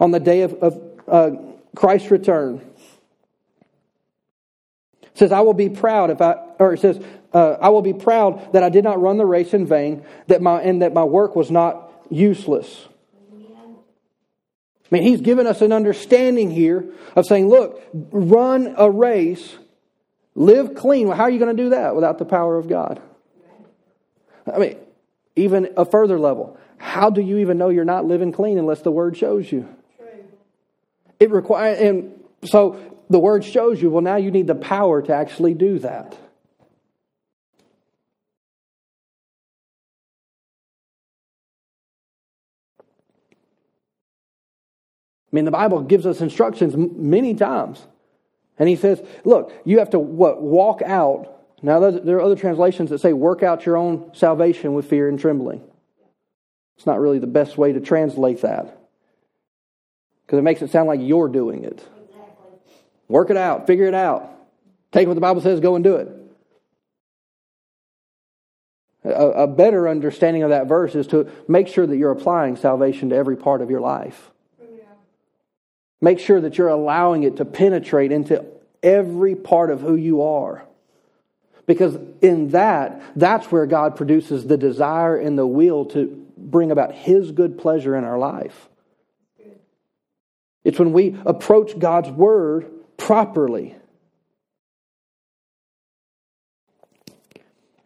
on 0.00 0.10
the 0.10 0.20
day 0.20 0.42
of, 0.42 0.54
of 0.54 0.82
uh, 1.06 1.30
Christ's 1.74 2.10
return. 2.10 2.60
It 5.02 5.18
says, 5.18 5.32
I 5.32 5.40
will 5.40 5.54
be 5.54 5.68
proud 5.68 6.10
if 6.10 6.20
I, 6.20 6.34
or 6.58 6.74
it 6.74 6.80
says, 6.80 7.02
uh, 7.32 7.56
I 7.60 7.68
will 7.70 7.82
be 7.82 7.92
proud 7.92 8.52
that 8.52 8.62
I 8.62 8.68
did 8.68 8.84
not 8.84 9.00
run 9.00 9.18
the 9.18 9.26
race 9.26 9.52
in 9.52 9.66
vain, 9.66 10.04
that 10.28 10.40
my, 10.40 10.60
and 10.62 10.82
that 10.82 10.94
my 10.94 11.04
work 11.04 11.36
was 11.36 11.50
not 11.50 11.90
useless. 12.08 12.86
I 14.90 14.94
mean, 14.94 15.02
he's 15.02 15.20
given 15.20 15.46
us 15.46 15.60
an 15.60 15.72
understanding 15.72 16.50
here 16.50 16.86
of 17.14 17.26
saying, 17.26 17.48
look, 17.48 17.82
run 17.92 18.74
a 18.78 18.90
race, 18.90 19.56
live 20.34 20.74
clean. 20.74 21.08
Well, 21.08 21.16
how 21.16 21.24
are 21.24 21.30
you 21.30 21.38
going 21.38 21.54
to 21.54 21.62
do 21.62 21.70
that 21.70 21.94
without 21.94 22.18
the 22.18 22.24
power 22.24 22.56
of 22.56 22.68
God? 22.68 23.02
I 24.50 24.58
mean, 24.58 24.76
even 25.36 25.74
a 25.76 25.84
further 25.84 26.18
level. 26.18 26.58
How 26.78 27.10
do 27.10 27.20
you 27.20 27.38
even 27.38 27.58
know 27.58 27.68
you're 27.68 27.84
not 27.84 28.06
living 28.06 28.32
clean 28.32 28.56
unless 28.56 28.80
the 28.80 28.90
word 28.90 29.16
shows 29.16 29.52
you? 29.52 29.68
It 31.20 31.30
requires, 31.30 31.78
and 31.80 32.24
so 32.44 32.78
the 33.10 33.18
word 33.18 33.44
shows 33.44 33.80
you, 33.82 33.90
well, 33.90 34.02
now 34.02 34.16
you 34.16 34.30
need 34.30 34.46
the 34.46 34.54
power 34.54 35.02
to 35.02 35.14
actually 35.14 35.54
do 35.54 35.78
that. 35.80 36.16
I 45.30 45.36
mean, 45.36 45.44
the 45.44 45.50
Bible 45.50 45.82
gives 45.82 46.06
us 46.06 46.20
instructions 46.20 46.74
many 46.76 47.34
times. 47.34 47.86
And 48.58 48.68
he 48.68 48.76
says, 48.76 49.02
look, 49.24 49.52
you 49.64 49.78
have 49.78 49.90
to 49.90 49.98
what, 49.98 50.40
walk 50.40 50.80
out. 50.82 51.34
Now, 51.60 51.90
there 51.90 52.16
are 52.16 52.22
other 52.22 52.36
translations 52.36 52.90
that 52.90 53.00
say, 53.00 53.12
work 53.12 53.42
out 53.42 53.66
your 53.66 53.76
own 53.76 54.10
salvation 54.14 54.72
with 54.74 54.88
fear 54.88 55.08
and 55.08 55.18
trembling. 55.18 55.62
It's 56.76 56.86
not 56.86 57.00
really 57.00 57.18
the 57.18 57.26
best 57.26 57.58
way 57.58 57.72
to 57.72 57.80
translate 57.80 58.40
that 58.42 58.77
because 60.28 60.38
it 60.38 60.42
makes 60.42 60.60
it 60.60 60.70
sound 60.70 60.86
like 60.86 61.00
you're 61.02 61.28
doing 61.28 61.64
it. 61.64 61.82
Work 63.08 63.30
it 63.30 63.38
out, 63.38 63.66
figure 63.66 63.86
it 63.86 63.94
out. 63.94 64.30
Take 64.92 65.08
what 65.08 65.14
the 65.14 65.22
Bible 65.22 65.40
says, 65.40 65.58
go 65.58 65.74
and 65.74 65.82
do 65.82 65.96
it. 65.96 66.08
A, 69.04 69.10
a, 69.10 69.46
better 69.46 69.88
understanding 69.88 70.42
of 70.42 70.50
that 70.50 70.66
verse 70.66 70.94
is 70.94 71.06
to 71.08 71.30
make 71.48 71.66
sure 71.66 71.86
that 71.86 71.96
you're 71.96 72.10
applying 72.10 72.56
salvation 72.56 73.08
to 73.08 73.16
every 73.16 73.38
part 73.38 73.62
of 73.62 73.70
your 73.70 73.80
life. 73.80 74.30
Make 76.02 76.18
sure 76.18 76.42
that 76.42 76.58
you're 76.58 76.68
allowing 76.68 77.22
it 77.22 77.38
to 77.38 77.46
penetrate 77.46 78.12
into 78.12 78.44
every 78.82 79.34
part 79.34 79.70
of 79.70 79.80
who 79.80 79.96
you 79.96 80.20
are. 80.20 80.62
Because 81.64 81.96
in 82.20 82.50
that, 82.50 83.00
that's 83.16 83.50
where 83.50 83.64
God 83.64 83.96
produces 83.96 84.46
the 84.46 84.58
desire 84.58 85.16
and 85.16 85.38
the 85.38 85.46
will 85.46 85.86
to 85.86 86.26
bring 86.36 86.70
about 86.70 86.92
His 86.92 87.32
good 87.32 87.58
pleasure 87.58 87.96
in 87.96 88.04
our 88.04 88.18
life. 88.18 88.68
It's 90.68 90.78
when 90.78 90.92
we 90.92 91.16
approach 91.24 91.78
God's 91.78 92.10
Word 92.10 92.70
properly. 92.98 93.74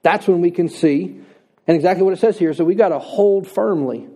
That's 0.02 0.26
when 0.26 0.40
we 0.40 0.50
can 0.50 0.68
see, 0.68 1.20
and 1.68 1.76
exactly 1.76 2.02
what 2.02 2.12
it 2.12 2.18
says 2.18 2.36
here. 2.36 2.52
So 2.52 2.64
we've 2.64 2.76
got 2.76 2.88
to 2.88 2.98
hold 2.98 3.46
firmly 3.46 4.08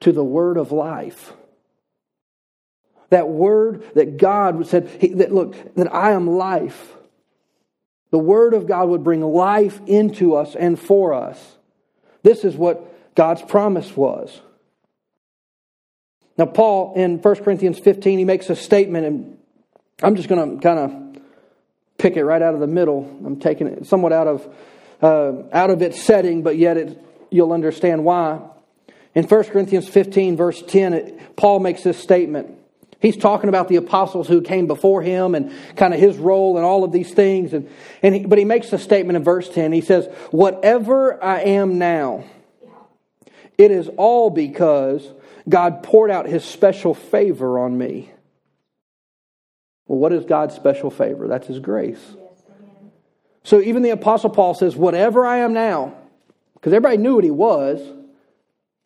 to 0.00 0.10
the 0.10 0.24
Word 0.24 0.56
of 0.56 0.72
life. 0.72 1.32
That 3.10 3.28
word 3.28 3.88
that 3.94 4.16
God 4.16 4.66
said, 4.66 4.88
that 5.18 5.32
look, 5.32 5.54
that 5.76 5.94
I 5.94 6.10
am 6.10 6.26
life. 6.26 6.92
The 8.10 8.18
Word 8.18 8.54
of 8.54 8.66
God 8.66 8.88
would 8.88 9.04
bring 9.04 9.20
life 9.20 9.80
into 9.86 10.34
us 10.34 10.56
and 10.56 10.76
for 10.76 11.14
us. 11.14 11.38
This 12.24 12.42
is 12.42 12.56
what 12.56 13.14
God's 13.14 13.42
promise 13.42 13.96
was. 13.96 14.40
Now, 16.38 16.46
Paul 16.46 16.94
in 16.94 17.18
1 17.18 17.34
Corinthians 17.36 17.78
15, 17.78 18.18
he 18.18 18.24
makes 18.24 18.50
a 18.50 18.56
statement, 18.56 19.06
and 19.06 19.38
I'm 20.02 20.16
just 20.16 20.28
going 20.28 20.56
to 20.56 20.62
kind 20.62 20.78
of 20.78 21.22
pick 21.98 22.16
it 22.16 22.24
right 22.24 22.42
out 22.42 22.54
of 22.54 22.60
the 22.60 22.66
middle. 22.66 23.04
I'm 23.24 23.40
taking 23.40 23.66
it 23.66 23.86
somewhat 23.86 24.12
out 24.12 24.26
of 24.26 24.54
uh, 25.02 25.42
out 25.52 25.70
of 25.70 25.82
its 25.82 26.00
setting, 26.02 26.42
but 26.42 26.56
yet 26.56 26.76
it, 26.76 27.04
you'll 27.30 27.52
understand 27.52 28.04
why. 28.04 28.40
In 29.14 29.24
1 29.24 29.44
Corinthians 29.44 29.88
15, 29.88 30.36
verse 30.36 30.62
10, 30.62 30.92
it, 30.94 31.36
Paul 31.36 31.60
makes 31.60 31.82
this 31.82 31.98
statement. 31.98 32.58
He's 33.00 33.16
talking 33.16 33.48
about 33.48 33.68
the 33.68 33.76
apostles 33.76 34.26
who 34.26 34.40
came 34.40 34.66
before 34.66 35.02
him 35.02 35.34
and 35.34 35.52
kind 35.76 35.92
of 35.92 36.00
his 36.00 36.16
role 36.16 36.56
and 36.56 36.64
all 36.64 36.82
of 36.82 36.92
these 36.92 37.12
things. 37.12 37.52
And, 37.52 37.68
and 38.02 38.14
he, 38.14 38.24
but 38.24 38.38
he 38.38 38.44
makes 38.44 38.72
a 38.72 38.78
statement 38.78 39.16
in 39.16 39.24
verse 39.24 39.48
10. 39.48 39.72
He 39.72 39.82
says, 39.82 40.06
Whatever 40.30 41.22
I 41.22 41.40
am 41.40 41.78
now, 41.78 42.24
it 43.58 43.70
is 43.70 43.88
all 43.96 44.30
because 44.30 45.06
God 45.48 45.82
poured 45.82 46.10
out 46.10 46.26
his 46.26 46.44
special 46.44 46.94
favor 46.94 47.58
on 47.58 47.76
me. 47.76 48.10
Well, 49.86 49.98
what 49.98 50.12
is 50.12 50.24
God's 50.24 50.54
special 50.54 50.90
favor? 50.90 51.28
That's 51.28 51.46
his 51.46 51.60
grace. 51.60 52.02
So 53.44 53.60
even 53.60 53.82
the 53.82 53.90
Apostle 53.90 54.30
Paul 54.30 54.54
says, 54.54 54.74
Whatever 54.74 55.24
I 55.24 55.38
am 55.38 55.52
now, 55.52 55.94
because 56.54 56.72
everybody 56.72 56.96
knew 56.96 57.14
what 57.14 57.24
he 57.24 57.30
was, 57.30 57.80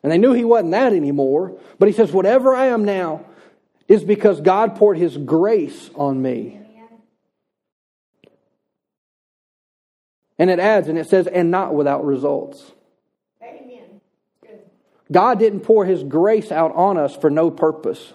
and 0.02 0.12
they 0.12 0.18
knew 0.18 0.32
he 0.32 0.44
wasn't 0.44 0.72
that 0.72 0.92
anymore, 0.92 1.58
but 1.78 1.88
he 1.88 1.94
says, 1.94 2.12
Whatever 2.12 2.54
I 2.54 2.66
am 2.66 2.84
now 2.84 3.24
is 3.88 4.04
because 4.04 4.40
God 4.40 4.76
poured 4.76 4.98
his 4.98 5.16
grace 5.16 5.90
on 5.94 6.20
me. 6.20 6.60
And 10.38 10.48
it 10.48 10.58
adds, 10.58 10.88
and 10.88 10.98
it 10.98 11.06
says, 11.06 11.26
and 11.26 11.50
not 11.50 11.74
without 11.74 12.02
results. 12.02 12.72
God 15.10 15.38
didn't 15.38 15.60
pour 15.60 15.84
his 15.84 16.02
grace 16.02 16.52
out 16.52 16.74
on 16.74 16.96
us 16.96 17.16
for 17.16 17.30
no 17.30 17.50
purpose 17.50 18.12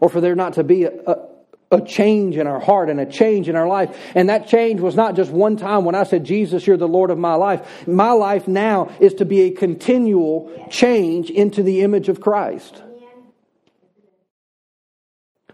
or 0.00 0.08
for 0.08 0.20
there 0.20 0.34
not 0.34 0.54
to 0.54 0.64
be 0.64 0.84
a, 0.84 0.92
a, 1.06 1.28
a, 1.72 1.80
change 1.82 2.36
in 2.36 2.46
our 2.46 2.58
heart 2.58 2.88
and 2.88 2.98
a 2.98 3.06
change 3.06 3.48
in 3.48 3.56
our 3.56 3.68
life. 3.68 3.96
And 4.14 4.30
that 4.30 4.48
change 4.48 4.80
was 4.80 4.96
not 4.96 5.16
just 5.16 5.30
one 5.30 5.56
time 5.56 5.84
when 5.84 5.94
I 5.94 6.04
said, 6.04 6.24
Jesus, 6.24 6.66
you're 6.66 6.78
the 6.78 6.88
Lord 6.88 7.10
of 7.10 7.18
my 7.18 7.34
life. 7.34 7.86
My 7.86 8.12
life 8.12 8.48
now 8.48 8.90
is 9.00 9.14
to 9.14 9.24
be 9.24 9.42
a 9.42 9.50
continual 9.50 10.68
change 10.70 11.30
into 11.30 11.62
the 11.62 11.82
image 11.82 12.08
of 12.08 12.20
Christ. 12.20 12.82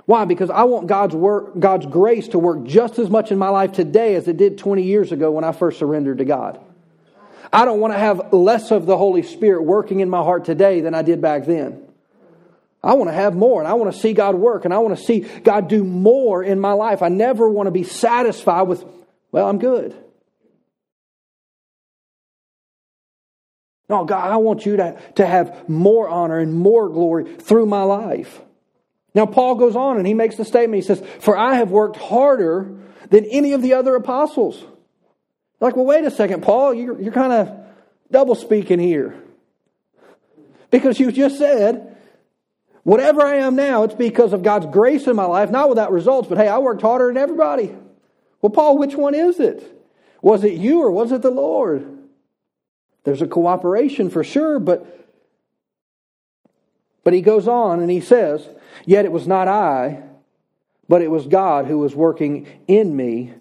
Why? 0.04 0.24
Because 0.24 0.50
I 0.50 0.62
want 0.64 0.86
God's 0.86 1.16
work, 1.16 1.58
God's 1.58 1.86
grace 1.86 2.28
to 2.28 2.38
work 2.38 2.62
just 2.64 3.00
as 3.00 3.10
much 3.10 3.32
in 3.32 3.38
my 3.38 3.48
life 3.48 3.72
today 3.72 4.14
as 4.14 4.28
it 4.28 4.36
did 4.36 4.56
20 4.56 4.84
years 4.84 5.10
ago 5.10 5.32
when 5.32 5.42
I 5.42 5.50
first 5.50 5.80
surrendered 5.80 6.18
to 6.18 6.24
God. 6.24 6.60
I 7.52 7.64
don't 7.64 7.80
want 7.80 7.92
to 7.94 7.98
have 7.98 8.32
less 8.32 8.70
of 8.70 8.86
the 8.86 8.96
Holy 8.96 9.22
Spirit 9.22 9.62
working 9.62 10.00
in 10.00 10.10
my 10.10 10.22
heart 10.22 10.44
today 10.44 10.80
than 10.80 10.94
I 10.94 11.02
did 11.02 11.20
back 11.20 11.46
then. 11.46 11.82
I 12.82 12.94
want 12.94 13.10
to 13.10 13.14
have 13.14 13.34
more 13.34 13.60
and 13.60 13.68
I 13.68 13.74
want 13.74 13.92
to 13.92 13.98
see 13.98 14.12
God 14.12 14.36
work 14.36 14.64
and 14.64 14.72
I 14.72 14.78
want 14.78 14.96
to 14.96 15.04
see 15.04 15.20
God 15.20 15.68
do 15.68 15.82
more 15.82 16.42
in 16.42 16.60
my 16.60 16.72
life. 16.72 17.02
I 17.02 17.08
never 17.08 17.48
want 17.48 17.66
to 17.66 17.72
be 17.72 17.82
satisfied 17.82 18.62
with, 18.62 18.84
well, 19.32 19.48
I'm 19.48 19.58
good. 19.58 19.94
No, 23.88 24.04
God, 24.04 24.30
I 24.30 24.36
want 24.36 24.66
you 24.66 24.76
to, 24.76 25.00
to 25.16 25.26
have 25.26 25.68
more 25.68 26.08
honor 26.08 26.38
and 26.38 26.54
more 26.54 26.88
glory 26.88 27.36
through 27.36 27.66
my 27.66 27.82
life. 27.82 28.40
Now, 29.14 29.26
Paul 29.26 29.54
goes 29.54 29.76
on 29.76 29.96
and 29.96 30.06
he 30.06 30.14
makes 30.14 30.36
the 30.36 30.44
statement. 30.44 30.82
He 30.82 30.86
says, 30.86 31.02
For 31.20 31.36
I 31.36 31.54
have 31.54 31.70
worked 31.70 31.96
harder 31.96 32.70
than 33.10 33.24
any 33.26 33.52
of 33.52 33.62
the 33.62 33.74
other 33.74 33.94
apostles. 33.94 34.62
Like, 35.60 35.76
well, 35.76 35.86
wait 35.86 36.04
a 36.04 36.10
second, 36.10 36.42
Paul, 36.42 36.74
you're, 36.74 37.00
you're 37.00 37.12
kind 37.12 37.32
of 37.32 37.66
double 38.10 38.34
speaking 38.34 38.78
here. 38.78 39.22
Because 40.70 41.00
you 41.00 41.10
just 41.10 41.38
said, 41.38 41.96
whatever 42.82 43.22
I 43.22 43.36
am 43.36 43.56
now, 43.56 43.84
it's 43.84 43.94
because 43.94 44.32
of 44.32 44.42
God's 44.42 44.66
grace 44.66 45.06
in 45.06 45.16
my 45.16 45.24
life, 45.24 45.50
not 45.50 45.68
without 45.68 45.92
results, 45.92 46.28
but 46.28 46.38
hey, 46.38 46.48
I 46.48 46.58
worked 46.58 46.82
harder 46.82 47.08
than 47.08 47.16
everybody. 47.16 47.74
Well, 48.42 48.50
Paul, 48.50 48.78
which 48.78 48.94
one 48.94 49.14
is 49.14 49.40
it? 49.40 49.62
Was 50.20 50.44
it 50.44 50.54
you 50.54 50.82
or 50.82 50.90
was 50.90 51.12
it 51.12 51.22
the 51.22 51.30
Lord? 51.30 51.96
There's 53.04 53.22
a 53.22 53.26
cooperation 53.26 54.10
for 54.10 54.24
sure, 54.24 54.58
but 54.58 54.92
but 57.04 57.14
he 57.14 57.20
goes 57.20 57.46
on 57.46 57.78
and 57.78 57.88
he 57.88 58.00
says, 58.00 58.48
Yet 58.84 59.04
it 59.04 59.12
was 59.12 59.28
not 59.28 59.46
I, 59.46 60.02
but 60.88 61.02
it 61.02 61.10
was 61.10 61.28
God 61.28 61.66
who 61.66 61.78
was 61.78 61.94
working 61.94 62.48
in 62.66 62.96
me 62.96 63.32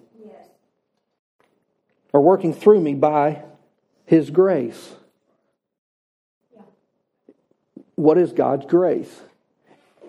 are 2.15 2.21
working 2.21 2.53
through 2.53 2.79
me 2.79 2.93
by 2.93 3.43
His 4.05 4.29
grace. 4.29 4.93
What 7.95 8.17
is 8.17 8.31
God's 8.31 8.65
grace? 8.65 9.19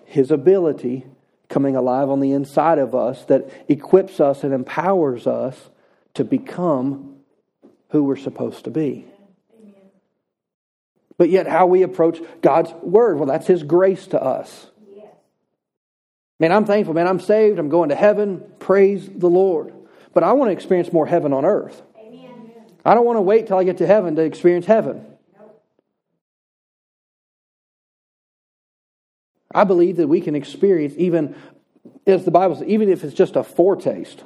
His 0.05 0.31
ability 0.31 1.05
coming 1.49 1.75
alive 1.75 2.09
on 2.09 2.21
the 2.21 2.31
inside 2.31 2.79
of 2.79 2.95
us 2.95 3.25
that 3.25 3.49
equips 3.67 4.21
us 4.21 4.45
and 4.45 4.53
empowers 4.53 5.27
us 5.27 5.69
to 6.13 6.23
become 6.23 7.17
who 7.89 8.05
we're 8.05 8.15
supposed 8.15 8.63
to 8.63 8.71
be. 8.71 9.05
But 11.17 11.29
yet, 11.29 11.45
how 11.45 11.65
we 11.65 11.83
approach 11.83 12.21
God's 12.41 12.71
Word, 12.81 13.17
well, 13.17 13.27
that's 13.27 13.47
His 13.47 13.63
grace 13.63 14.07
to 14.07 14.23
us. 14.23 14.67
Man, 16.39 16.53
I'm 16.53 16.63
thankful, 16.63 16.93
man. 16.93 17.07
I'm 17.07 17.19
saved. 17.19 17.59
I'm 17.59 17.67
going 17.67 17.89
to 17.89 17.95
heaven. 17.95 18.45
Praise 18.59 19.09
the 19.13 19.29
Lord. 19.29 19.73
But 20.13 20.23
I 20.23 20.31
want 20.31 20.47
to 20.47 20.53
experience 20.53 20.93
more 20.93 21.05
heaven 21.05 21.33
on 21.33 21.43
earth. 21.43 21.81
I 22.87 22.93
don't 22.93 23.05
want 23.05 23.17
to 23.17 23.21
wait 23.21 23.47
till 23.47 23.57
I 23.57 23.65
get 23.65 23.79
to 23.79 23.85
heaven 23.85 24.15
to 24.15 24.21
experience 24.21 24.65
heaven. 24.65 25.05
I 29.53 29.65
believe 29.65 29.97
that 29.97 30.07
we 30.07 30.21
can 30.21 30.35
experience 30.35 30.93
even 30.97 31.35
as 32.05 32.23
the 32.23 32.31
Bible 32.31 32.55
says, 32.55 32.67
even 32.69 32.87
if 32.87 33.03
it's 33.03 33.13
just 33.13 33.35
a 33.35 33.43
foretaste. 33.43 34.23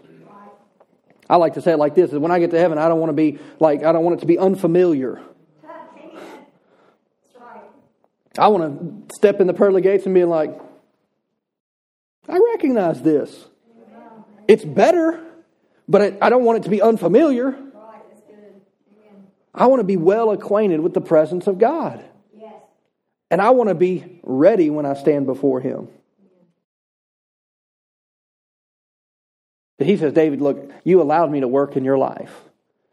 I 1.28 1.38
like 1.38 1.56
to 1.56 1.62
say 1.62 1.72
it 1.72 1.78
like 1.78 1.96
this: 1.96 2.14
is 2.14 2.20
when 2.20 2.30
I 2.30 2.38
get 2.38 2.52
to 2.52 2.60
heaven, 2.60 2.78
I 2.78 2.88
don't 2.88 3.00
want 3.00 3.10
to 3.10 3.16
be 3.16 3.40
like 3.60 3.84
I 3.84 3.92
don't 3.92 4.04
want 4.04 4.18
it 4.18 4.20
to 4.20 4.28
be 4.28 4.38
unfamiliar. 4.38 5.20
I 8.38 8.48
want 8.48 9.10
to 9.10 9.16
step 9.16 9.42
in 9.42 9.48
the 9.48 9.54
pearly 9.56 9.82
gates 9.82 10.06
and 10.06 10.14
be 10.14 10.24
like, 10.24 10.58
I 12.30 12.38
recognize 12.54 13.02
this. 13.02 13.44
It's 14.48 14.64
better, 14.64 15.20
but 15.88 16.22
I 16.22 16.30
don't 16.30 16.44
want 16.44 16.60
it 16.60 16.64
to 16.64 16.70
be 16.70 16.82
unfamiliar. 16.82 17.58
I 19.54 19.68
want 19.68 19.80
to 19.80 19.86
be 19.86 19.98
well 19.98 20.32
acquainted 20.32 20.80
with 20.80 20.94
the 20.94 21.02
presence 21.02 21.48
of 21.48 21.60
God. 21.60 22.04
Yes. 22.38 22.54
And 23.30 23.42
I 23.42 23.50
want 23.52 23.70
to 23.70 23.76
be 23.76 24.20
ready 24.24 24.70
when 24.70 24.86
I 24.86 24.94
stand 24.94 25.26
before 25.26 25.60
Him. 25.60 25.90
He 29.78 29.98
says, 29.98 30.14
David, 30.14 30.42
look, 30.42 30.72
you 30.84 31.02
allowed 31.02 31.32
me 31.32 31.40
to 31.40 31.48
work 31.48 31.76
in 31.76 31.84
your 31.84 31.98
life. 31.98 32.34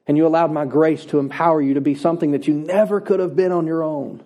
And 0.07 0.17
you 0.17 0.27
allowed 0.27 0.51
my 0.51 0.65
grace 0.65 1.05
to 1.07 1.19
empower 1.19 1.61
you 1.61 1.75
to 1.75 1.83
be 1.83 1.95
something 1.95 2.33
that 2.33 2.49
you 2.49 2.55
never 2.55 3.01
could 3.01 3.21
have 3.21 3.37
been 3.37 3.53
on 3.53 3.67
your 3.67 3.83
own. 3.83 4.25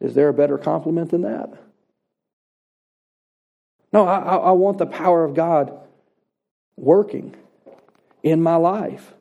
Is 0.00 0.14
there 0.14 0.28
a 0.28 0.34
better 0.34 0.56
compliment 0.56 1.10
than 1.10 1.22
that? 1.22 1.50
No, 3.92 4.06
I, 4.06 4.36
I 4.36 4.50
want 4.52 4.78
the 4.78 4.86
power 4.86 5.24
of 5.24 5.34
God 5.34 5.78
working 6.76 7.36
in 8.22 8.42
my 8.42 8.56
life. 8.56 9.12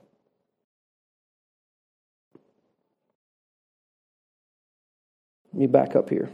Let 5.54 5.60
me 5.60 5.68
back 5.68 5.96
up 5.96 6.10
here. 6.10 6.30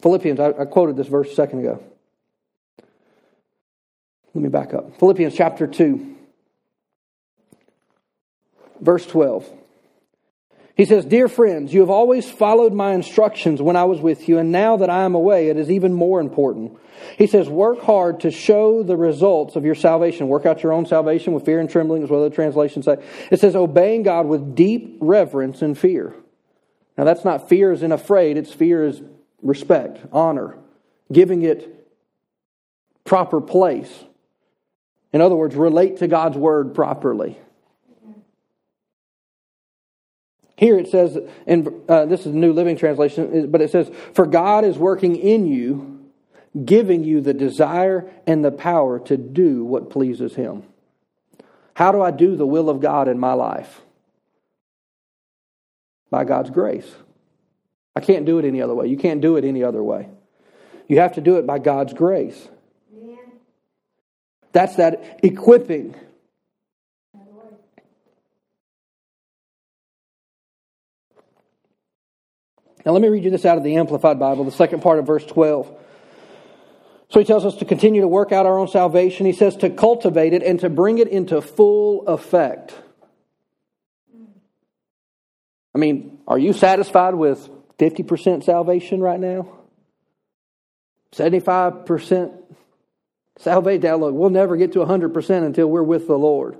Philippians, 0.00 0.40
I, 0.40 0.48
I 0.48 0.64
quoted 0.64 0.96
this 0.96 1.06
verse 1.06 1.30
a 1.30 1.34
second 1.34 1.60
ago. 1.60 1.82
Let 4.34 4.42
me 4.42 4.48
back 4.48 4.74
up. 4.74 4.98
Philippians 4.98 5.34
chapter 5.34 5.66
2, 5.66 6.16
verse 8.80 9.06
12. 9.06 9.48
He 10.76 10.86
says, 10.86 11.04
Dear 11.04 11.28
friends, 11.28 11.72
you 11.72 11.80
have 11.80 11.90
always 11.90 12.28
followed 12.28 12.72
my 12.72 12.94
instructions 12.94 13.62
when 13.62 13.76
I 13.76 13.84
was 13.84 14.00
with 14.00 14.28
you, 14.28 14.38
and 14.38 14.50
now 14.50 14.78
that 14.78 14.90
I 14.90 15.04
am 15.04 15.14
away, 15.14 15.48
it 15.48 15.56
is 15.56 15.70
even 15.70 15.92
more 15.92 16.20
important. 16.20 16.76
He 17.16 17.28
says, 17.28 17.48
Work 17.48 17.82
hard 17.82 18.20
to 18.20 18.30
show 18.30 18.82
the 18.82 18.96
results 18.96 19.56
of 19.56 19.64
your 19.64 19.76
salvation. 19.76 20.26
Work 20.26 20.46
out 20.46 20.62
your 20.62 20.72
own 20.72 20.86
salvation 20.86 21.32
with 21.32 21.44
fear 21.44 21.60
and 21.60 21.70
trembling, 21.70 22.06
well 22.08 22.24
as 22.24 22.30
the 22.30 22.34
translations 22.34 22.86
say. 22.86 22.96
It 23.30 23.38
says, 23.40 23.54
Obeying 23.54 24.02
God 24.02 24.26
with 24.26 24.56
deep 24.56 24.96
reverence 25.00 25.62
and 25.62 25.78
fear. 25.78 26.14
Now, 26.96 27.04
that's 27.04 27.24
not 27.24 27.48
fear 27.48 27.72
as 27.72 27.82
in 27.82 27.92
afraid, 27.92 28.36
it's 28.36 28.52
fear 28.52 28.86
as 28.86 29.02
respect, 29.42 29.98
honor, 30.12 30.56
giving 31.12 31.42
it 31.42 31.88
proper 33.04 33.40
place. 33.40 34.04
In 35.12 35.20
other 35.20 35.36
words, 35.36 35.54
relate 35.54 35.98
to 35.98 36.08
God's 36.08 36.36
word 36.36 36.74
properly. 36.74 37.38
Here 40.56 40.78
it 40.78 40.88
says, 40.88 41.18
and 41.46 41.68
uh, 41.88 42.06
this 42.06 42.26
is 42.26 42.32
New 42.32 42.52
Living 42.52 42.76
Translation, 42.76 43.50
but 43.50 43.60
it 43.60 43.70
says, 43.70 43.90
For 44.14 44.24
God 44.24 44.64
is 44.64 44.78
working 44.78 45.16
in 45.16 45.46
you, 45.46 46.08
giving 46.64 47.02
you 47.02 47.20
the 47.20 47.34
desire 47.34 48.08
and 48.26 48.44
the 48.44 48.52
power 48.52 49.00
to 49.00 49.16
do 49.16 49.64
what 49.64 49.90
pleases 49.90 50.36
Him. 50.36 50.62
How 51.74 51.90
do 51.90 52.00
I 52.00 52.12
do 52.12 52.36
the 52.36 52.46
will 52.46 52.70
of 52.70 52.80
God 52.80 53.08
in 53.08 53.18
my 53.18 53.32
life? 53.32 53.80
by 56.14 56.22
God's 56.22 56.50
grace. 56.50 56.88
I 57.96 58.00
can't 58.00 58.24
do 58.24 58.38
it 58.38 58.44
any 58.44 58.62
other 58.62 58.72
way. 58.72 58.86
You 58.86 58.96
can't 58.96 59.20
do 59.20 59.36
it 59.36 59.44
any 59.44 59.64
other 59.64 59.82
way. 59.82 60.08
You 60.86 61.00
have 61.00 61.14
to 61.14 61.20
do 61.20 61.38
it 61.38 61.44
by 61.44 61.58
God's 61.58 61.92
grace. 61.92 62.48
Yeah. 62.96 63.16
That's 64.52 64.76
that 64.76 65.18
equipping. 65.24 65.96
Now, 72.86 72.92
let 72.92 73.02
me 73.02 73.08
read 73.08 73.24
you 73.24 73.30
this 73.30 73.44
out 73.44 73.58
of 73.58 73.64
the 73.64 73.74
Amplified 73.74 74.20
Bible, 74.20 74.44
the 74.44 74.52
second 74.52 74.82
part 74.82 75.00
of 75.00 75.06
verse 75.08 75.26
12. 75.26 75.68
So 77.08 77.18
he 77.18 77.26
tells 77.26 77.44
us 77.44 77.56
to 77.56 77.64
continue 77.64 78.02
to 78.02 78.08
work 78.08 78.30
out 78.30 78.46
our 78.46 78.56
own 78.56 78.68
salvation. 78.68 79.26
He 79.26 79.32
says 79.32 79.56
to 79.56 79.68
cultivate 79.68 80.32
it 80.32 80.44
and 80.44 80.60
to 80.60 80.70
bring 80.70 80.98
it 80.98 81.08
into 81.08 81.40
full 81.40 82.06
effect. 82.06 82.72
I 85.74 85.78
mean, 85.78 86.18
are 86.28 86.38
you 86.38 86.52
satisfied 86.52 87.14
with 87.14 87.48
50% 87.78 88.44
salvation 88.44 89.00
right 89.00 89.18
now? 89.18 89.48
75% 91.12 92.32
salvation? 93.38 93.82
Now, 93.82 93.96
look, 93.96 94.14
we'll 94.14 94.30
never 94.30 94.56
get 94.56 94.72
to 94.72 94.78
100% 94.80 95.44
until 95.44 95.66
we're 95.66 95.82
with 95.82 96.06
the 96.06 96.18
Lord. 96.18 96.56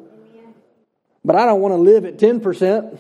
But 1.25 1.37
I 1.37 1.47
don't 1.47 1.61
want 1.61 1.73
to 1.73 1.79
live 1.79 2.05
at 2.05 2.19
10%. 2.19 2.99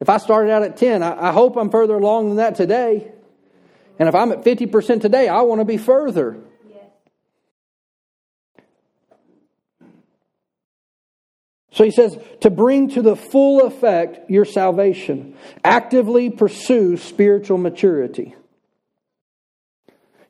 If 0.00 0.08
I 0.08 0.18
started 0.18 0.52
out 0.52 0.62
at 0.62 0.76
10, 0.76 1.02
I, 1.02 1.28
I 1.28 1.32
hope 1.32 1.56
I'm 1.56 1.70
further 1.70 1.94
along 1.94 2.28
than 2.28 2.36
that 2.36 2.54
today. 2.54 3.10
And 3.98 4.08
if 4.08 4.14
I'm 4.14 4.32
at 4.32 4.42
50% 4.42 5.00
today, 5.00 5.28
I 5.28 5.42
want 5.42 5.60
to 5.60 5.64
be 5.64 5.76
further. 5.76 6.38
So 11.72 11.84
he 11.84 11.90
says 11.90 12.18
to 12.42 12.50
bring 12.50 12.90
to 12.90 13.02
the 13.02 13.16
full 13.16 13.66
effect 13.66 14.30
your 14.30 14.44
salvation, 14.44 15.34
actively 15.64 16.28
pursue 16.30 16.98
spiritual 16.98 17.58
maturity. 17.58 18.34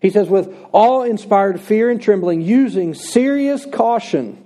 He 0.00 0.10
says, 0.10 0.28
with 0.28 0.52
all 0.72 1.02
inspired 1.02 1.60
fear 1.60 1.90
and 1.90 2.00
trembling, 2.02 2.40
using 2.42 2.94
serious 2.94 3.66
caution. 3.66 4.44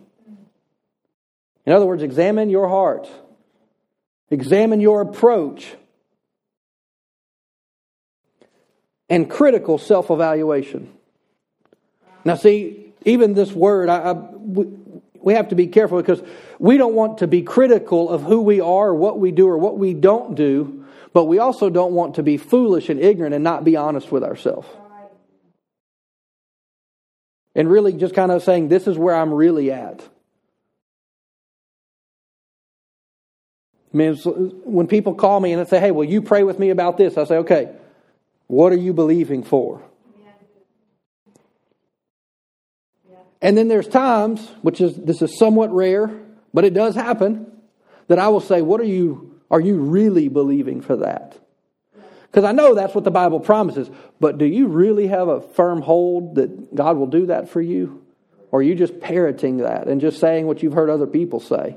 In 1.64 1.72
other 1.72 1.86
words, 1.86 2.02
examine 2.02 2.50
your 2.50 2.68
heart, 2.68 3.08
examine 4.30 4.80
your 4.80 5.00
approach, 5.00 5.74
and 9.08 9.30
critical 9.30 9.78
self 9.78 10.10
evaluation. 10.10 10.92
Now, 12.24 12.34
see, 12.34 12.92
even 13.04 13.34
this 13.34 13.52
word, 13.52 13.88
I, 13.88 14.10
I, 14.10 14.14
have 15.34 15.48
to 15.48 15.54
be 15.54 15.66
careful 15.66 15.98
because 15.98 16.22
we 16.58 16.76
don't 16.76 16.94
want 16.94 17.18
to 17.18 17.26
be 17.26 17.42
critical 17.42 18.08
of 18.08 18.22
who 18.22 18.42
we 18.42 18.60
are, 18.60 18.88
or 18.88 18.94
what 18.94 19.18
we 19.18 19.32
do, 19.32 19.48
or 19.48 19.58
what 19.58 19.78
we 19.78 19.94
don't 19.94 20.34
do, 20.34 20.84
but 21.12 21.24
we 21.24 21.38
also 21.38 21.70
don't 21.70 21.92
want 21.92 22.16
to 22.16 22.22
be 22.22 22.36
foolish 22.36 22.88
and 22.88 23.00
ignorant 23.00 23.34
and 23.34 23.42
not 23.42 23.64
be 23.64 23.76
honest 23.76 24.12
with 24.12 24.22
ourselves. 24.22 24.68
And 27.54 27.70
really 27.70 27.94
just 27.94 28.14
kind 28.14 28.30
of 28.30 28.42
saying, 28.42 28.68
this 28.68 28.86
is 28.86 28.98
where 28.98 29.14
I'm 29.14 29.32
really 29.32 29.72
at. 29.72 30.06
I 33.94 33.96
mean, 33.96 34.14
when 34.16 34.86
people 34.88 35.14
call 35.14 35.40
me 35.40 35.52
and 35.52 35.64
they 35.64 35.70
say, 35.70 35.80
hey, 35.80 35.90
will 35.90 36.04
you 36.04 36.20
pray 36.20 36.42
with 36.42 36.58
me 36.58 36.68
about 36.68 36.98
this? 36.98 37.16
I 37.16 37.24
say, 37.24 37.36
okay, 37.38 37.70
what 38.46 38.72
are 38.72 38.76
you 38.76 38.92
believing 38.92 39.42
for? 39.42 39.80
And 43.42 43.56
then 43.56 43.68
there's 43.68 43.88
times, 43.88 44.46
which 44.62 44.80
is 44.80 44.96
this 44.96 45.22
is 45.22 45.38
somewhat 45.38 45.72
rare, 45.72 46.10
but 46.54 46.64
it 46.64 46.74
does 46.74 46.94
happen, 46.94 47.52
that 48.08 48.18
I 48.18 48.28
will 48.28 48.40
say, 48.40 48.62
What 48.62 48.80
are 48.80 48.84
you 48.84 49.40
are 49.50 49.60
you 49.60 49.76
really 49.76 50.28
believing 50.28 50.80
for 50.80 50.96
that? 50.96 51.38
Because 52.24 52.44
I 52.44 52.52
know 52.52 52.74
that's 52.74 52.94
what 52.94 53.04
the 53.04 53.10
Bible 53.10 53.40
promises, 53.40 53.88
but 54.20 54.38
do 54.38 54.44
you 54.44 54.66
really 54.66 55.06
have 55.06 55.28
a 55.28 55.40
firm 55.40 55.80
hold 55.80 56.34
that 56.34 56.74
God 56.74 56.96
will 56.96 57.06
do 57.06 57.26
that 57.26 57.48
for 57.48 57.62
you? 57.62 58.04
Or 58.50 58.60
are 58.60 58.62
you 58.62 58.74
just 58.74 59.00
parroting 59.00 59.58
that 59.58 59.86
and 59.86 60.00
just 60.00 60.18
saying 60.18 60.46
what 60.46 60.62
you've 60.62 60.72
heard 60.72 60.90
other 60.90 61.06
people 61.06 61.40
say? 61.40 61.76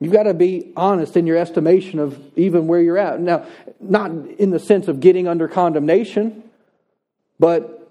You've 0.00 0.12
got 0.12 0.24
to 0.24 0.34
be 0.34 0.72
honest 0.76 1.16
in 1.16 1.26
your 1.26 1.36
estimation 1.36 1.98
of 1.98 2.20
even 2.36 2.66
where 2.66 2.80
you're 2.80 2.98
at. 2.98 3.20
Now, 3.20 3.46
not 3.80 4.10
in 4.10 4.50
the 4.50 4.58
sense 4.58 4.86
of 4.86 5.00
getting 5.00 5.26
under 5.26 5.48
condemnation, 5.48 6.42
but 7.38 7.83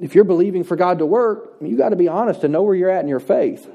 if 0.00 0.14
you're 0.14 0.24
believing 0.24 0.64
for 0.64 0.76
God 0.76 0.98
to 0.98 1.06
work, 1.06 1.56
you 1.60 1.76
got 1.76 1.88
to 1.88 1.96
be 1.96 2.08
honest 2.08 2.44
and 2.44 2.52
know 2.52 2.62
where 2.62 2.74
you're 2.74 2.90
at 2.90 3.02
in 3.02 3.08
your 3.08 3.20
faith. 3.20 3.68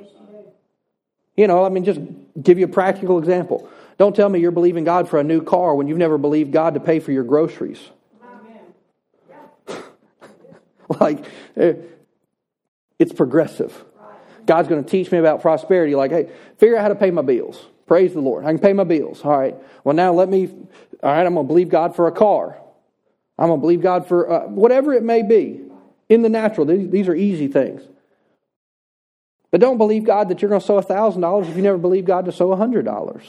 You 1.36 1.48
know, 1.48 1.66
I 1.66 1.70
mean, 1.70 1.84
just 1.84 2.00
give 2.42 2.60
you 2.60 2.66
a 2.66 2.70
practical 2.70 3.18
example. 3.18 3.68
Don't 3.98 4.16
tell 4.16 4.30
me 4.30 4.40
you're 4.40 4.52
believing 4.52 4.84
God 4.84 5.10
for 5.10 5.20
a 5.20 5.24
new 5.24 5.42
car 5.42 5.76
when 5.76 5.88
you've 5.88 5.98
never 5.98 6.18
believed 6.18 6.52
God 6.52 6.76
to 6.76 6.80
pay 6.80 7.00
for 7.00 7.12
your 7.12 7.24
groceries. 7.24 7.80
like, 11.00 11.26
eh, 11.58 11.74
it's 13.00 13.14
progressive. 13.14 13.84
God's 14.46 14.68
going 14.68 14.84
to 14.84 14.90
teach 14.90 15.12
me 15.12 15.18
about 15.18 15.42
prosperity. 15.42 15.96
Like, 15.96 16.12
hey, 16.12 16.30
figure 16.58 16.78
out 16.78 16.84
how 16.84 16.90
to 16.90 16.96
pay 16.96 17.12
my 17.12 17.22
bills. 17.22 17.66
Praise 17.88 18.14
the 18.14 18.20
Lord. 18.20 18.46
I 18.46 18.52
can 18.52 18.60
pay 18.60 18.74
my 18.74 18.84
bills. 18.84 19.22
All 19.24 19.38
right. 19.38 19.56
Well, 19.84 19.96
now 19.96 20.14
let 20.14 20.30
me, 20.30 20.48
all 21.02 21.12
right, 21.12 21.26
I'm 21.26 21.34
going 21.34 21.46
to 21.46 21.48
believe 21.48 21.70
God 21.70 21.96
for 21.96 22.08
a 22.08 22.12
car. 22.12 22.58
I'm 23.38 23.48
going 23.48 23.60
to 23.60 23.62
believe 23.62 23.82
God 23.82 24.08
for 24.08 24.32
uh, 24.32 24.48
whatever 24.48 24.94
it 24.94 25.04
may 25.04 25.24
be 25.24 25.62
in 26.14 26.22
the 26.22 26.30
natural. 26.30 26.66
These, 26.66 27.08
are 27.08 27.16
easy 27.16 27.48
things. 27.48 27.82
But 29.52 29.62
don't 29.62 29.78
believe 29.78 30.04
God 30.04 30.30
that 30.30 30.42
you're 30.42 30.50
going 30.50 30.62
to 30.62 30.66
sow 30.66 30.82
$1,000 30.82 31.50
if 31.50 31.56
you 31.56 31.62
never 31.62 31.78
believe 31.78 32.06
God 32.06 32.26
to 32.26 32.32
sow 32.32 32.50
$100. 32.50 33.24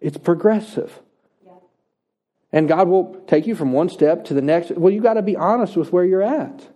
It's 0.00 0.16
progressive. 0.16 0.98
Yeah. 1.44 1.52
And 2.52 2.68
God 2.68 2.88
will 2.88 3.22
take 3.26 3.46
you 3.46 3.54
from 3.54 3.72
one 3.72 3.88
step 3.88 4.24
to 4.26 4.34
the 4.34 4.42
next. 4.42 4.70
Well, 4.72 4.92
you 4.92 5.00
got 5.00 5.14
to 5.14 5.22
be 5.22 5.36
honest 5.36 5.76
with 5.76 5.92
where 5.92 6.04
you're 6.04 6.22
at. 6.22 6.66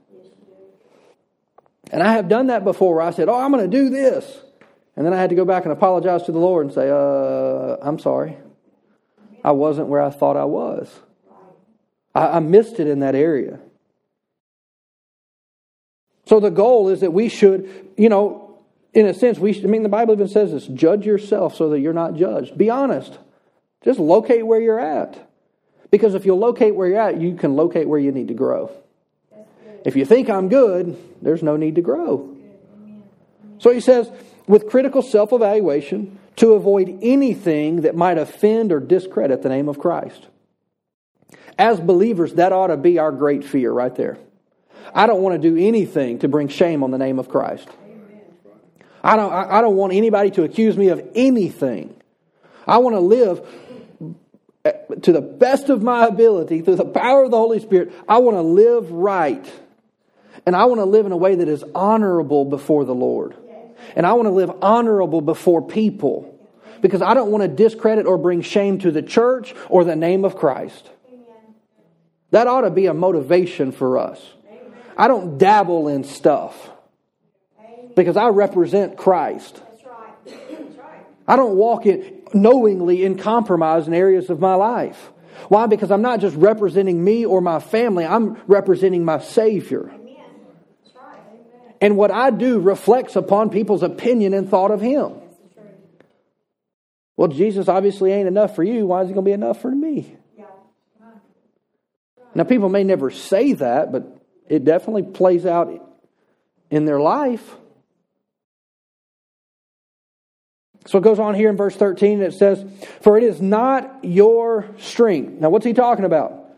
And 1.90 2.02
I 2.02 2.12
have 2.12 2.28
done 2.28 2.46
that 2.46 2.64
before 2.64 2.96
where 2.96 3.04
I 3.04 3.10
said, 3.10 3.28
Oh, 3.28 3.38
I'm 3.38 3.52
going 3.52 3.68
to 3.68 3.76
do 3.76 3.90
this. 3.90 4.40
And 4.96 5.06
then 5.06 5.14
I 5.14 5.20
had 5.20 5.30
to 5.30 5.36
go 5.36 5.44
back 5.44 5.64
and 5.64 5.72
apologize 5.72 6.24
to 6.24 6.32
the 6.32 6.38
Lord 6.38 6.66
and 6.66 6.74
say, 6.74 6.90
uh, 6.90 7.76
I'm 7.80 7.98
sorry. 7.98 8.36
I 9.42 9.52
wasn't 9.52 9.88
where 9.88 10.02
I 10.02 10.10
thought 10.10 10.36
I 10.36 10.44
was. 10.44 10.90
I, 12.14 12.28
I 12.28 12.38
missed 12.40 12.78
it 12.78 12.86
in 12.86 13.00
that 13.00 13.14
area. 13.14 13.58
So 16.32 16.40
the 16.40 16.48
goal 16.48 16.88
is 16.88 17.00
that 17.00 17.12
we 17.12 17.28
should, 17.28 17.90
you 17.98 18.08
know, 18.08 18.58
in 18.94 19.04
a 19.04 19.12
sense, 19.12 19.38
we 19.38 19.52
should, 19.52 19.66
I 19.66 19.68
mean, 19.68 19.82
the 19.82 19.90
Bible 19.90 20.14
even 20.14 20.28
says 20.28 20.50
this 20.50 20.66
judge 20.66 21.04
yourself 21.04 21.54
so 21.54 21.68
that 21.68 21.80
you're 21.80 21.92
not 21.92 22.14
judged. 22.14 22.56
Be 22.56 22.70
honest. 22.70 23.18
Just 23.84 24.00
locate 24.00 24.46
where 24.46 24.58
you're 24.58 24.80
at. 24.80 25.28
Because 25.90 26.14
if 26.14 26.24
you'll 26.24 26.38
locate 26.38 26.74
where 26.74 26.88
you're 26.88 27.02
at, 27.02 27.20
you 27.20 27.34
can 27.34 27.54
locate 27.54 27.86
where 27.86 28.00
you 28.00 28.12
need 28.12 28.28
to 28.28 28.34
grow. 28.34 28.70
If 29.84 29.94
you 29.94 30.06
think 30.06 30.30
I'm 30.30 30.48
good, 30.48 30.96
there's 31.20 31.42
no 31.42 31.58
need 31.58 31.74
to 31.74 31.82
grow. 31.82 32.34
So 33.58 33.70
he 33.70 33.80
says, 33.80 34.10
with 34.46 34.70
critical 34.70 35.02
self 35.02 35.34
evaluation, 35.34 36.18
to 36.36 36.54
avoid 36.54 36.98
anything 37.02 37.82
that 37.82 37.94
might 37.94 38.16
offend 38.16 38.72
or 38.72 38.80
discredit 38.80 39.42
the 39.42 39.50
name 39.50 39.68
of 39.68 39.78
Christ. 39.78 40.28
As 41.58 41.78
believers, 41.78 42.32
that 42.36 42.52
ought 42.52 42.68
to 42.68 42.78
be 42.78 42.98
our 42.98 43.12
great 43.12 43.44
fear 43.44 43.70
right 43.70 43.94
there. 43.94 44.16
I 44.94 45.06
don't 45.06 45.22
want 45.22 45.40
to 45.40 45.50
do 45.50 45.56
anything 45.56 46.18
to 46.20 46.28
bring 46.28 46.48
shame 46.48 46.82
on 46.82 46.90
the 46.90 46.98
name 46.98 47.18
of 47.18 47.28
Christ. 47.28 47.68
I 49.04 49.16
don't, 49.16 49.32
I 49.32 49.60
don't 49.60 49.76
want 49.76 49.92
anybody 49.92 50.30
to 50.32 50.44
accuse 50.44 50.76
me 50.76 50.88
of 50.88 51.02
anything. 51.14 51.94
I 52.66 52.78
want 52.78 52.94
to 52.94 53.00
live 53.00 53.46
eh, 54.64 54.72
to 55.02 55.12
the 55.12 55.20
best 55.20 55.70
of 55.70 55.82
my 55.82 56.06
ability 56.06 56.60
through 56.60 56.76
the 56.76 56.84
power 56.84 57.24
of 57.24 57.32
the 57.32 57.36
Holy 57.36 57.58
Spirit. 57.58 57.92
I 58.08 58.18
want 58.18 58.36
to 58.36 58.42
live 58.42 58.92
right 58.92 59.44
and 60.46 60.56
I 60.56 60.64
want 60.64 60.80
to 60.80 60.84
live 60.84 61.06
in 61.06 61.12
a 61.12 61.16
way 61.16 61.34
that 61.36 61.48
is 61.48 61.64
honorable 61.74 62.44
before 62.44 62.84
the 62.84 62.94
Lord. 62.94 63.36
And 63.94 64.06
I 64.06 64.12
want 64.14 64.26
to 64.26 64.32
live 64.32 64.50
honorable 64.62 65.20
before 65.20 65.62
people 65.66 66.28
because 66.80 67.02
I 67.02 67.14
don't 67.14 67.30
want 67.30 67.42
to 67.42 67.48
discredit 67.48 68.06
or 68.06 68.18
bring 68.18 68.42
shame 68.42 68.78
to 68.80 68.90
the 68.90 69.02
church 69.02 69.54
or 69.68 69.84
the 69.84 69.96
name 69.96 70.24
of 70.24 70.36
Christ. 70.36 70.90
That 72.30 72.46
ought 72.46 72.62
to 72.62 72.70
be 72.70 72.86
a 72.86 72.94
motivation 72.94 73.72
for 73.72 73.98
us. 73.98 74.20
I 74.96 75.08
don't 75.08 75.38
dabble 75.38 75.88
in 75.88 76.04
stuff 76.04 76.70
because 77.96 78.16
I 78.16 78.28
represent 78.28 78.96
Christ. 78.96 79.60
I 81.26 81.36
don't 81.36 81.56
walk 81.56 81.86
in 81.86 82.22
knowingly 82.34 83.04
in 83.04 83.18
compromise 83.18 83.86
in 83.86 83.94
areas 83.94 84.30
of 84.30 84.40
my 84.40 84.54
life. 84.54 85.10
Why? 85.48 85.66
Because 85.66 85.90
I'm 85.90 86.02
not 86.02 86.20
just 86.20 86.36
representing 86.36 87.02
me 87.02 87.26
or 87.26 87.40
my 87.40 87.60
family, 87.60 88.04
I'm 88.04 88.40
representing 88.46 89.04
my 89.04 89.18
Savior. 89.18 89.92
And 91.80 91.96
what 91.96 92.12
I 92.12 92.30
do 92.30 92.60
reflects 92.60 93.16
upon 93.16 93.50
people's 93.50 93.82
opinion 93.82 94.34
and 94.34 94.48
thought 94.48 94.70
of 94.70 94.80
Him. 94.80 95.14
Well, 97.16 97.28
Jesus 97.28 97.68
obviously 97.68 98.12
ain't 98.12 98.28
enough 98.28 98.54
for 98.54 98.62
you. 98.62 98.86
Why 98.86 99.02
is 99.02 99.08
He 99.08 99.14
going 99.14 99.24
to 99.24 99.28
be 99.28 99.32
enough 99.32 99.60
for 99.60 99.70
me? 99.70 100.16
Now, 102.34 102.44
people 102.44 102.70
may 102.70 102.82
never 102.82 103.10
say 103.10 103.52
that, 103.54 103.92
but 103.92 104.21
it 104.52 104.66
definitely 104.66 105.04
plays 105.04 105.46
out 105.46 105.72
in 106.70 106.84
their 106.84 107.00
life. 107.00 107.56
So 110.84 110.98
it 110.98 111.00
goes 111.00 111.18
on 111.18 111.34
here 111.34 111.48
in 111.48 111.56
verse 111.56 111.74
13, 111.74 112.22
and 112.22 112.30
it 112.30 112.36
says, 112.36 112.62
For 113.00 113.16
it 113.16 113.24
is 113.24 113.40
not 113.40 114.00
your 114.02 114.68
strength. 114.76 115.40
Now, 115.40 115.48
what's 115.48 115.64
he 115.64 115.72
talking 115.72 116.04
about? 116.04 116.50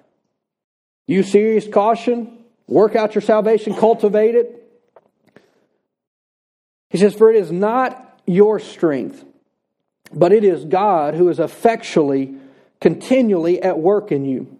You 1.07 1.23
serious 1.23 1.69
caution, 1.69 2.37
work 2.67 2.97
out 2.97 3.15
your 3.15 3.23
salvation, 3.23 3.75
cultivate 3.75 4.35
it. 4.35 4.61
He 6.91 6.99
says, 6.99 7.15
For 7.15 7.31
it 7.31 7.37
is 7.37 7.53
not 7.53 8.21
your 8.27 8.59
strength, 8.59 9.25
but 10.13 10.33
it 10.33 10.43
is 10.43 10.65
God 10.65 11.15
who 11.15 11.29
is 11.29 11.39
effectually, 11.39 12.35
continually 12.81 13.63
at 13.63 13.79
work 13.79 14.11
in 14.11 14.25
you, 14.25 14.59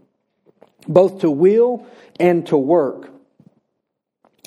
both 0.87 1.23
to 1.23 1.31
will 1.33 1.85
and 2.21 2.47
to 2.47 2.57
work. 2.57 3.11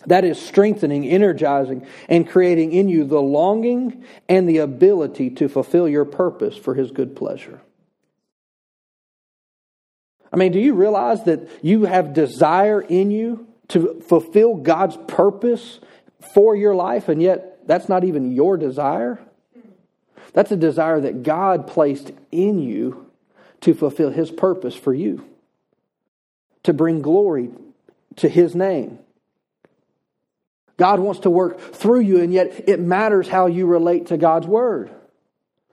That 0.07 0.23
is 0.23 0.41
strengthening, 0.41 1.05
energizing, 1.05 1.85
and 2.07 2.27
creating 2.27 2.71
in 2.71 2.87
you 2.87 3.03
the 3.03 3.21
longing 3.21 4.05
and 4.27 4.47
the 4.47 4.59
ability 4.59 5.31
to 5.31 5.49
fulfill 5.49 5.87
your 5.87 6.05
purpose 6.05 6.55
for 6.55 6.73
His 6.73 6.91
good 6.91 7.15
pleasure. 7.15 7.61
I 10.31 10.37
mean, 10.37 10.53
do 10.53 10.59
you 10.59 10.73
realize 10.73 11.23
that 11.25 11.47
you 11.61 11.85
have 11.85 12.13
desire 12.13 12.81
in 12.81 13.11
you 13.11 13.47
to 13.69 14.01
fulfill 14.07 14.55
God's 14.55 14.97
purpose 15.07 15.79
for 16.33 16.55
your 16.55 16.73
life, 16.73 17.09
and 17.09 17.21
yet 17.21 17.67
that's 17.67 17.89
not 17.89 18.05
even 18.05 18.31
your 18.31 18.57
desire? 18.57 19.19
That's 20.31 20.51
a 20.51 20.57
desire 20.57 21.01
that 21.01 21.23
God 21.23 21.67
placed 21.67 22.11
in 22.31 22.59
you 22.59 23.11
to 23.61 23.73
fulfill 23.73 24.11
His 24.11 24.31
purpose 24.31 24.75
for 24.75 24.93
you, 24.93 25.25
to 26.63 26.71
bring 26.71 27.01
glory 27.01 27.49
to 28.17 28.29
His 28.29 28.55
name. 28.55 28.99
God 30.77 30.99
wants 30.99 31.21
to 31.21 31.29
work 31.29 31.59
through 31.73 32.01
you, 32.01 32.21
and 32.21 32.31
yet 32.31 32.69
it 32.69 32.79
matters 32.79 33.27
how 33.27 33.47
you 33.47 33.65
relate 33.65 34.07
to 34.07 34.17
God's 34.17 34.47
Word. 34.47 34.91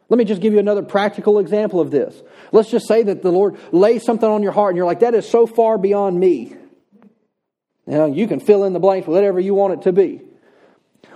Let 0.09 0.19
me 0.19 0.25
just 0.25 0.41
give 0.41 0.53
you 0.53 0.59
another 0.59 0.83
practical 0.83 1.39
example 1.39 1.81
of 1.81 1.91
this. 1.91 2.21
Let's 2.53 2.71
just 2.71 2.87
say 2.87 3.03
that 3.05 3.23
the 3.23 3.33
Lord 3.33 3.57
lays 3.73 4.05
something 4.05 4.29
on 4.29 4.43
your 4.43 4.53
heart, 4.53 4.71
and 4.71 4.77
you're 4.77 4.87
like, 4.87 5.01
that 5.01 5.15
is 5.15 5.29
so 5.29 5.47
far 5.47 5.79
beyond 5.79 6.19
me. 6.19 6.55
Know, 7.87 8.07
you 8.07 8.27
can 8.27 8.41
fill 8.41 8.65
in 8.65 8.73
the 8.73 8.81
blanks 8.81 9.07
with 9.07 9.15
whatever 9.15 9.39
you 9.39 9.55
want 9.55 9.75
it 9.75 9.83
to 9.83 9.93
be. 9.93 10.23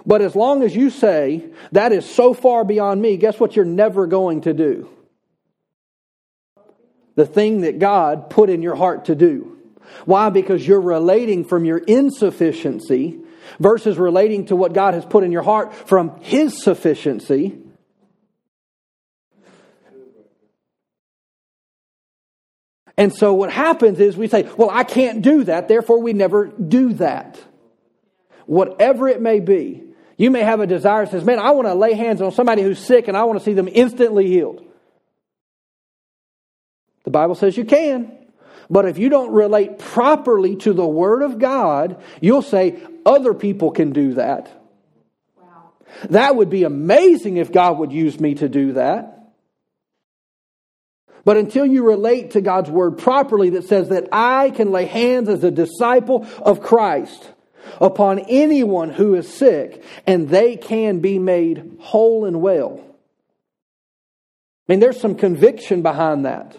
But 0.04 0.20
as 0.20 0.36
long 0.36 0.62
as 0.62 0.76
you 0.76 0.90
say, 0.90 1.46
that 1.72 1.92
is 1.92 2.08
so 2.08 2.34
far 2.34 2.64
beyond 2.64 3.00
me, 3.00 3.16
guess 3.16 3.40
what 3.40 3.56
you're 3.56 3.64
never 3.64 4.06
going 4.06 4.42
to 4.42 4.52
do? 4.52 4.90
The 7.14 7.26
thing 7.26 7.62
that 7.62 7.78
God 7.78 8.30
put 8.30 8.50
in 8.50 8.62
your 8.62 8.76
heart 8.76 9.06
to 9.06 9.14
do. 9.14 9.58
Why? 10.04 10.30
Because 10.30 10.66
you're 10.66 10.80
relating 10.80 11.44
from 11.44 11.64
your 11.64 11.78
insufficiency 11.78 13.20
versus 13.58 13.96
relating 13.96 14.46
to 14.46 14.56
what 14.56 14.72
God 14.72 14.94
has 14.94 15.04
put 15.04 15.24
in 15.24 15.32
your 15.32 15.42
heart 15.42 15.74
from 15.74 16.20
His 16.20 16.62
sufficiency. 16.62 17.58
And 22.96 23.14
so 23.14 23.32
what 23.32 23.52
happens 23.52 24.00
is 24.00 24.16
we 24.16 24.26
say, 24.26 24.42
well, 24.56 24.70
I 24.70 24.82
can't 24.82 25.22
do 25.22 25.44
that, 25.44 25.68
therefore 25.68 26.02
we 26.02 26.12
never 26.12 26.46
do 26.46 26.94
that. 26.94 27.40
Whatever 28.46 29.08
it 29.08 29.22
may 29.22 29.38
be. 29.38 29.84
You 30.16 30.32
may 30.32 30.40
have 30.40 30.58
a 30.58 30.66
desire 30.66 31.04
that 31.04 31.12
says, 31.12 31.24
man, 31.24 31.38
I 31.38 31.52
want 31.52 31.68
to 31.68 31.74
lay 31.74 31.94
hands 31.94 32.20
on 32.20 32.32
somebody 32.32 32.62
who's 32.62 32.80
sick 32.80 33.06
and 33.06 33.16
I 33.16 33.22
want 33.22 33.38
to 33.38 33.44
see 33.44 33.52
them 33.52 33.68
instantly 33.72 34.26
healed. 34.26 34.64
The 37.04 37.12
Bible 37.12 37.36
says 37.36 37.56
you 37.56 37.64
can. 37.64 38.17
But 38.70 38.86
if 38.86 38.98
you 38.98 39.08
don't 39.08 39.32
relate 39.32 39.78
properly 39.78 40.56
to 40.56 40.72
the 40.72 40.86
Word 40.86 41.22
of 41.22 41.38
God, 41.38 42.02
you'll 42.20 42.42
say, 42.42 42.82
other 43.06 43.32
people 43.32 43.70
can 43.70 43.92
do 43.92 44.14
that. 44.14 44.50
Wow. 45.40 45.70
That 46.10 46.36
would 46.36 46.50
be 46.50 46.64
amazing 46.64 47.38
if 47.38 47.50
God 47.50 47.78
would 47.78 47.92
use 47.92 48.20
me 48.20 48.34
to 48.34 48.48
do 48.48 48.72
that. 48.72 49.14
But 51.24 51.36
until 51.36 51.66
you 51.66 51.86
relate 51.86 52.32
to 52.32 52.40
God's 52.40 52.70
Word 52.70 52.98
properly, 52.98 53.50
that 53.50 53.64
says 53.64 53.88
that 53.88 54.08
I 54.12 54.50
can 54.50 54.70
lay 54.70 54.84
hands 54.84 55.28
as 55.28 55.44
a 55.44 55.50
disciple 55.50 56.26
of 56.40 56.60
Christ 56.60 57.32
upon 57.80 58.18
anyone 58.20 58.90
who 58.90 59.14
is 59.14 59.32
sick, 59.32 59.82
and 60.06 60.28
they 60.28 60.56
can 60.56 61.00
be 61.00 61.18
made 61.18 61.78
whole 61.80 62.24
and 62.24 62.40
well. 62.40 62.82
I 64.68 64.72
mean, 64.72 64.80
there's 64.80 65.00
some 65.00 65.14
conviction 65.14 65.82
behind 65.82 66.24
that. 66.24 66.56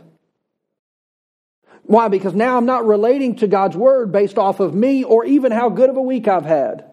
Why? 1.89 2.07
Because 2.07 2.35
now 2.35 2.55
I'm 2.55 2.67
not 2.67 2.85
relating 2.85 3.37
to 3.37 3.47
God's 3.47 3.75
Word 3.75 4.11
based 4.11 4.37
off 4.37 4.59
of 4.59 4.75
me 4.75 5.03
or 5.03 5.25
even 5.25 5.51
how 5.51 5.69
good 5.69 5.89
of 5.89 5.97
a 5.97 6.01
week 6.03 6.27
I've 6.27 6.45
had. 6.45 6.85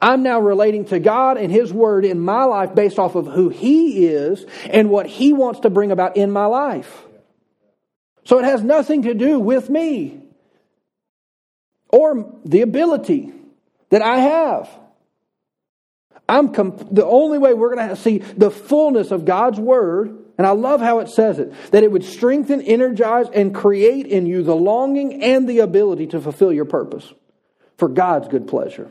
I'm 0.00 0.22
now 0.22 0.38
relating 0.38 0.84
to 0.86 1.00
God 1.00 1.38
and 1.38 1.50
His 1.50 1.72
Word 1.72 2.04
in 2.04 2.20
my 2.20 2.44
life 2.44 2.72
based 2.72 3.00
off 3.00 3.16
of 3.16 3.26
who 3.26 3.48
He 3.48 4.06
is 4.06 4.46
and 4.70 4.90
what 4.90 5.08
He 5.08 5.32
wants 5.32 5.58
to 5.60 5.70
bring 5.70 5.90
about 5.90 6.16
in 6.16 6.30
my 6.30 6.46
life. 6.46 7.02
So 8.22 8.38
it 8.38 8.44
has 8.44 8.62
nothing 8.62 9.02
to 9.02 9.14
do 9.14 9.40
with 9.40 9.68
me 9.68 10.20
or 11.88 12.32
the 12.44 12.60
ability 12.60 13.32
that 13.90 14.02
I 14.02 14.18
have. 14.18 14.70
I'm 16.32 16.54
comp- 16.54 16.88
the 16.90 17.04
only 17.04 17.36
way 17.36 17.52
we're 17.52 17.74
going 17.74 17.90
to 17.90 17.96
see 17.96 18.18
the 18.18 18.50
fullness 18.50 19.10
of 19.10 19.26
God's 19.26 19.60
word, 19.60 20.16
and 20.38 20.46
I 20.46 20.52
love 20.52 20.80
how 20.80 21.00
it 21.00 21.10
says 21.10 21.38
it, 21.38 21.52
that 21.72 21.84
it 21.84 21.92
would 21.92 22.04
strengthen, 22.04 22.62
energize, 22.62 23.26
and 23.34 23.54
create 23.54 24.06
in 24.06 24.24
you 24.24 24.42
the 24.42 24.56
longing 24.56 25.22
and 25.22 25.46
the 25.46 25.58
ability 25.58 26.06
to 26.08 26.22
fulfill 26.22 26.50
your 26.50 26.64
purpose 26.64 27.12
for 27.76 27.86
God's 27.86 28.28
good 28.28 28.48
pleasure. 28.48 28.90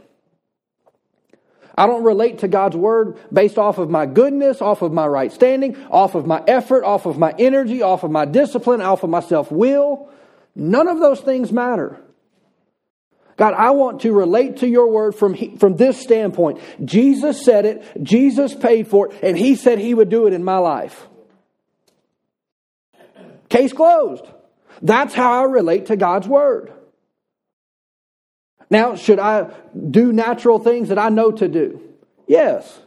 I 1.76 1.88
don't 1.88 2.04
relate 2.04 2.40
to 2.40 2.48
God's 2.48 2.76
word 2.76 3.18
based 3.34 3.58
off 3.58 3.80
of 3.80 3.90
my 3.90 4.06
goodness, 4.06 4.62
off 4.62 4.84
of 4.84 4.94
my 4.94 5.08
right 5.08 5.32
standing, 5.32 5.76
off 5.88 6.14
of 6.14 6.28
my 6.28 6.44
effort, 6.46 6.84
off 6.84 7.08
of 7.08 7.18
my 7.18 7.34
energy, 7.40 7.82
off 7.82 8.04
of 8.04 8.12
my 8.12 8.26
discipline, 8.26 8.82
off 8.82 9.02
of 9.02 9.10
my 9.10 9.22
self 9.22 9.52
will. 9.52 10.10
None 10.54 10.88
of 10.88 11.00
those 11.00 11.22
things 11.22 11.52
matter. 11.52 12.00
God, 13.38 13.54
I 13.54 13.72
want 13.72 14.02
to 14.02 14.12
relate 14.12 14.58
to 14.58 14.68
your 14.68 14.90
word 14.90 15.16
from, 15.16 15.58
from 15.58 15.76
this 15.76 16.00
standpoint. 16.00 16.60
Jesus 16.84 17.44
said 17.44 17.66
it, 17.66 18.04
Jesus 18.04 18.54
paid 18.54 18.88
for 18.88 19.08
it, 19.12 19.20
and 19.24 19.38
he 19.38 19.56
said 19.56 19.80
he 19.80 19.94
would 19.94 20.10
do 20.10 20.28
it 20.28 20.34
in 20.34 20.44
my 20.44 20.58
life. 20.58 21.08
Case 23.50 23.74
closed. 23.74 24.26
That's 24.82 25.14
how 25.14 25.42
I 25.42 25.44
relate 25.44 25.88
to 25.88 25.96
God's 25.96 26.28
word. 26.28 26.72
Now, 28.70 28.96
should 28.96 29.20
I 29.20 29.52
do 29.76 30.14
natural 30.14 30.60
things 30.60 30.90
that 30.90 30.98
I 30.98 31.10
know 31.10 31.32
to 31.32 31.48
do? 31.48 31.82
Yes. 32.28 32.80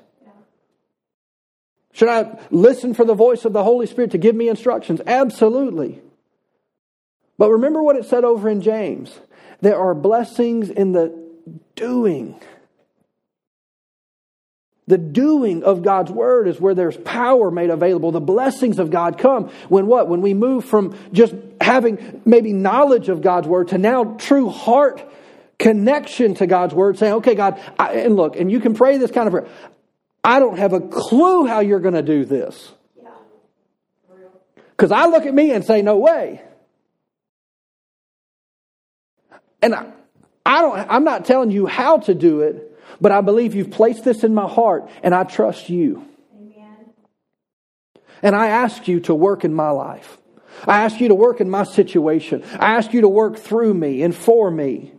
Should 1.93 2.09
I 2.09 2.39
listen 2.51 2.95
for 2.95 3.05
the 3.05 3.15
voice 3.15 3.45
of 3.45 3.53
the 3.53 3.63
Holy 3.63 3.87
Spirit 3.87 4.13
to 4.13 4.19
give 4.19 4.35
me 4.35 4.49
instructions? 4.49 5.01
Absolutely. 5.07 6.01
But 7.37 7.51
remember 7.51 7.83
what 7.83 7.97
it 7.97 8.07
said 8.07 8.25
over 8.25 8.49
in 8.49 8.63
James 8.63 9.19
there 9.65 9.79
are 9.79 9.95
blessings 9.95 10.71
in 10.71 10.93
the 10.93 11.19
doing. 11.75 12.39
The 14.87 14.99
doing 14.99 15.63
of 15.65 15.83
God's 15.83 16.11
word 16.11 16.47
is 16.47 16.61
where 16.61 16.75
there's 16.75 16.99
power 16.99 17.51
made 17.51 17.71
available. 17.71 18.13
The 18.13 18.21
blessings 18.21 18.79
of 18.79 18.91
God 18.91 19.17
come 19.17 19.49
when 19.71 19.87
what? 19.87 20.09
When 20.09 20.21
we 20.21 20.35
move 20.35 20.67
from 20.67 20.95
just 21.13 21.35
having 21.61 22.21
maybe 22.27 22.53
knowledge 22.53 23.09
of 23.09 23.23
God's 23.23 23.49
word 23.49 23.69
to 23.69 23.79
now 23.79 24.17
true 24.19 24.51
heart 24.51 25.03
connection 25.59 26.35
to 26.35 26.47
God's 26.47 26.75
word, 26.75 26.99
saying, 26.99 27.15
okay, 27.15 27.35
God, 27.35 27.59
I, 27.79 27.95
and 27.95 28.17
look, 28.17 28.37
and 28.37 28.53
you 28.53 28.61
can 28.61 28.75
pray 28.75 28.99
this 28.99 29.11
kind 29.11 29.27
of 29.27 29.33
prayer. 29.33 29.49
I 30.23 30.41
don't 30.41 30.59
have 30.59 30.75
a 30.75 30.81
clue 30.81 31.47
how 31.47 31.61
you're 31.61 31.81
going 31.81 31.95
to 31.95 32.03
do 32.03 32.27
this. 32.27 32.71
Because 34.77 34.93
I 34.93 35.07
look 35.07 35.25
at 35.25 35.33
me 35.33 35.53
and 35.53 35.65
say, 35.65 35.81
no 35.81 35.97
way. 35.97 36.43
And 39.65 39.75
I, 39.75 39.87
I 40.45 40.61
don't, 40.61 40.91
I'm 40.91 41.05
not 41.05 41.25
telling 41.25 41.51
you 41.51 41.65
how 41.65 41.97
to 42.01 42.15
do 42.15 42.43
it, 42.43 42.79
but 43.01 43.13
I 43.13 43.23
believe 43.23 43.55
you've 43.55 43.71
placed 43.71 44.05
this 44.05 44.23
in 44.23 44.35
my 44.35 44.47
heart 44.47 44.91
and 45.03 45.15
I 45.15 45.25
trust 45.25 45.71
you. 45.71 46.07
Amen. 46.37 46.93
And 48.23 48.37
I 48.37 48.49
ask 48.49 48.87
you 48.87 49.01
to 49.01 49.15
work 49.15 49.43
in 49.43 49.55
my 49.55 49.71
life. 49.71 50.19
I 50.69 50.83
ask 50.83 51.01
you 51.01 51.09
to 51.09 51.15
work 51.15 51.41
in 51.41 51.49
my 51.49 51.65
situation. 51.65 52.45
I 52.61 52.75
ask 52.75 52.93
you 52.93 53.01
to 53.01 53.09
work 53.09 53.39
through 53.39 53.73
me 53.73 54.03
and 54.03 54.15
for 54.15 54.51
me. 54.51 54.93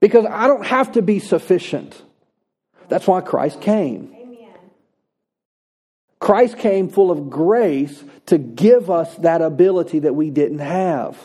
Because 0.00 0.26
I 0.26 0.48
don't 0.48 0.66
have 0.66 0.92
to 0.92 1.02
be 1.02 1.18
sufficient. 1.18 2.00
That's 2.88 3.06
why 3.06 3.22
Christ 3.22 3.62
came. 3.62 4.14
Amen. 4.14 4.54
Christ 6.20 6.58
came 6.58 6.90
full 6.90 7.10
of 7.10 7.30
grace 7.30 8.04
to 8.26 8.36
give 8.36 8.90
us 8.90 9.14
that 9.16 9.40
ability 9.40 10.00
that 10.00 10.14
we 10.14 10.28
didn't 10.28 10.58
have. 10.58 11.18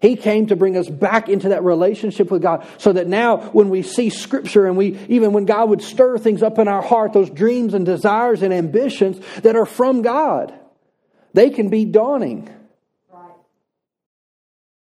He 0.00 0.16
came 0.16 0.46
to 0.48 0.56
bring 0.56 0.76
us 0.76 0.88
back 0.88 1.28
into 1.28 1.48
that 1.50 1.64
relationship 1.64 2.30
with 2.30 2.42
God 2.42 2.66
so 2.78 2.92
that 2.92 3.06
now 3.06 3.38
when 3.38 3.70
we 3.70 3.82
see 3.82 4.10
scripture 4.10 4.66
and 4.66 4.76
we, 4.76 4.98
even 5.08 5.32
when 5.32 5.46
God 5.46 5.70
would 5.70 5.82
stir 5.82 6.18
things 6.18 6.42
up 6.42 6.58
in 6.58 6.68
our 6.68 6.82
heart, 6.82 7.14
those 7.14 7.30
dreams 7.30 7.72
and 7.72 7.86
desires 7.86 8.42
and 8.42 8.52
ambitions 8.52 9.18
that 9.40 9.56
are 9.56 9.64
from 9.64 10.02
God, 10.02 10.52
they 11.32 11.48
can 11.48 11.70
be 11.70 11.86
dawning. 11.86 12.50
Right. 13.10 13.32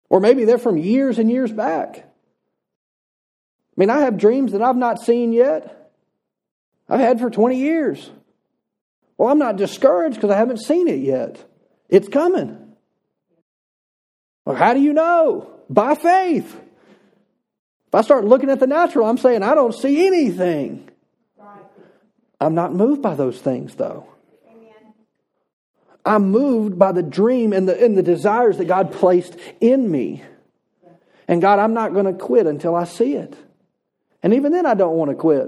Or 0.08 0.20
maybe 0.20 0.44
they're 0.44 0.58
from 0.58 0.76
years 0.76 1.18
and 1.18 1.28
years 1.28 1.52
back. 1.52 1.96
I 1.96 2.02
mean, 3.76 3.90
I 3.90 4.00
have 4.00 4.16
dreams 4.16 4.52
that 4.52 4.62
I've 4.62 4.76
not 4.76 5.00
seen 5.00 5.32
yet. 5.32 5.92
I've 6.88 7.00
had 7.00 7.18
for 7.18 7.30
20 7.30 7.56
years. 7.56 8.11
Well, 9.18 9.28
I'm 9.28 9.38
not 9.38 9.56
discouraged 9.56 10.16
because 10.16 10.30
I 10.30 10.36
haven't 10.36 10.58
seen 10.58 10.86
it 10.86 11.00
yet. 11.00 11.44
It's 11.88 12.08
coming. 12.08 12.69
Well, 14.51 14.59
how 14.59 14.74
do 14.74 14.80
you 14.80 14.92
know? 14.92 15.48
By 15.68 15.94
faith. 15.94 16.53
If 17.86 17.94
I 17.94 18.03
start 18.03 18.24
looking 18.24 18.51
at 18.51 18.59
the 18.59 18.66
natural, 18.66 19.07
I'm 19.07 19.16
saying 19.16 19.44
I 19.44 19.55
don't 19.55 19.72
see 19.72 20.09
anything. 20.09 20.88
I'm 22.40 22.57
not 22.57 22.74
moved 22.74 23.01
by 23.01 23.14
those 23.14 23.40
things, 23.40 23.76
though. 23.76 24.09
I'm 26.05 26.32
moved 26.32 26.80
by 26.80 26.90
the 26.90 27.03
dream 27.03 27.53
and 27.53 27.68
the, 27.68 27.80
and 27.80 27.96
the 27.96 28.03
desires 28.03 28.59
that 28.59 28.64
God 28.64 28.90
placed 28.90 29.36
in 29.61 29.88
me. 29.88 30.24
And 31.28 31.40
God, 31.40 31.61
I'm 31.61 31.74
not 31.74 31.92
going 31.92 32.07
to 32.07 32.12
quit 32.12 32.48
until 32.48 32.74
I 32.74 32.84
see 32.84 33.14
it. 33.14 33.36
And 34.20 34.34
even 34.34 34.51
then, 34.51 34.66
I 34.66 34.74
don't 34.74 34.96
want 34.96 35.12
to 35.12 35.14
quit. 35.14 35.46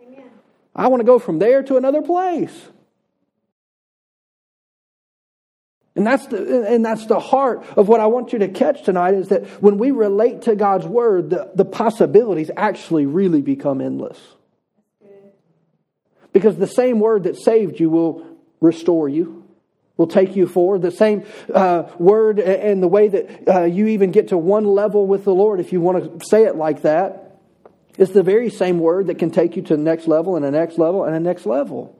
Amen. 0.00 0.30
I 0.74 0.86
want 0.86 1.00
to 1.00 1.06
go 1.06 1.18
from 1.18 1.38
there 1.38 1.62
to 1.64 1.76
another 1.76 2.00
place. 2.00 2.68
And 5.98 6.06
that's, 6.06 6.26
the, 6.26 6.64
and 6.64 6.84
that's 6.84 7.06
the 7.06 7.18
heart 7.18 7.66
of 7.76 7.88
what 7.88 7.98
I 7.98 8.06
want 8.06 8.32
you 8.32 8.38
to 8.38 8.46
catch 8.46 8.84
tonight 8.84 9.14
is 9.14 9.30
that 9.30 9.44
when 9.60 9.78
we 9.78 9.90
relate 9.90 10.42
to 10.42 10.54
God's 10.54 10.86
word, 10.86 11.30
the, 11.30 11.50
the 11.56 11.64
possibilities 11.64 12.52
actually 12.56 13.04
really 13.04 13.42
become 13.42 13.80
endless. 13.80 14.16
Because 16.32 16.56
the 16.56 16.68
same 16.68 17.00
word 17.00 17.24
that 17.24 17.34
saved 17.36 17.80
you 17.80 17.90
will 17.90 18.24
restore 18.60 19.08
you, 19.08 19.42
will 19.96 20.06
take 20.06 20.36
you 20.36 20.46
forward. 20.46 20.82
The 20.82 20.92
same 20.92 21.26
uh, 21.52 21.90
word 21.98 22.38
and 22.38 22.80
the 22.80 22.86
way 22.86 23.08
that 23.08 23.48
uh, 23.48 23.64
you 23.64 23.88
even 23.88 24.12
get 24.12 24.28
to 24.28 24.38
one 24.38 24.66
level 24.66 25.04
with 25.04 25.24
the 25.24 25.34
Lord, 25.34 25.58
if 25.58 25.72
you 25.72 25.80
want 25.80 26.20
to 26.20 26.26
say 26.28 26.44
it 26.44 26.54
like 26.54 26.82
that, 26.82 27.40
is 27.96 28.10
the 28.10 28.22
very 28.22 28.50
same 28.50 28.78
word 28.78 29.08
that 29.08 29.18
can 29.18 29.32
take 29.32 29.56
you 29.56 29.62
to 29.62 29.76
the 29.76 29.82
next 29.82 30.06
level 30.06 30.36
and 30.36 30.44
the 30.44 30.52
next 30.52 30.78
level 30.78 31.02
and 31.02 31.12
the 31.12 31.18
next 31.18 31.44
level. 31.44 31.97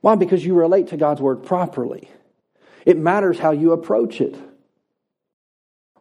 Why? 0.00 0.14
Because 0.14 0.44
you 0.44 0.54
relate 0.54 0.88
to 0.88 0.96
God's 0.96 1.20
word 1.20 1.44
properly. 1.44 2.10
It 2.84 2.96
matters 2.96 3.38
how 3.38 3.50
you 3.50 3.72
approach 3.72 4.20
it. 4.20 4.36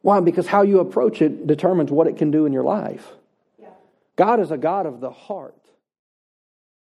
Why? 0.02 0.20
Because 0.20 0.48
how 0.48 0.62
you 0.62 0.80
approach 0.80 1.22
it 1.22 1.48
determines 1.48 1.92
what 1.92 2.08
it 2.08 2.18
can 2.18 2.30
do 2.30 2.46
in 2.46 2.54
your 2.54 2.64
life. 2.64 3.08
God 4.16 4.40
is 4.40 4.52
a 4.52 4.58
God 4.58 4.86
of 4.86 5.00
the 5.02 5.12
heart. 5.12 5.56